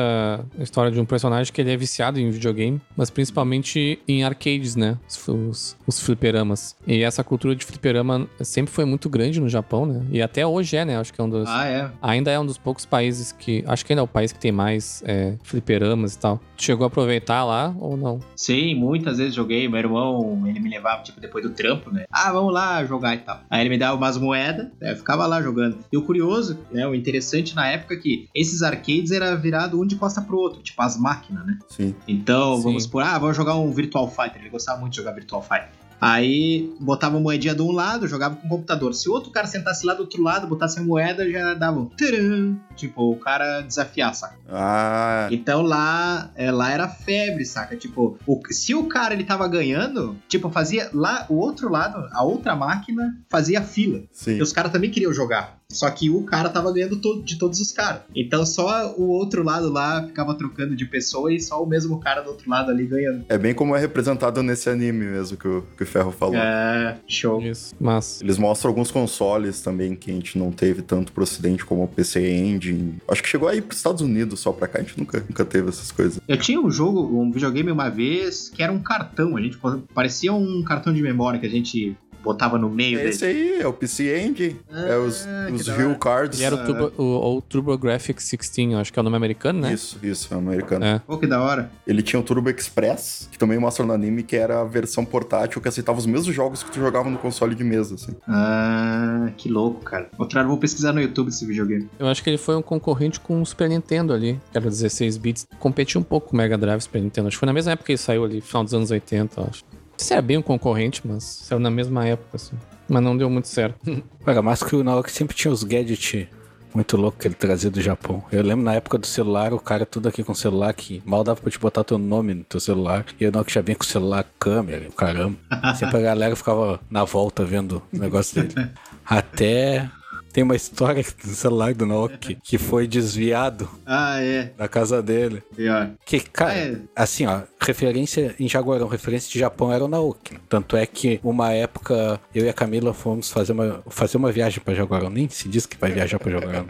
a 0.57 0.63
história 0.63 0.91
de 0.91 0.99
um 0.99 1.05
personagem 1.05 1.51
que 1.53 1.61
ele 1.61 1.71
é 1.71 1.77
viciado 1.77 2.19
em 2.19 2.29
videogame, 2.29 2.81
mas 2.95 3.09
principalmente 3.09 3.99
em 4.07 4.23
arcades, 4.23 4.75
né? 4.75 4.97
Os, 5.07 5.27
os, 5.27 5.77
os 5.87 5.99
fliperamas. 5.99 6.75
E 6.87 7.03
essa 7.03 7.23
cultura 7.23 7.55
de 7.59 7.65
fliperama 7.65 8.27
sempre 8.41 8.73
foi 8.73 8.85
muito 8.85 9.09
grande 9.09 9.39
no 9.39 9.49
Japão, 9.49 9.85
né? 9.85 10.05
E 10.11 10.21
até 10.21 10.45
hoje 10.45 10.75
é, 10.75 10.85
né? 10.85 10.97
Acho 10.97 11.13
que 11.13 11.21
é 11.21 11.23
um 11.23 11.29
dos. 11.29 11.47
Ah, 11.47 11.65
é. 11.65 11.91
Ainda 12.01 12.31
é 12.31 12.39
um 12.39 12.45
dos 12.45 12.57
poucos 12.57 12.85
países 12.85 13.31
que. 13.31 13.63
Acho 13.67 13.85
que 13.85 13.93
ainda 13.93 14.01
é 14.01 14.03
o 14.03 14.07
país 14.07 14.31
que 14.31 14.39
tem 14.39 14.51
mais 14.51 15.03
é, 15.05 15.35
fliperamas 15.43 16.15
e 16.15 16.19
tal. 16.19 16.39
Tu 16.57 16.63
chegou 16.63 16.85
a 16.85 16.87
aproveitar 16.87 17.43
lá 17.43 17.75
ou 17.79 17.95
não? 17.95 18.19
Sim, 18.35 18.75
muitas 18.75 19.17
vezes 19.17 19.35
joguei. 19.35 19.67
Meu 19.67 19.79
irmão, 19.79 20.43
ele 20.47 20.59
me 20.59 20.69
levava, 20.69 21.03
tipo, 21.03 21.19
depois 21.19 21.43
do 21.43 21.51
trampo, 21.51 21.91
né? 21.91 22.05
Ah, 22.11 22.31
vamos 22.31 22.53
lá 22.53 22.83
jogar 22.85 23.15
e 23.15 23.19
tal. 23.19 23.41
Aí 23.49 23.61
ele 23.61 23.69
me 23.69 23.77
dava 23.77 23.95
umas 23.95 24.17
moedas, 24.17 24.67
né? 24.79 24.91
eu 24.91 24.95
ficava 24.95 25.25
lá 25.27 25.41
jogando. 25.41 25.77
E 25.91 25.97
o 25.97 26.01
curioso, 26.01 26.59
né? 26.71 26.87
O 26.87 26.95
interessante 26.95 27.55
na 27.55 27.67
época 27.67 27.93
é 27.93 27.97
que 27.97 28.29
esses 28.33 28.61
arcades 28.63 29.11
era 29.11 29.35
virado 29.35 29.79
um 29.79 29.85
de 29.85 29.95
costa 29.95 30.21
pro 30.21 30.37
outro, 30.37 30.61
tipo 30.61 30.81
as 30.81 30.97
máquinas, 30.97 31.45
né? 31.45 31.59
Sim. 31.67 31.95
Então, 32.07 32.57
Sim. 32.57 32.63
vamos 32.63 32.87
por, 32.87 33.03
ah, 33.03 33.17
vamos 33.17 33.35
jogar 33.35 33.55
um 33.55 33.71
Virtual 33.71 34.09
Fighter. 34.09 34.41
Ele 34.41 34.49
gostava 34.49 34.79
muito 34.79 34.93
de 34.93 34.97
jogar 34.97 35.11
Virtual 35.11 35.41
Fighter. 35.41 35.88
Aí 36.01 36.73
botava 36.79 37.17
a 37.17 37.19
moedinha 37.19 37.53
de 37.53 37.61
um 37.61 37.71
lado, 37.71 38.07
jogava 38.07 38.35
com 38.35 38.47
o 38.47 38.49
computador. 38.49 38.93
Se 38.93 39.09
o 39.09 39.11
outro 39.11 39.31
cara 39.31 39.47
sentasse 39.47 39.85
lá 39.85 39.93
do 39.93 40.01
outro 40.01 40.21
lado, 40.23 40.47
botasse 40.47 40.79
a 40.79 40.83
moeda, 40.83 41.29
já 41.29 41.53
dava 41.53 41.79
um 41.79 41.85
tcharam. 41.89 42.57
Tipo, 42.75 43.11
o 43.11 43.15
cara 43.17 43.61
desafiar, 43.61 44.15
saca? 44.15 44.37
Ah, 44.49 45.27
Então 45.31 45.61
lá, 45.61 46.31
é, 46.35 46.49
lá 46.51 46.71
era 46.71 46.87
febre, 46.87 47.45
saca? 47.45 47.75
Tipo, 47.75 48.17
o- 48.25 48.41
se 48.49 48.73
o 48.73 48.85
cara 48.85 49.13
ele 49.13 49.23
tava 49.25 49.47
ganhando, 49.47 50.15
tipo, 50.29 50.49
fazia 50.49 50.89
lá 50.93 51.25
o 51.29 51.35
outro 51.35 51.69
lado, 51.69 52.07
a 52.13 52.23
outra 52.23 52.55
máquina 52.55 53.17
fazia 53.29 53.61
fila. 53.61 54.01
sim. 54.11 54.37
E 54.37 54.41
os 54.41 54.53
caras 54.53 54.71
também 54.71 54.89
queriam 54.89 55.13
jogar. 55.13 55.58
Só 55.71 55.87
que 55.91 56.09
o 56.09 56.23
cara 56.23 56.49
tava 56.49 56.73
ganhando 56.73 56.95
to- 56.97 57.21
de 57.21 57.37
todos 57.37 57.59
os 57.59 57.71
caras. 57.71 58.01
Então 58.15 58.43
só 58.43 58.91
o 58.97 59.07
outro 59.09 59.43
lado 59.43 59.69
lá 59.71 60.03
ficava 60.07 60.33
trocando 60.33 60.75
de 60.75 60.83
pessoa 60.85 61.31
e 61.31 61.39
só 61.39 61.61
o 61.63 61.67
mesmo 61.67 61.99
cara 61.99 62.21
do 62.21 62.29
outro 62.31 62.49
lado 62.49 62.71
ali 62.71 62.87
ganhando. 62.87 63.23
É 63.29 63.37
bem 63.37 63.53
como 63.53 63.75
é 63.75 63.79
representado 63.79 64.41
nesse 64.41 64.67
anime 64.67 65.05
mesmo 65.05 65.37
que 65.37 65.47
o, 65.47 65.63
que 65.77 65.83
o 65.83 65.85
Ferro 65.85 66.11
falou. 66.11 66.35
É, 66.35 66.97
show. 67.07 67.39
Isso. 67.41 67.75
Mas. 67.79 68.19
Eles 68.21 68.39
mostram 68.39 68.69
alguns 68.69 68.89
consoles 68.89 69.61
também 69.61 69.95
que 69.95 70.09
a 70.09 70.13
gente 70.13 70.39
não 70.39 70.51
teve 70.51 70.81
tanto 70.81 71.11
pro 71.11 71.23
ocidente 71.23 71.63
como 71.63 71.83
o 71.83 71.87
PC 71.87 72.19
Engine. 72.27 72.95
Acho 73.07 73.21
que 73.21 73.29
chegou 73.29 73.47
aí 73.47 73.61
pros 73.61 73.77
Estados 73.77 74.01
Unidos 74.01 74.39
só 74.39 74.51
pra 74.51 74.67
cá, 74.67 74.79
a 74.79 74.81
gente 74.81 74.97
nunca, 74.97 75.19
nunca 75.19 75.45
teve 75.45 75.69
essas 75.69 75.91
coisas. 75.91 76.19
Eu 76.27 76.37
tinha 76.37 76.59
um 76.59 76.71
jogo, 76.71 76.99
um 77.21 77.31
videogame 77.31 77.71
uma 77.71 77.89
vez 77.89 78.49
que 78.49 78.63
era 78.63 78.71
um 78.73 78.79
cartão. 78.79 79.37
A 79.37 79.41
gente 79.41 79.59
parecia 79.93 80.33
um 80.33 80.63
cartão 80.63 80.91
de 80.91 81.01
memória 81.03 81.39
que 81.39 81.45
a 81.45 81.49
gente 81.49 81.95
botava 82.29 82.59
no 82.59 82.69
meio 82.69 82.97
dele. 82.97 83.09
Esse 83.09 83.25
aí 83.25 83.59
é 83.59 83.67
o 83.67 83.73
PC 83.73 84.19
Engine, 84.19 84.55
é 84.71 84.95
os, 84.97 85.25
Ah, 85.25 85.47
os. 85.51 85.97
Cards. 85.99 86.39
Ele 86.39 86.45
era 86.45 86.55
o, 86.55 86.65
Turbo, 86.65 86.91
o, 87.01 87.37
o 87.37 87.41
TurboGrafx 87.41 88.29
16, 88.29 88.75
acho 88.75 88.93
que 88.93 88.99
é 88.99 89.01
o 89.01 89.03
nome 89.03 89.17
americano, 89.17 89.61
né? 89.61 89.73
Isso, 89.73 89.97
isso, 90.03 90.31
é 90.31 90.37
americano. 90.37 90.85
É. 90.85 90.99
Pô, 90.99 91.17
que 91.17 91.25
da 91.25 91.41
hora. 91.41 91.71
Ele 91.87 92.03
tinha 92.03 92.19
o 92.19 92.23
Turbo 92.23 92.49
Express, 92.51 93.27
que 93.31 93.37
também 93.39 93.57
mostra 93.57 93.83
no 93.83 93.93
anime, 93.93 94.21
que 94.21 94.35
era 94.35 94.61
a 94.61 94.63
versão 94.63 95.03
portátil 95.03 95.59
que 95.59 95.67
aceitava 95.67 95.97
os 95.97 96.05
mesmos 96.05 96.33
jogos 96.35 96.61
que 96.61 96.71
tu 96.71 96.79
jogava 96.79 97.09
no 97.09 97.17
console 97.17 97.55
de 97.55 97.63
mesa, 97.63 97.95
assim. 97.95 98.15
Ah, 98.27 99.31
que 99.35 99.49
louco, 99.49 99.83
cara. 99.83 100.09
Outra 100.17 100.39
hora 100.39 100.45
eu 100.45 100.51
vou 100.51 100.59
pesquisar 100.59 100.93
no 100.93 101.01
YouTube 101.01 101.29
esse 101.29 101.45
videogame. 101.45 101.89
Eu 101.97 102.07
acho 102.07 102.23
que 102.23 102.29
ele 102.29 102.37
foi 102.37 102.55
um 102.55 102.61
concorrente 102.61 103.19
com 103.19 103.41
o 103.41 103.45
Super 103.45 103.67
Nintendo 103.67 104.13
ali, 104.13 104.39
que 104.51 104.57
era 104.57 104.69
16 104.69 105.17
bits. 105.17 105.47
Competia 105.57 105.99
um 105.99 106.03
pouco 106.03 106.29
com 106.29 106.35
o 106.35 106.37
Mega 106.37 106.57
Drive 106.57 106.81
Super 106.81 107.01
Nintendo. 107.01 107.27
Acho 107.27 107.37
que 107.37 107.39
foi 107.39 107.47
na 107.47 107.53
mesma 107.53 107.71
época 107.71 107.87
que 107.87 107.93
ele 107.93 107.97
saiu 107.97 108.23
ali, 108.23 108.39
final 108.39 108.63
dos 108.63 108.73
anos 108.73 108.91
80, 108.91 109.41
eu 109.41 109.47
acho. 109.49 109.63
Não 109.99 110.05
sei 110.05 110.07
se 110.07 110.13
era 110.13 110.21
bem 110.21 110.37
um 110.37 110.41
concorrente, 110.41 111.01
mas 111.03 111.23
saiu 111.25 111.59
na 111.59 111.69
mesma 111.69 112.07
época, 112.07 112.37
assim. 112.37 112.55
Mas 112.87 113.03
não 113.03 113.17
deu 113.17 113.29
muito 113.29 113.49
certo. 113.49 113.77
Cara, 114.23 114.41
mas 114.41 114.63
que 114.63 114.73
o 114.73 114.81
Naoki 114.81 115.11
sempre 115.11 115.35
tinha 115.35 115.51
os 115.51 115.61
gadgets 115.61 116.25
muito 116.73 116.95
loucos 116.95 117.19
que 117.19 117.27
ele 117.27 117.35
trazia 117.35 117.69
do 117.69 117.81
Japão. 117.81 118.23
Eu 118.31 118.41
lembro 118.41 118.63
na 118.63 118.75
época 118.75 118.97
do 118.97 119.05
celular, 119.05 119.53
o 119.53 119.59
cara 119.59 119.85
tudo 119.85 120.07
aqui 120.07 120.23
com 120.23 120.33
celular 120.33 120.71
que 120.73 121.01
mal 121.03 121.23
dava 121.23 121.41
pra 121.41 121.51
te 121.51 121.59
botar 121.59 121.83
teu 121.83 121.97
nome 121.97 122.33
no 122.33 122.43
teu 122.45 122.61
celular. 122.61 123.05
E 123.19 123.25
o 123.25 123.31
Naoki 123.31 123.51
já 123.51 123.59
vinha 123.59 123.75
com 123.75 123.83
o 123.83 123.87
celular, 123.87 124.25
câmera, 124.39 124.87
o 124.87 124.93
caramba. 124.93 125.35
Sempre 125.75 125.97
a 125.97 126.01
galera 126.01 126.35
ficava 126.35 126.79
na 126.89 127.03
volta 127.03 127.43
vendo 127.43 127.83
o 127.91 127.97
negócio 127.97 128.41
dele. 128.41 128.69
Até 129.03 129.89
Tem 130.31 130.43
uma 130.43 130.55
história 130.55 131.03
do 131.23 131.29
celular 131.29 131.73
do 131.73 131.85
Naoki 131.85 132.37
que 132.43 132.57
foi 132.57 132.87
desviado 132.87 133.69
Ah, 133.85 134.21
é. 134.21 134.51
da 134.57 134.67
casa 134.67 135.01
dele. 135.01 135.41
Pior. 135.55 135.89
Que, 136.05 136.19
cara, 136.19 136.53
É. 136.53 136.75
assim, 136.95 137.25
ó, 137.25 137.41
referência 137.59 138.35
em 138.39 138.47
Jaguarão, 138.47 138.87
referência 138.87 139.31
de 139.31 139.39
Japão 139.39 139.71
era 139.73 139.83
o 139.83 139.87
Naoki. 139.87 140.37
Tanto 140.47 140.75
é 140.77 140.85
que, 140.85 141.19
uma 141.23 141.51
época, 141.51 142.19
eu 142.33 142.45
e 142.45 142.49
a 142.49 142.53
Camila 142.53 142.93
fomos 142.93 143.31
fazer 143.31 143.53
uma, 143.53 143.83
fazer 143.89 144.17
uma 144.17 144.31
viagem 144.31 144.59
pra 144.63 144.73
Jaguarão. 144.73 145.09
Nem 145.09 145.27
se 145.29 145.47
diz 145.49 145.65
que 145.65 145.77
vai 145.77 145.91
viajar 145.91 146.19
pra 146.19 146.31
Jaguarão. 146.31 146.65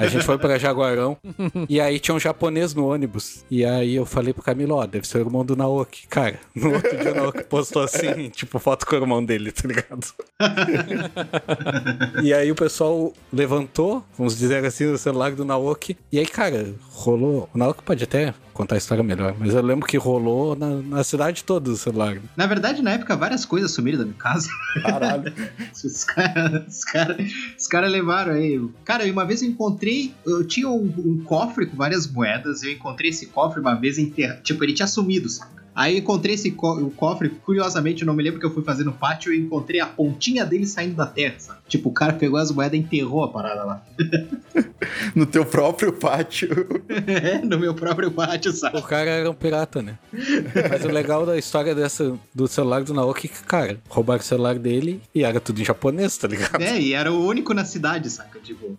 A 0.00 0.06
gente 0.06 0.24
foi 0.24 0.38
pra 0.38 0.58
Jaguarão 0.58 1.16
e 1.68 1.80
aí 1.80 1.98
tinha 2.00 2.14
um 2.14 2.20
japonês 2.20 2.74
no 2.74 2.86
ônibus. 2.86 3.44
E 3.50 3.64
aí 3.64 3.94
eu 3.94 4.04
falei 4.06 4.32
pro 4.32 4.42
Camilo, 4.42 4.74
ó, 4.76 4.86
deve 4.86 5.06
ser 5.06 5.18
o 5.18 5.20
irmão 5.20 5.44
do 5.44 5.54
Naoki. 5.56 6.06
Cara, 6.08 6.38
no 6.54 6.72
outro 6.74 6.96
dia 6.96 7.12
o 7.12 7.14
Naoki 7.14 7.44
postou 7.44 7.82
assim, 7.82 8.28
tipo, 8.30 8.58
foto 8.58 8.86
com 8.86 8.94
o 8.96 8.98
irmão 8.98 9.24
dele, 9.24 9.52
tá 9.52 9.68
ligado? 9.68 10.06
E 12.22 12.32
aí 12.32 12.50
o 12.50 12.54
pessoal 12.54 13.01
levantou, 13.32 14.04
vamos 14.16 14.36
dizer 14.36 14.64
assim, 14.64 14.86
o 14.86 14.98
celular 14.98 15.32
do 15.32 15.44
Naoki. 15.44 15.96
E 16.10 16.18
aí, 16.18 16.26
cara, 16.26 16.74
rolou. 16.90 17.48
O 17.54 17.58
Naoki 17.58 17.82
pode 17.82 18.04
até 18.04 18.34
contar 18.52 18.74
a 18.74 18.78
história 18.78 19.02
melhor, 19.02 19.34
mas 19.38 19.54
eu 19.54 19.62
lembro 19.62 19.86
que 19.86 19.96
rolou 19.96 20.54
na, 20.54 20.76
na 20.76 21.04
cidade 21.04 21.42
toda 21.42 21.70
o 21.70 21.76
celular. 21.76 22.18
Na 22.36 22.46
verdade, 22.46 22.82
na 22.82 22.92
época, 22.92 23.16
várias 23.16 23.44
coisas 23.44 23.70
sumiram 23.70 23.98
da 23.98 24.04
minha 24.04 24.16
casa. 24.16 24.48
Caralho. 24.82 25.32
Os 25.72 26.04
caras 26.04 26.66
os 26.68 26.84
cara, 26.84 27.16
os 27.58 27.66
cara 27.66 27.88
levaram 27.88 28.34
aí. 28.34 28.60
Cara, 28.84 29.04
uma 29.10 29.24
vez 29.24 29.42
eu 29.42 29.48
encontrei. 29.48 30.14
Eu 30.24 30.46
tinha 30.46 30.68
um, 30.68 30.92
um 30.98 31.24
cofre 31.24 31.66
com 31.66 31.76
várias 31.76 32.06
moedas. 32.06 32.62
Eu 32.62 32.70
encontrei 32.70 33.10
esse 33.10 33.26
cofre 33.26 33.60
uma 33.60 33.74
vez 33.74 33.98
enterrado. 33.98 34.42
Tipo, 34.42 34.62
ele 34.64 34.74
tinha 34.74 34.86
sumido, 34.86 35.28
saca? 35.28 35.62
Aí 35.74 35.94
eu 35.94 35.98
encontrei 36.00 36.34
esse 36.34 36.50
co 36.50 36.74
o 36.74 36.90
cofre, 36.90 37.30
curiosamente, 37.30 38.02
eu 38.02 38.06
não 38.06 38.14
me 38.14 38.22
lembro 38.22 38.38
que 38.38 38.44
eu 38.44 38.52
fui 38.52 38.62
fazer 38.62 38.84
no 38.84 38.92
pátio 38.92 39.32
e 39.32 39.40
encontrei 39.40 39.80
a 39.80 39.86
pontinha 39.86 40.44
dele 40.44 40.66
saindo 40.66 40.94
da 40.94 41.06
terra, 41.06 41.36
sabe? 41.38 41.60
Tipo, 41.72 41.88
o 41.88 41.92
cara 41.92 42.12
pegou 42.12 42.38
as 42.38 42.50
moedas 42.50 42.74
e 42.78 42.82
enterrou 42.82 43.24
a 43.24 43.28
parada 43.28 43.64
lá. 43.64 43.82
No 45.14 45.24
teu 45.24 45.44
próprio 45.46 45.92
pátio. 45.92 46.48
no 47.48 47.58
meu 47.58 47.72
próprio 47.74 48.10
pátio, 48.10 48.52
sabe? 48.52 48.76
O 48.78 48.82
cara 48.82 49.08
era 49.10 49.30
um 49.30 49.34
pirata, 49.34 49.80
né? 49.80 49.96
Mas 50.70 50.84
o 50.84 50.88
legal 50.88 51.24
da 51.24 51.38
história 51.38 51.74
dessa 51.74 52.14
do 52.34 52.46
celular 52.48 52.82
do 52.82 52.92
Naoki 52.92 53.26
é 53.26 53.30
que, 53.30 53.42
cara, 53.44 53.78
roubaram 53.88 54.20
o 54.20 54.24
celular 54.24 54.58
dele 54.58 55.00
e 55.14 55.24
era 55.24 55.40
tudo 55.40 55.60
em 55.60 55.64
japonês, 55.64 56.16
tá 56.18 56.28
ligado? 56.28 56.60
É, 56.60 56.78
e 56.78 56.92
era 56.92 57.12
o 57.12 57.24
único 57.26 57.54
na 57.54 57.64
cidade, 57.64 58.10
saca? 58.10 58.38
Tipo, 58.40 58.76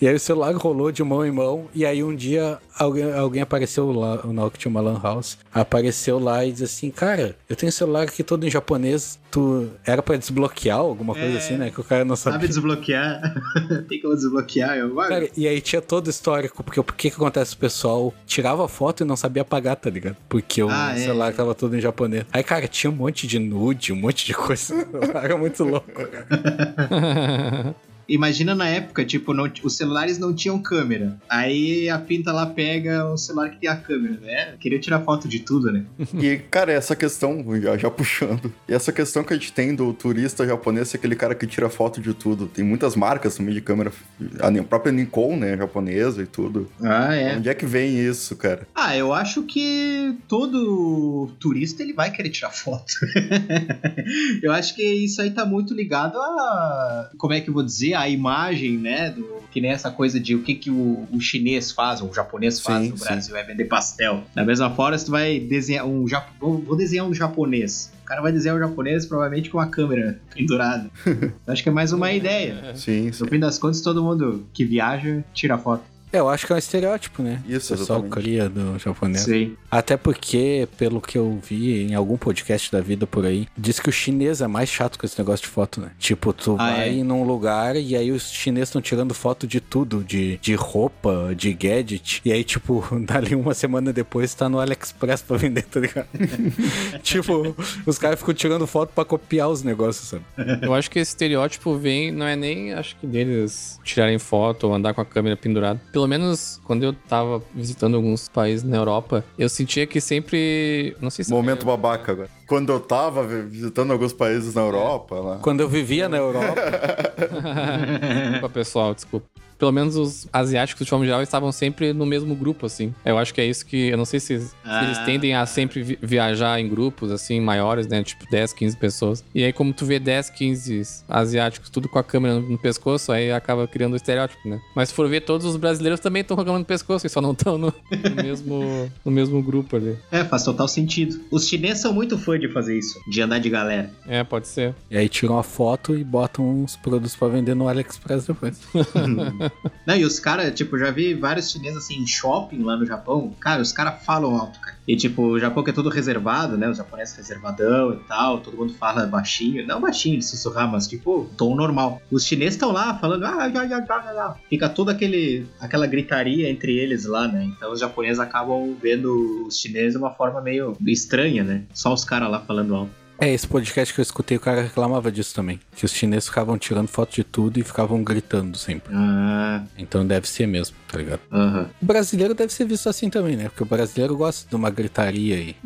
E 0.00 0.06
aí 0.08 0.14
o 0.14 0.20
celular 0.20 0.54
rolou 0.56 0.90
de 0.92 1.02
mão 1.02 1.24
em 1.24 1.30
mão, 1.30 1.66
e 1.74 1.86
aí 1.86 2.02
um 2.02 2.14
dia 2.14 2.58
alguém, 2.76 3.10
alguém 3.12 3.40
apareceu 3.42 3.90
lá, 3.92 4.20
o 4.26 4.32
Naoki 4.32 4.58
tinha 4.58 4.70
uma 4.70 4.80
lan 4.80 5.00
house, 5.02 5.38
apareceu 5.52 6.18
lá 6.18 6.44
e 6.44 6.50
disse 6.52 6.64
assim, 6.64 6.90
cara, 6.90 7.36
eu 7.48 7.56
tenho 7.56 7.68
um 7.68 7.72
celular 7.72 8.02
aqui 8.02 8.22
todo 8.22 8.46
em 8.46 8.50
japonês, 8.50 9.18
tu 9.30 9.68
era 9.86 10.02
pra 10.02 10.16
desbloquear 10.16 10.78
alguma 10.78 11.14
coisa 11.14 11.34
É. 11.34 11.38
assim, 11.38 11.56
né? 11.56 11.70
Que 11.70 11.80
o 11.80 11.84
cara 11.84 12.04
não 12.04 12.16
sabia. 12.16 12.33
Sabe 12.34 12.48
desbloquear? 12.48 13.20
Tem 13.88 14.00
como 14.00 14.14
desbloquear? 14.14 14.76
Eu, 14.76 15.00
"Ah, 15.00 15.08
Cara, 15.08 15.28
e 15.36 15.46
aí 15.48 15.60
tinha 15.60 15.80
todo 15.80 16.10
histórico, 16.10 16.62
porque 16.62 16.80
o 16.80 16.84
que 16.84 17.10
que 17.10 17.16
acontece? 17.16 17.54
O 17.54 17.58
pessoal 17.58 18.12
tirava 18.26 18.66
foto 18.68 19.02
e 19.02 19.06
não 19.06 19.16
sabia 19.16 19.42
apagar, 19.42 19.76
tá 19.76 19.88
ligado? 19.90 20.16
Porque 20.28 20.62
o 20.62 20.68
Ah, 20.70 20.92
é, 20.94 20.98
celular 20.98 21.30
é. 21.30 21.32
tava 21.32 21.54
todo 21.54 21.76
em 21.76 21.80
japonês. 21.80 22.24
Aí, 22.32 22.42
cara, 22.42 22.66
tinha 22.68 22.90
um 22.90 22.94
monte 22.94 23.26
de 23.26 23.38
nude, 23.38 23.92
um 23.92 23.96
monte 23.96 24.26
de 24.26 24.34
coisa. 24.34 24.74
Era 25.22 25.36
muito 25.36 25.64
louco. 25.64 25.90
Imagina 28.08 28.54
na 28.54 28.68
época, 28.68 29.04
tipo, 29.04 29.32
não- 29.32 29.50
os 29.62 29.76
celulares 29.76 30.18
não 30.18 30.34
tinham 30.34 30.58
câmera. 30.60 31.18
Aí 31.28 31.88
a 31.88 31.98
pinta 31.98 32.32
lá 32.32 32.46
pega 32.46 33.06
o 33.06 33.16
celular 33.16 33.50
que 33.50 33.58
tem 33.60 33.68
a 33.70 33.76
câmera, 33.76 34.18
né? 34.20 34.54
Queria 34.60 34.78
tirar 34.78 35.00
foto 35.00 35.26
de 35.28 35.40
tudo, 35.40 35.72
né? 35.72 35.84
E, 36.24 36.38
cara, 36.38 36.72
essa 36.72 36.94
questão, 36.96 37.44
já, 37.60 37.76
já 37.76 37.90
puxando, 37.90 38.52
e 38.68 38.72
essa 38.72 38.92
questão 38.92 39.22
que 39.24 39.32
a 39.32 39.36
gente 39.36 39.52
tem 39.52 39.74
do 39.74 39.92
turista 39.92 40.46
japonês 40.46 40.88
ser 40.88 40.96
aquele 40.96 41.16
cara 41.16 41.34
que 41.34 41.46
tira 41.46 41.68
foto 41.68 42.00
de 42.00 42.14
tudo. 42.14 42.46
Tem 42.46 42.64
muitas 42.64 42.94
marcas 42.96 43.36
também 43.36 43.52
de 43.54 43.60
câmera, 43.60 43.92
a 44.40 44.62
própria 44.64 44.92
Nikon, 44.92 45.36
né, 45.36 45.56
japonesa 45.56 46.22
e 46.22 46.26
tudo. 46.26 46.70
Ah, 46.82 47.14
é. 47.14 47.36
Onde 47.36 47.48
é 47.48 47.54
que 47.54 47.66
vem 47.66 47.98
isso, 47.98 48.36
cara? 48.36 48.66
Ah, 48.74 48.96
eu 48.96 49.12
acho 49.12 49.42
que 49.42 50.16
todo 50.28 51.30
turista 51.40 51.82
ele 51.82 51.92
vai 51.92 52.10
querer 52.10 52.30
tirar 52.30 52.50
foto. 52.50 52.94
eu 54.42 54.52
acho 54.52 54.74
que 54.74 54.82
isso 54.82 55.20
aí 55.20 55.30
tá 55.30 55.44
muito 55.44 55.74
ligado 55.74 56.16
a. 56.18 57.10
Como 57.18 57.32
é 57.32 57.40
que 57.40 57.48
eu 57.50 57.54
vou 57.54 57.62
dizer? 57.62 57.93
A 57.94 58.08
imagem, 58.08 58.76
né? 58.76 59.10
Do, 59.10 59.44
que 59.54 59.60
nem 59.60 59.70
essa 59.70 59.88
coisa 59.88 60.18
de 60.18 60.34
o 60.34 60.42
que, 60.42 60.54
que 60.56 60.68
o, 60.68 61.06
o 61.12 61.20
chinês 61.20 61.70
faz, 61.70 62.00
ou 62.00 62.10
o 62.10 62.14
japonês 62.14 62.58
faz 62.58 62.86
Sim, 62.86 62.90
no 62.90 62.98
sim. 62.98 63.04
Brasil, 63.04 63.36
é 63.36 63.42
vender 63.44 63.66
pastel. 63.66 64.24
Da 64.34 64.44
mesma 64.44 64.68
forma, 64.68 64.98
se 64.98 65.04
tu 65.04 65.12
vai 65.12 65.38
desenhar 65.38 65.86
um. 65.86 66.04
Vou 66.40 66.58
vou 66.58 66.76
desenhar 66.76 67.06
um 67.06 67.14
japonês. 67.14 67.92
O 68.02 68.04
cara 68.04 68.20
vai 68.20 68.32
desenhar 68.32 68.56
um 68.56 68.58
japonês 68.58 69.06
provavelmente 69.06 69.48
com 69.48 69.58
uma 69.58 69.68
câmera 69.68 70.18
pendurada. 70.34 70.90
Acho 71.46 71.62
que 71.62 71.68
é 71.68 71.72
mais 71.72 71.92
uma 71.92 72.12
ideia. 72.12 72.74
Sim, 72.74 73.12
sim. 73.12 73.22
No 73.22 73.30
fim 73.30 73.38
das 73.38 73.56
contas, 73.56 73.80
todo 73.80 74.02
mundo 74.02 74.44
que 74.52 74.64
viaja 74.64 75.22
tira 75.32 75.56
foto. 75.56 75.93
É, 76.14 76.18
eu 76.20 76.28
acho 76.28 76.46
que 76.46 76.52
é 76.52 76.54
um 76.54 76.58
estereótipo, 76.58 77.22
né? 77.22 77.42
Isso, 77.48 77.74
o 77.74 77.76
pessoal 77.78 77.98
exatamente. 78.00 78.12
cria 78.24 78.48
do 78.48 78.78
japonês. 78.78 79.22
Sim. 79.22 79.56
Até 79.70 79.96
porque, 79.96 80.68
pelo 80.78 81.00
que 81.00 81.18
eu 81.18 81.40
vi 81.42 81.82
em 81.82 81.94
algum 81.94 82.16
podcast 82.16 82.70
da 82.70 82.80
vida 82.80 83.04
por 83.06 83.26
aí, 83.26 83.48
diz 83.58 83.80
que 83.80 83.88
o 83.88 83.92
chinês 83.92 84.40
é 84.40 84.46
mais 84.46 84.68
chato 84.68 84.96
com 84.98 85.04
esse 85.04 85.18
negócio 85.18 85.44
de 85.44 85.50
foto, 85.50 85.80
né? 85.80 85.90
Tipo, 85.98 86.32
tu 86.32 86.52
Ah, 86.58 86.70
vai 86.70 87.00
é? 87.00 87.02
num 87.02 87.24
lugar 87.24 87.74
e 87.74 87.96
aí 87.96 88.12
os 88.12 88.30
chineses 88.30 88.68
estão 88.68 88.80
tirando 88.80 89.12
foto 89.12 89.44
de 89.46 89.60
tudo, 89.60 90.04
de, 90.04 90.38
de 90.38 90.54
roupa, 90.54 91.34
de 91.36 91.52
gadget. 91.52 92.20
E 92.24 92.30
aí, 92.32 92.44
tipo, 92.44 92.84
dali 93.04 93.34
uma 93.34 93.52
semana 93.54 93.92
depois 93.92 94.32
tá 94.34 94.48
no 94.48 94.60
AliExpress 94.60 95.22
pra 95.22 95.36
vender, 95.36 95.62
tá 95.62 95.80
ligado? 95.80 96.06
tipo, 97.02 97.56
os 97.86 97.98
caras 97.98 98.18
ficam 98.20 98.34
tirando 98.34 98.66
foto 98.66 98.92
pra 98.94 99.04
copiar 99.04 99.48
os 99.48 99.62
negócios, 99.62 100.08
sabe? 100.08 100.24
Eu 100.62 100.72
acho 100.74 100.90
que 100.90 100.98
esse 100.98 101.10
estereótipo 101.10 101.76
vem, 101.76 102.12
não 102.12 102.26
é 102.26 102.36
nem, 102.36 102.72
acho 102.72 102.94
que 102.96 103.06
deles 103.06 103.80
tirarem 103.82 104.18
foto 104.18 104.68
ou 104.68 104.74
andar 104.74 104.94
com 104.94 105.00
a 105.00 105.04
câmera 105.04 105.36
pendurada. 105.36 105.80
Pelo 105.92 106.03
menos 106.08 106.60
quando 106.64 106.82
eu 106.82 106.92
tava 106.92 107.42
visitando 107.54 107.96
alguns 107.96 108.28
países 108.28 108.62
na 108.62 108.76
Europa, 108.76 109.24
eu 109.38 109.48
sentia 109.48 109.86
que 109.86 110.00
sempre, 110.00 110.96
não 111.00 111.10
sei 111.10 111.24
se 111.24 111.30
Momento 111.30 111.64
babaca 111.66 112.12
agora. 112.12 112.30
Quando 112.46 112.72
eu 112.72 112.80
tava 112.80 113.22
visitando 113.24 113.92
alguns 113.92 114.12
países 114.12 114.54
na 114.54 114.62
Europa, 114.62 115.16
lá. 115.16 115.36
Quando 115.38 115.60
eu 115.60 115.68
vivia 115.68 116.08
na 116.08 116.16
Europa, 116.16 116.54
Desculpa, 118.30 118.48
pessoal, 118.48 118.94
desculpa. 118.94 119.26
Pelo 119.64 119.72
menos 119.72 119.96
os 119.96 120.28
asiáticos, 120.30 120.84
de 120.84 120.90
forma 120.90 121.06
geral, 121.06 121.22
estavam 121.22 121.50
sempre 121.50 121.94
no 121.94 122.04
mesmo 122.04 122.34
grupo, 122.34 122.66
assim. 122.66 122.94
Eu 123.02 123.16
acho 123.16 123.32
que 123.32 123.40
é 123.40 123.46
isso 123.46 123.64
que. 123.64 123.88
Eu 123.88 123.96
não 123.96 124.04
sei 124.04 124.20
se, 124.20 124.38
se 124.40 124.52
Ah. 124.62 124.84
eles 124.84 124.98
tendem 124.98 125.34
a 125.34 125.46
sempre 125.46 125.82
vi- 125.82 125.98
viajar 126.02 126.60
em 126.60 126.68
grupos, 126.68 127.10
assim, 127.10 127.40
maiores, 127.40 127.86
né? 127.86 128.02
Tipo 128.02 128.26
10, 128.30 128.52
15 128.52 128.76
pessoas. 128.76 129.24
E 129.34 129.42
aí, 129.42 129.54
como 129.54 129.72
tu 129.72 129.86
vê 129.86 129.98
10, 129.98 130.28
15 130.28 130.82
asiáticos, 131.08 131.70
tudo 131.70 131.88
com 131.88 131.98
a 131.98 132.04
câmera 132.04 132.34
no, 132.40 132.50
no 132.50 132.58
pescoço, 132.58 133.10
aí 133.10 133.32
acaba 133.32 133.66
criando 133.66 133.94
o 133.94 133.96
estereótipo, 133.96 134.46
né? 134.46 134.60
Mas 134.76 134.90
se 134.90 134.94
for 134.94 135.08
ver, 135.08 135.22
todos 135.22 135.46
os 135.46 135.56
brasileiros 135.56 135.98
também 135.98 136.20
estão 136.20 136.36
com 136.36 136.42
a 136.42 136.44
câmera 136.44 136.58
no 136.58 136.64
pescoço, 136.66 137.06
e 137.06 137.08
só 137.10 137.22
não 137.22 137.32
estão 137.32 137.56
no, 137.56 137.72
no 137.90 138.22
mesmo, 138.22 138.90
no 139.02 139.10
mesmo 139.10 139.42
grupo 139.42 139.76
ali. 139.76 139.96
É, 140.12 140.24
faz 140.24 140.44
total 140.44 140.68
sentido. 140.68 141.18
Os 141.30 141.48
chineses 141.48 141.80
são 141.80 141.92
muito 141.94 142.18
fã 142.18 142.38
de 142.38 142.48
fazer 142.52 142.78
isso, 142.78 143.00
de 143.08 143.22
andar 143.22 143.38
de 143.38 143.48
galera. 143.48 143.90
É, 144.06 144.22
pode 144.22 144.46
ser. 144.46 144.74
e 144.90 144.96
aí 144.98 145.08
tiram 145.08 145.38
a 145.38 145.42
foto 145.42 145.96
e 145.96 146.04
botam 146.04 146.64
os 146.64 146.76
produtos 146.76 147.16
pra 147.16 147.28
vender 147.28 147.54
no 147.54 147.66
AliExpress 147.66 148.26
depois. 148.26 148.60
Não, 149.86 149.96
e 149.96 150.04
os 150.04 150.18
caras, 150.18 150.54
tipo, 150.54 150.78
já 150.78 150.90
vi 150.90 151.14
vários 151.14 151.50
chineses 151.50 151.78
assim 151.78 151.96
em 151.96 152.06
shopping 152.06 152.62
lá 152.62 152.76
no 152.76 152.86
Japão. 152.86 153.34
Cara, 153.40 153.60
os 153.60 153.72
caras 153.72 154.04
falam 154.04 154.36
alto, 154.36 154.58
cara. 154.60 154.76
E 154.86 154.96
tipo, 154.96 155.22
o 155.22 155.40
Japão 155.40 155.62
que 155.64 155.70
é 155.70 155.72
tudo 155.72 155.88
reservado, 155.88 156.56
né? 156.56 156.68
Os 156.68 156.76
japoneses 156.76 157.16
reservadão 157.16 157.94
e 157.94 157.96
tal, 158.06 158.40
todo 158.40 158.56
mundo 158.56 158.74
fala 158.74 159.06
baixinho. 159.06 159.66
Não 159.66 159.80
baixinho 159.80 160.18
de 160.18 160.24
sussurrar, 160.24 160.70
mas 160.70 160.86
tipo, 160.86 161.28
tom 161.36 161.54
normal. 161.54 162.02
Os 162.10 162.24
chineses 162.24 162.54
estão 162.54 162.70
lá 162.70 162.98
falando. 162.98 163.24
Ah, 163.24 163.48
já, 163.48 163.66
já, 163.66 163.80
já, 163.80 164.14
já. 164.14 164.36
Fica 164.48 164.68
toda 164.68 164.92
aquele, 164.92 165.46
aquela 165.60 165.86
gritaria 165.86 166.50
entre 166.50 166.76
eles 166.78 167.06
lá, 167.06 167.26
né? 167.26 167.44
Então 167.44 167.72
os 167.72 167.80
japoneses 167.80 168.18
acabam 168.18 168.76
vendo 168.80 169.46
os 169.46 169.58
chineses 169.58 169.92
de 169.92 169.98
uma 169.98 170.10
forma 170.10 170.40
meio 170.40 170.76
estranha, 170.86 171.42
né? 171.42 171.64
Só 171.72 171.92
os 171.92 172.04
caras 172.04 172.30
lá 172.30 172.40
falando 172.40 172.74
alto. 172.74 173.03
É, 173.20 173.32
esse 173.32 173.46
podcast 173.46 173.94
que 173.94 174.00
eu 174.00 174.02
escutei, 174.02 174.36
o 174.36 174.40
cara 174.40 174.62
reclamava 174.62 175.10
disso 175.10 175.34
também. 175.34 175.60
Que 175.76 175.84
os 175.84 175.92
chineses 175.92 176.28
ficavam 176.28 176.58
tirando 176.58 176.88
foto 176.88 177.14
de 177.14 177.22
tudo 177.24 177.58
e 177.58 177.62
ficavam 177.62 178.02
gritando 178.02 178.58
sempre. 178.58 178.92
Ah, 178.94 179.62
Então 179.78 180.04
deve 180.06 180.28
ser 180.28 180.46
mesmo, 180.46 180.76
tá 180.88 180.98
ligado? 180.98 181.20
aham. 181.30 181.70
O 181.80 181.86
brasileiro 181.86 182.34
deve 182.34 182.52
ser 182.52 182.66
visto 182.66 182.88
assim 182.88 183.08
também, 183.08 183.36
né? 183.36 183.44
Porque 183.48 183.62
o 183.62 183.66
brasileiro 183.66 184.16
gosta 184.16 184.48
de 184.48 184.56
uma 184.56 184.68
gritaria 184.68 185.36
aí. 185.36 185.56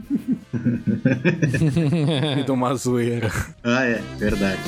e 2.38 2.42
de 2.44 2.50
uma 2.50 2.74
zoeira. 2.74 3.30
Ah, 3.64 3.84
é, 3.84 4.02
verdade. 4.18 4.60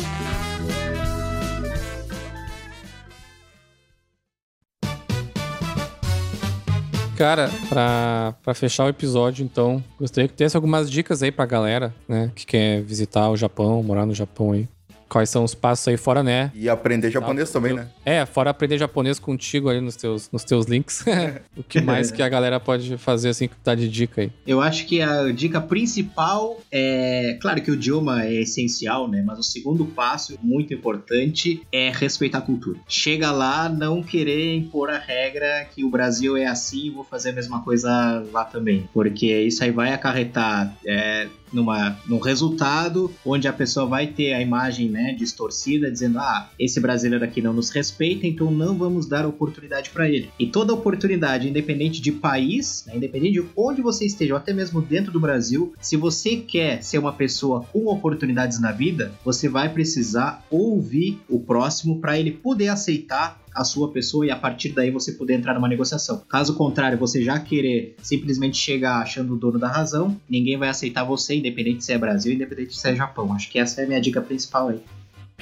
Cara, 7.21 7.51
pra, 7.69 8.35
pra 8.43 8.55
fechar 8.55 8.87
o 8.87 8.89
episódio, 8.89 9.45
então, 9.45 9.85
gostaria 9.99 10.27
que 10.27 10.35
tivesse 10.35 10.57
algumas 10.57 10.91
dicas 10.91 11.23
aí 11.23 11.31
pra 11.31 11.45
galera, 11.45 11.95
né? 12.09 12.33
Que 12.35 12.47
quer 12.47 12.81
visitar 12.81 13.29
o 13.29 13.37
Japão, 13.37 13.83
morar 13.83 14.07
no 14.07 14.15
Japão 14.15 14.53
aí. 14.53 14.67
Quais 15.11 15.29
são 15.29 15.45
os 15.45 15.55
passos 15.55 15.89
aí 15.89 15.97
fora, 15.97 16.23
né? 16.23 16.53
E 16.55 16.69
aprender 16.69 17.11
japonês 17.11 17.51
também, 17.51 17.75
né? 17.75 17.89
É, 18.05 18.25
fora 18.25 18.51
aprender 18.51 18.79
japonês 18.79 19.19
contigo 19.19 19.69
ali 19.69 19.81
nos 19.81 19.97
teus, 19.97 20.31
nos 20.31 20.45
teus 20.45 20.67
links. 20.67 21.05
o 21.57 21.63
que 21.63 21.81
mais 21.81 22.11
que 22.11 22.23
a 22.23 22.29
galera 22.29 22.61
pode 22.61 22.97
fazer 22.97 23.31
assim 23.31 23.49
que 23.49 23.57
tá 23.57 23.75
de 23.75 23.89
dica 23.89 24.23
aí? 24.23 24.33
Eu 24.47 24.61
acho 24.61 24.87
que 24.87 25.03
a 25.03 25.31
dica 25.33 25.61
principal 25.61 26.61
é. 26.71 27.37
Claro 27.43 27.61
que 27.61 27.71
o 27.71 27.75
idioma 27.75 28.25
é 28.25 28.35
essencial, 28.35 29.09
né? 29.09 29.23
Mas 29.27 29.39
o 29.39 29.43
segundo 29.43 29.85
passo, 29.85 30.39
muito 30.41 30.73
importante, 30.73 31.63
é 31.73 31.91
respeitar 31.91 32.39
a 32.39 32.43
cultura. 32.43 32.79
Chega 32.89 33.33
lá, 33.33 33.69
não 33.69 34.03
querer 34.03 34.55
impor 34.55 34.91
a 34.91 34.99
regra 34.99 35.67
que 35.75 35.85
o 35.85 35.91
Brasil 35.91 36.37
é 36.37 36.47
assim 36.47 36.87
e 36.87 36.91
vou 36.91 37.05
fazer 37.05 37.31
a 37.31 37.33
mesma 37.33 37.63
coisa 37.63 38.25
lá 38.33 38.45
também. 38.45 38.89
Porque 38.95 39.27
isso 39.43 39.65
aí 39.65 39.73
vai 39.73 39.93
acarretar. 39.93 40.73
É, 40.87 41.27
numa, 41.53 41.99
num 42.07 42.19
resultado 42.19 43.11
onde 43.25 43.49
a 43.49 43.53
pessoa 43.53 43.87
vai 43.87 44.07
ter 44.07 44.33
a 44.33 44.41
imagem 44.41 44.89
né, 44.89 45.15
distorcida, 45.19 45.91
dizendo: 45.91 46.19
ah, 46.19 46.51
esse 46.59 46.81
brasileiro 46.81 47.25
aqui 47.25 47.41
não 47.41 47.53
nos 47.53 47.71
respeita, 47.71 48.27
então 48.27 48.51
não 48.51 48.77
vamos 48.77 49.07
dar 49.07 49.27
oportunidade 49.27 49.91
para 49.91 50.09
ele. 50.09 50.31
E 50.39 50.47
toda 50.47 50.73
oportunidade, 50.73 51.49
independente 51.49 52.01
de 52.01 52.13
país, 52.13 52.85
né, 52.87 52.97
independente 52.97 53.41
de 53.41 53.49
onde 53.57 53.83
você 53.83 54.07
esteja, 54.07 54.35
ou 54.35 54.39
até 54.39 54.53
mesmo 54.53 54.81
dentro 54.81 55.13
do 55.13 55.21
Brasil, 55.21 55.75
se 55.81 55.97
você 55.97 56.37
quer 56.37 56.83
ser 56.83 56.99
uma 56.99 57.13
pessoa 57.13 57.65
com 57.73 57.87
oportunidades 57.87 58.61
na 58.61 58.73
vida, 58.73 59.13
você 59.25 59.49
vai 59.49 59.69
precisar 59.69 60.45
ouvir 60.51 61.21
o 61.29 61.41
próximo 61.41 62.01
para 62.01 62.19
ele 62.19 62.31
poder 62.31 62.69
aceitar 62.69 63.41
a 63.55 63.65
sua 63.65 63.91
pessoa 63.91 64.27
e 64.27 64.31
a 64.31 64.37
partir 64.37 64.71
daí 64.71 64.91
você 64.91 65.13
poder 65.13 65.35
entrar 65.35 65.55
numa 65.55 65.69
negociação. 65.69 66.23
Caso 66.29 66.55
contrário, 66.55 66.99
você 66.99 67.23
já 67.23 67.39
querer 67.39 67.97
simplesmente 68.03 68.57
chegar 68.57 69.01
achando 69.01 69.35
o 69.35 69.37
dono 69.37 69.59
da 69.59 69.69
razão, 69.69 70.17
ninguém 70.29 70.57
vai 70.57 70.69
aceitar 70.69 71.05
você, 71.05 71.37
independente 71.37 71.85
se 71.85 71.93
é 71.93 71.99
Brasil, 71.99 72.33
independente 72.33 72.77
se 72.77 72.89
é 72.89 72.95
Japão. 72.95 73.33
Acho 73.33 73.51
que 73.51 73.59
essa 73.59 73.81
é 73.81 73.85
a 73.85 73.87
minha 73.87 74.01
dica 74.01 74.21
principal 74.21 74.69
aí. 74.69 74.81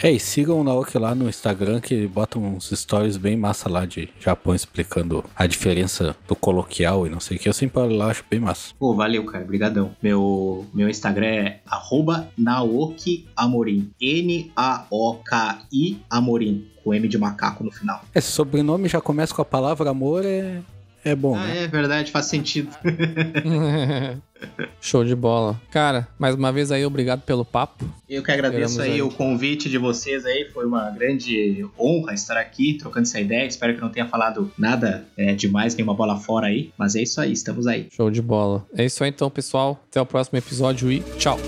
É, 0.01 0.13
e 0.13 0.21
sigam 0.21 0.61
o 0.61 0.65
Naoki 0.65 0.97
lá 0.97 1.13
no 1.13 1.29
Instagram 1.29 1.81
que 1.81 1.93
ele 1.93 2.07
bota 2.07 2.39
uns 2.39 2.71
stories 2.71 3.17
bem 3.17 3.37
massa 3.37 3.69
lá 3.69 3.85
de 3.85 4.09
Japão 4.21 4.55
explicando 4.55 5.25
a 5.35 5.45
diferença 5.45 6.15
do 6.29 6.37
coloquial 6.37 7.05
e 7.05 7.11
não 7.11 7.19
sei 7.19 7.37
o 7.37 7.41
que. 7.41 7.49
Eu 7.49 7.53
sempre 7.53 7.81
olho 7.81 7.97
lá, 7.97 8.07
acho 8.07 8.25
bem 8.31 8.39
massa. 8.39 8.73
Pô, 8.79 8.95
valeu, 8.95 9.25
cara. 9.25 9.43
Obrigadão. 9.43 9.91
Meu, 10.01 10.65
meu 10.73 10.89
Instagram 10.89 11.27
é 11.27 11.61
arroba 11.67 12.29
Naoki 12.39 13.27
Amorim. 13.35 13.91
N-A-O-K-I 14.01 15.99
Amorim. 16.09 16.69
Com 16.89 16.95
M 16.95 17.07
de 17.07 17.19
macaco 17.19 17.63
no 17.63 17.71
final. 17.71 18.03
Esse 18.15 18.33
sobrenome 18.33 18.89
já 18.89 18.99
começa 18.99 19.35
com 19.35 19.43
a 19.43 19.45
palavra 19.45 19.91
amor, 19.91 20.25
é, 20.25 20.63
é 21.05 21.15
bom, 21.15 21.37
ah, 21.37 21.47
né? 21.47 21.65
é 21.65 21.69
verdade, 21.69 22.11
faz 22.11 22.25
sentido. 22.25 22.71
Show 24.81 25.05
de 25.05 25.15
bola. 25.15 25.61
Cara, 25.71 26.09
mais 26.19 26.35
uma 26.35 26.51
vez 26.51 26.73
aí, 26.73 26.87
obrigado 26.87 27.21
pelo 27.21 27.45
papo. 27.45 27.85
Eu 28.09 28.23
que 28.23 28.31
agradeço 28.31 28.81
aí. 28.81 29.03
o 29.03 29.11
convite 29.11 29.69
de 29.69 29.77
vocês 29.77 30.25
aí, 30.25 30.49
foi 30.51 30.65
uma 30.65 30.89
grande 30.89 31.67
honra 31.79 32.15
estar 32.15 32.39
aqui 32.39 32.73
trocando 32.73 33.07
essa 33.07 33.21
ideia. 33.21 33.47
Espero 33.47 33.75
que 33.75 33.83
não 33.83 33.91
tenha 33.91 34.07
falado 34.07 34.51
nada 34.57 35.05
é, 35.15 35.35
demais, 35.35 35.75
nenhuma 35.75 35.93
bola 35.93 36.17
fora 36.17 36.47
aí. 36.47 36.73
Mas 36.79 36.97
é 36.97 37.03
isso 37.03 37.21
aí, 37.21 37.33
estamos 37.33 37.67
aí. 37.67 37.89
Show 37.91 38.11
de 38.11 38.23
bola. 38.23 38.65
É 38.75 38.83
isso 38.83 39.05
aí 39.05 39.11
então, 39.11 39.29
pessoal. 39.29 39.79
Até 39.91 40.01
o 40.01 40.07
próximo 40.07 40.39
episódio 40.39 40.91
e 40.91 41.01
tchau. 41.19 41.39